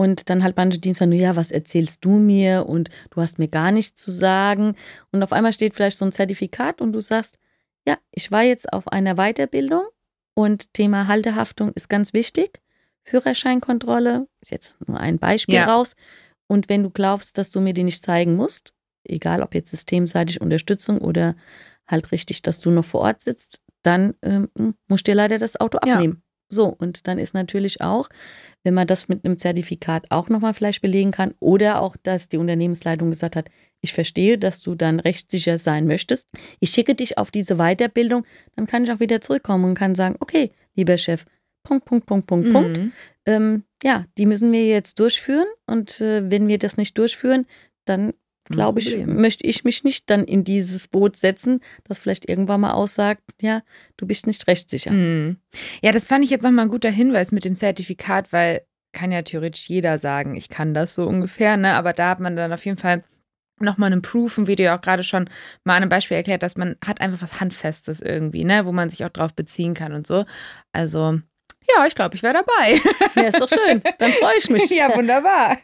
und 0.01 0.31
dann 0.31 0.43
halt 0.43 0.57
manche 0.57 0.79
Dienste 0.79 1.07
nur, 1.07 1.19
ja, 1.19 1.37
was 1.37 1.51
erzählst 1.51 2.07
du 2.07 2.13
mir 2.13 2.65
und 2.67 2.89
du 3.11 3.21
hast 3.21 3.39
mir 3.39 3.49
gar 3.49 3.71
nichts 3.71 4.01
zu 4.01 4.11
sagen. 4.11 4.75
Und 5.13 5.23
auf 5.23 5.35
einmal 5.35 5.53
steht 5.53 5.75
vielleicht 5.75 5.99
so 5.99 6.07
ein 6.07 6.13
Zertifikat 6.13 6.81
und 6.81 6.95
du 6.95 7.01
sagst, 7.01 7.37
ja, 7.87 7.99
ich 8.11 8.33
war 8.33 8.43
jetzt 8.43 8.73
auf 8.73 8.89
einer 8.89 9.17
Weiterbildung 9.17 9.83
und 10.33 10.73
Thema 10.73 11.07
Haltehaftung 11.07 11.71
ist 11.75 11.91
ganz 11.91 12.15
wichtig. 12.15 12.63
Führerscheinkontrolle 13.03 14.27
ist 14.41 14.53
jetzt 14.53 14.79
nur 14.89 14.99
ein 14.99 15.19
Beispiel 15.19 15.57
ja. 15.57 15.67
raus. 15.67 15.97
Und 16.47 16.71
wenn 16.71 16.83
du 16.83 16.89
glaubst, 16.89 17.37
dass 17.37 17.51
du 17.51 17.61
mir 17.61 17.75
die 17.75 17.85
nicht 17.85 18.03
zeigen 18.03 18.37
musst, 18.37 18.73
egal 19.05 19.43
ob 19.43 19.55
jetzt 19.55 19.69
systemseitig 19.69 20.41
Unterstützung 20.41 20.97
oder 20.97 21.37
halt 21.87 22.11
richtig, 22.11 22.41
dass 22.41 22.59
du 22.59 22.71
noch 22.71 22.87
vor 22.87 23.03
Ort 23.03 23.21
sitzt, 23.21 23.61
dann 23.83 24.15
ähm, 24.23 24.49
musst 24.89 25.07
du 25.07 25.11
dir 25.11 25.17
leider 25.17 25.37
das 25.37 25.61
Auto 25.61 25.77
abnehmen. 25.77 26.23
So, 26.53 26.67
und 26.67 27.07
dann 27.07 27.19
ist 27.19 27.33
natürlich 27.33 27.81
auch, 27.81 28.09
wenn 28.65 28.75
man 28.75 28.87
das 28.87 29.09
mit 29.09 29.25
einem 29.25 29.39
Zertifikat 29.39 30.11
auch 30.11 30.29
nochmal 30.29 30.53
vielleicht 30.53 30.83
belegen 30.83 31.13
kann 31.13 31.33
oder 31.39 31.81
auch, 31.81 31.97
dass 32.03 32.29
die 32.29 32.39
Unternehmensleitung 32.39 33.11
gesagt 33.11 33.37
hat, 33.37 33.51
ich 33.81 33.93
verstehe, 33.93 34.37
dass 34.37 34.61
du 34.61 34.75
dann 34.75 35.01
rechtssicher 35.01 35.59
sein 35.59 35.87
möchtest. 35.87 36.29
Ich 36.59 36.71
schicke 36.71 36.95
dich 36.95 37.19
auf 37.19 37.31
diese 37.31 37.57
Weiterbildung, 37.57 38.25
dann 38.57 38.67
kann 38.67 38.85
ich 38.85 38.93
auch 38.93 39.01
wieder 39.01 39.21
zurückkommen 39.21 39.65
und 39.65 39.75
kann 39.75 39.95
sagen, 39.95 40.17
okay, 40.19 40.51
lieber 40.75 40.99
Chef, 40.99 41.25
Punkt, 41.63 41.85
Punkt, 41.85 42.07
Punkt, 42.07 42.27
Punkt, 42.27 42.49
mhm. 42.49 42.53
Punkt. 42.53 42.81
Ähm, 43.27 43.65
ja, 43.83 44.05
die 44.19 44.27
müssen 44.27 44.53
wir 44.53 44.67
jetzt 44.67 44.99
durchführen. 44.99 45.47
Und 45.67 46.01
äh, 46.01 46.31
wenn 46.31 46.49
wir 46.49 46.59
das 46.59 46.77
nicht 46.77 46.97
durchführen, 46.99 47.47
dann 47.85 48.13
glaube 48.51 48.81
ich, 48.81 49.07
möchte 49.07 49.47
ich 49.47 49.65
mich 49.65 49.85
nicht 49.85 50.11
dann 50.11 50.25
in 50.25 50.45
dieses 50.45 50.89
Boot 50.89 51.17
setzen, 51.17 51.61
das 51.85 51.99
vielleicht 51.99 52.29
irgendwann 52.29 52.61
mal 52.61 52.73
aussagt, 52.73 53.23
ja, 53.41 53.63
du 53.97 54.07
bist 54.07 54.27
nicht 54.27 54.47
rechtssicher. 54.47 54.91
Mhm. 54.91 55.39
Ja, 55.83 55.93
das 55.93 56.07
fand 56.07 56.25
ich 56.25 56.31
jetzt 56.31 56.43
nochmal 56.43 56.67
ein 56.67 56.71
guter 56.71 56.91
Hinweis 56.91 57.33
mit 57.33 57.45
dem 57.45 57.57
Zertifikat, 57.57 58.33
weil 58.33 58.63
kann 58.93 59.13
ja 59.13 59.23
theoretisch 59.23 59.69
jeder 59.69 59.99
sagen, 59.99 60.35
ich 60.35 60.49
kann 60.49 60.75
das 60.75 60.95
so 60.95 61.07
ungefähr, 61.07 61.57
ne? 61.57 61.75
Aber 61.75 61.93
da 61.93 62.11
hat 62.11 62.21
man 62.21 62.35
dann 62.35 62.53
auf 62.53 62.65
jeden 62.65 62.79
Fall 62.79 63.03
nochmal 63.61 63.93
einen 63.93 64.03
Proof, 64.03 64.39
ein 64.39 64.47
Video 64.47 64.73
auch 64.73 64.81
gerade 64.81 65.05
schon 65.05 65.29
mal 65.65 65.77
an 65.77 65.83
einem 65.83 65.91
Beispiel 65.91 66.17
erklärt, 66.17 66.43
dass 66.43 66.57
man 66.57 66.77
hat 66.85 67.01
einfach 67.01 67.23
was 67.23 67.41
Handfestes 67.41 68.01
irgendwie, 68.01 68.45
ne, 68.45 68.65
wo 68.65 68.73
man 68.73 68.91
sich 68.91 69.05
auch 69.05 69.11
drauf 69.11 69.35
beziehen 69.35 69.75
kann 69.75 69.93
und 69.93 70.07
so. 70.07 70.25
Also 70.73 71.21
ja, 71.69 71.87
ich 71.87 71.95
glaube, 71.95 72.17
ich 72.17 72.23
wäre 72.23 72.35
dabei. 72.35 72.81
Ja, 73.17 73.23
ist 73.29 73.41
doch 73.41 73.49
schön. 73.49 73.83
Dann 73.99 74.13
freue 74.13 74.37
ich 74.39 74.49
mich. 74.51 74.71
Ja, 74.71 74.95
wunderbar. 74.95 75.59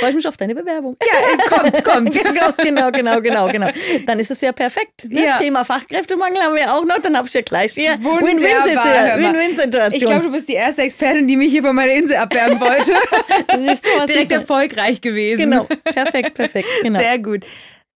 Freue 0.00 0.10
ich 0.10 0.16
mich 0.16 0.28
auf 0.28 0.36
deine 0.36 0.54
Bewerbung. 0.54 0.96
Ja, 1.04 1.48
kommt, 1.48 1.84
kommt. 1.84 2.12
genau, 2.22 2.52
genau, 2.56 2.90
genau, 2.90 3.20
genau, 3.20 3.48
genau. 3.48 3.68
Dann 4.06 4.20
ist 4.20 4.30
es 4.30 4.40
ja 4.40 4.52
perfekt. 4.52 5.10
Ne? 5.10 5.24
Ja. 5.24 5.38
Thema 5.38 5.64
Fachkräftemangel 5.64 6.40
haben 6.40 6.54
wir 6.54 6.72
auch 6.72 6.84
noch. 6.84 7.00
Dann 7.00 7.16
habe 7.16 7.26
ich 7.26 7.34
ja 7.34 7.40
gleich 7.42 7.72
hier 7.74 7.98
Win-Win-Situation. 7.98 9.92
ich 9.92 10.00
glaube, 10.00 10.26
du 10.26 10.32
bist 10.32 10.48
die 10.48 10.54
erste 10.54 10.82
Expertin, 10.82 11.26
die 11.26 11.36
mich 11.36 11.50
hier 11.50 11.62
von 11.62 11.74
meiner 11.74 11.92
Insel 11.92 12.16
abwerben 12.16 12.60
wollte. 12.60 12.92
Siehst 13.60 13.84
du, 13.84 13.88
was 13.98 14.06
Direkt 14.06 14.32
erfolgreich 14.32 15.00
gewesen. 15.00 15.50
Genau, 15.50 15.66
perfekt, 15.84 16.34
perfekt. 16.34 16.68
Genau. 16.82 17.00
Sehr 17.00 17.18
gut. 17.18 17.44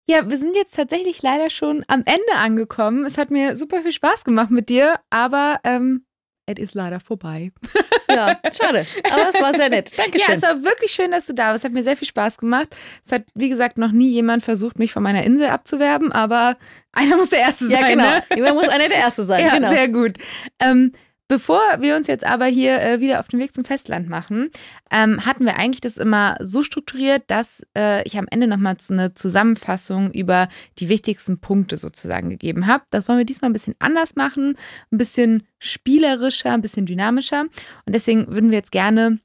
Ja, 0.07 0.29
wir 0.29 0.37
sind 0.37 0.55
jetzt 0.55 0.75
tatsächlich 0.75 1.21
leider 1.21 1.49
schon 1.49 1.85
am 1.87 2.03
Ende 2.05 2.33
angekommen. 2.35 3.05
Es 3.05 3.17
hat 3.17 3.31
mir 3.31 3.55
super 3.55 3.81
viel 3.81 3.91
Spaß 3.91 4.25
gemacht 4.25 4.49
mit 4.49 4.69
dir, 4.69 4.95
aber 5.09 5.59
ähm, 5.63 6.05
es 6.45 6.59
ist 6.59 6.73
leider 6.73 6.99
vorbei. 6.99 7.51
Ja, 8.11 8.37
schade. 8.51 8.85
Aber 9.09 9.29
es 9.33 9.41
war 9.41 9.53
sehr 9.53 9.69
nett. 9.69 9.97
Dankeschön. 9.97 10.27
Ja, 10.27 10.35
es 10.35 10.41
war 10.41 10.63
wirklich 10.65 10.91
schön, 10.91 11.11
dass 11.11 11.27
du 11.27 11.33
da 11.33 11.45
warst. 11.47 11.59
Es 11.59 11.63
hat 11.63 11.71
mir 11.71 11.85
sehr 11.85 11.95
viel 11.95 12.09
Spaß 12.09 12.37
gemacht. 12.39 12.75
Es 13.05 13.13
hat, 13.13 13.23
wie 13.35 13.47
gesagt, 13.47 13.77
noch 13.77 13.93
nie 13.93 14.09
jemand 14.09 14.43
versucht, 14.43 14.79
mich 14.79 14.91
von 14.91 15.01
meiner 15.01 15.23
Insel 15.23 15.47
abzuwerben, 15.47 16.11
aber 16.11 16.57
einer 16.91 17.15
muss 17.15 17.29
der 17.29 17.39
Erste 17.39 17.67
sein. 17.67 17.79
Ja, 17.79 17.87
genau. 17.87 18.03
Ne? 18.03 18.23
Immer 18.35 18.53
muss 18.53 18.67
einer 18.67 18.89
der 18.89 18.97
Erste 18.97 19.23
sein. 19.23 19.45
Ja, 19.45 19.55
genau. 19.55 19.69
sehr 19.69 19.87
gut. 19.87 20.17
Ähm, 20.59 20.91
Bevor 21.31 21.61
wir 21.79 21.95
uns 21.95 22.07
jetzt 22.07 22.25
aber 22.25 22.47
hier 22.47 22.81
äh, 22.81 22.99
wieder 22.99 23.21
auf 23.21 23.29
den 23.29 23.39
Weg 23.39 23.55
zum 23.55 23.63
Festland 23.63 24.09
machen, 24.09 24.49
ähm, 24.91 25.25
hatten 25.25 25.45
wir 25.45 25.55
eigentlich 25.55 25.79
das 25.79 25.95
immer 25.95 26.35
so 26.41 26.61
strukturiert, 26.61 27.23
dass 27.27 27.65
äh, 27.73 28.05
ich 28.05 28.17
am 28.17 28.27
Ende 28.29 28.47
nochmal 28.47 28.75
eine 28.89 29.13
Zusammenfassung 29.13 30.11
über 30.11 30.49
die 30.77 30.89
wichtigsten 30.89 31.39
Punkte 31.39 31.77
sozusagen 31.77 32.31
gegeben 32.31 32.67
habe. 32.67 32.83
Das 32.89 33.07
wollen 33.07 33.17
wir 33.17 33.23
diesmal 33.23 33.49
ein 33.49 33.53
bisschen 33.53 33.75
anders 33.79 34.17
machen, 34.17 34.57
ein 34.91 34.97
bisschen 34.97 35.47
spielerischer, 35.57 36.51
ein 36.51 36.61
bisschen 36.61 36.85
dynamischer. 36.85 37.43
Und 37.85 37.95
deswegen 37.95 38.27
würden 38.27 38.51
wir 38.51 38.57
jetzt 38.57 38.73
gerne 38.73 39.19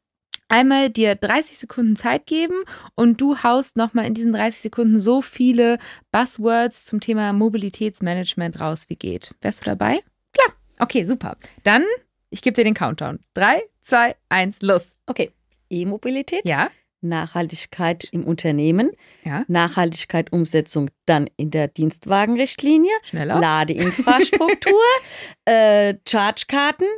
einmal 0.46 0.90
dir 0.90 1.16
30 1.16 1.58
Sekunden 1.58 1.96
Zeit 1.96 2.26
geben 2.26 2.54
und 2.94 3.20
du 3.20 3.42
haust 3.42 3.76
nochmal 3.76 4.06
in 4.06 4.14
diesen 4.14 4.32
30 4.32 4.60
Sekunden 4.60 5.00
so 5.00 5.22
viele 5.22 5.78
Buzzwords 6.12 6.86
zum 6.86 7.00
Thema 7.00 7.32
Mobilitätsmanagement 7.32 8.60
raus, 8.60 8.84
wie 8.86 8.94
geht. 8.94 9.34
Wärst 9.40 9.62
du 9.62 9.70
dabei? 9.70 10.04
Klar. 10.32 10.54
Okay, 10.78 11.04
super. 11.04 11.36
Dann, 11.62 11.84
ich 12.30 12.42
gebe 12.42 12.54
dir 12.54 12.64
den 12.64 12.74
Countdown. 12.74 13.20
Drei, 13.34 13.62
zwei, 13.82 14.16
eins, 14.28 14.60
los. 14.62 14.96
Okay. 15.06 15.30
E-Mobilität. 15.70 16.46
Ja. 16.46 16.70
Nachhaltigkeit 17.00 18.04
im 18.10 18.24
Unternehmen. 18.24 18.90
Ja. 19.24 19.44
Nachhaltigkeit 19.48 20.32
Umsetzung 20.32 20.90
dann 21.06 21.28
in 21.36 21.50
der 21.50 21.68
Dienstwagenrichtlinie. 21.68 22.92
Schneller. 23.02 23.40
Ladeinfrastruktur. 23.40 24.82
äh, 25.44 25.94
Chargekarten. 26.08 26.88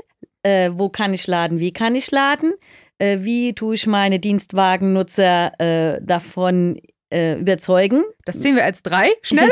Äh, 0.42 0.70
wo 0.74 0.88
kann 0.88 1.14
ich 1.14 1.26
laden? 1.26 1.58
Wie 1.58 1.72
kann 1.72 1.94
ich 1.94 2.10
laden? 2.10 2.54
Äh, 2.98 3.18
wie 3.20 3.54
tue 3.54 3.74
ich 3.74 3.86
meine 3.86 4.18
Dienstwagennutzer 4.18 5.60
äh, 5.60 6.00
davon 6.02 6.80
äh, 7.10 7.38
überzeugen? 7.38 8.04
Das 8.24 8.36
sehen 8.36 8.56
wir 8.56 8.64
als 8.64 8.82
drei. 8.82 9.10
Schneller. 9.22 9.50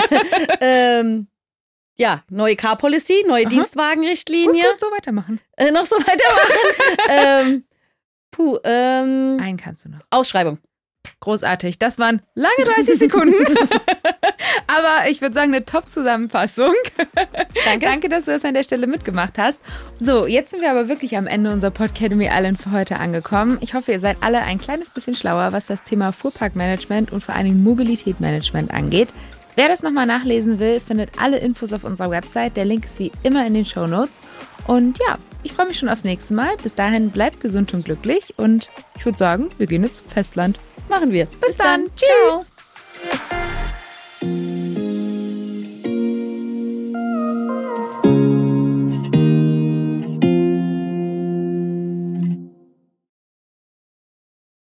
ähm, 0.60 1.28
ja, 1.98 2.22
neue 2.30 2.56
Car-Policy, 2.56 3.24
neue 3.26 3.42
Aha. 3.44 3.50
Dienstwagenrichtlinie. 3.50 4.62
Gut, 4.62 4.70
gut, 4.72 4.80
so 4.80 4.86
weitermachen. 4.86 5.40
Äh, 5.56 5.72
noch 5.72 5.84
so 5.84 5.96
weitermachen. 5.96 6.70
ähm, 7.10 7.64
puh, 8.30 8.58
ähm, 8.64 9.38
Einen 9.40 9.56
kannst 9.56 9.84
du 9.84 9.90
noch. 9.90 10.00
Ausschreibung. 10.10 10.58
Großartig. 11.20 11.78
Das 11.78 11.98
waren 11.98 12.22
lange 12.34 12.64
30 12.64 12.98
Sekunden. 12.98 13.34
Aber 14.66 15.08
ich 15.10 15.20
würde 15.20 15.34
sagen, 15.34 15.54
eine 15.54 15.64
Top-Zusammenfassung. 15.64 16.74
Danke. 17.64 17.86
Danke, 17.86 18.08
dass 18.08 18.26
du 18.26 18.32
das 18.32 18.44
an 18.44 18.54
der 18.54 18.62
Stelle 18.62 18.86
mitgemacht 18.86 19.38
hast. 19.38 19.60
So, 19.98 20.26
jetzt 20.26 20.50
sind 20.50 20.60
wir 20.60 20.70
aber 20.70 20.88
wirklich 20.88 21.16
am 21.16 21.26
Ende 21.26 21.50
unserer 21.50 21.70
Podcademy 21.70 22.28
Island 22.30 22.60
für 22.60 22.70
heute 22.70 22.98
angekommen. 23.00 23.58
Ich 23.60 23.74
hoffe, 23.74 23.92
ihr 23.92 24.00
seid 24.00 24.18
alle 24.20 24.42
ein 24.42 24.58
kleines 24.58 24.90
bisschen 24.90 25.14
schlauer, 25.14 25.52
was 25.52 25.66
das 25.66 25.82
Thema 25.82 26.12
Fuhrparkmanagement 26.12 27.12
und 27.12 27.24
vor 27.24 27.34
allen 27.34 27.46
Dingen 27.46 27.62
Mobilitätsmanagement 27.62 28.70
angeht. 28.70 29.08
Wer 29.58 29.66
das 29.66 29.82
nochmal 29.82 30.06
nachlesen 30.06 30.60
will, 30.60 30.78
findet 30.78 31.10
alle 31.20 31.38
Infos 31.38 31.72
auf 31.72 31.82
unserer 31.82 32.10
Website. 32.10 32.56
Der 32.56 32.64
Link 32.64 32.84
ist 32.84 33.00
wie 33.00 33.10
immer 33.24 33.44
in 33.44 33.54
den 33.54 33.64
Show 33.64 33.88
Notes. 33.88 34.20
Und 34.68 35.00
ja, 35.00 35.18
ich 35.42 35.52
freue 35.52 35.66
mich 35.66 35.76
schon 35.76 35.88
aufs 35.88 36.04
nächste 36.04 36.32
Mal. 36.32 36.56
Bis 36.62 36.76
dahin 36.76 37.10
bleibt 37.10 37.40
gesund 37.40 37.74
und 37.74 37.84
glücklich. 37.84 38.34
Und 38.36 38.70
ich 38.96 39.04
würde 39.04 39.18
sagen, 39.18 39.48
wir 39.58 39.66
gehen 39.66 39.82
jetzt 39.82 39.96
zum 39.96 40.10
Festland. 40.10 40.60
Machen 40.88 41.10
wir. 41.10 41.26
Bis, 41.26 41.40
Bis 41.40 41.56
dann. 41.56 41.86
dann. 41.86 41.90
Tschüss. 41.96 42.46
Ciao. 43.28 43.48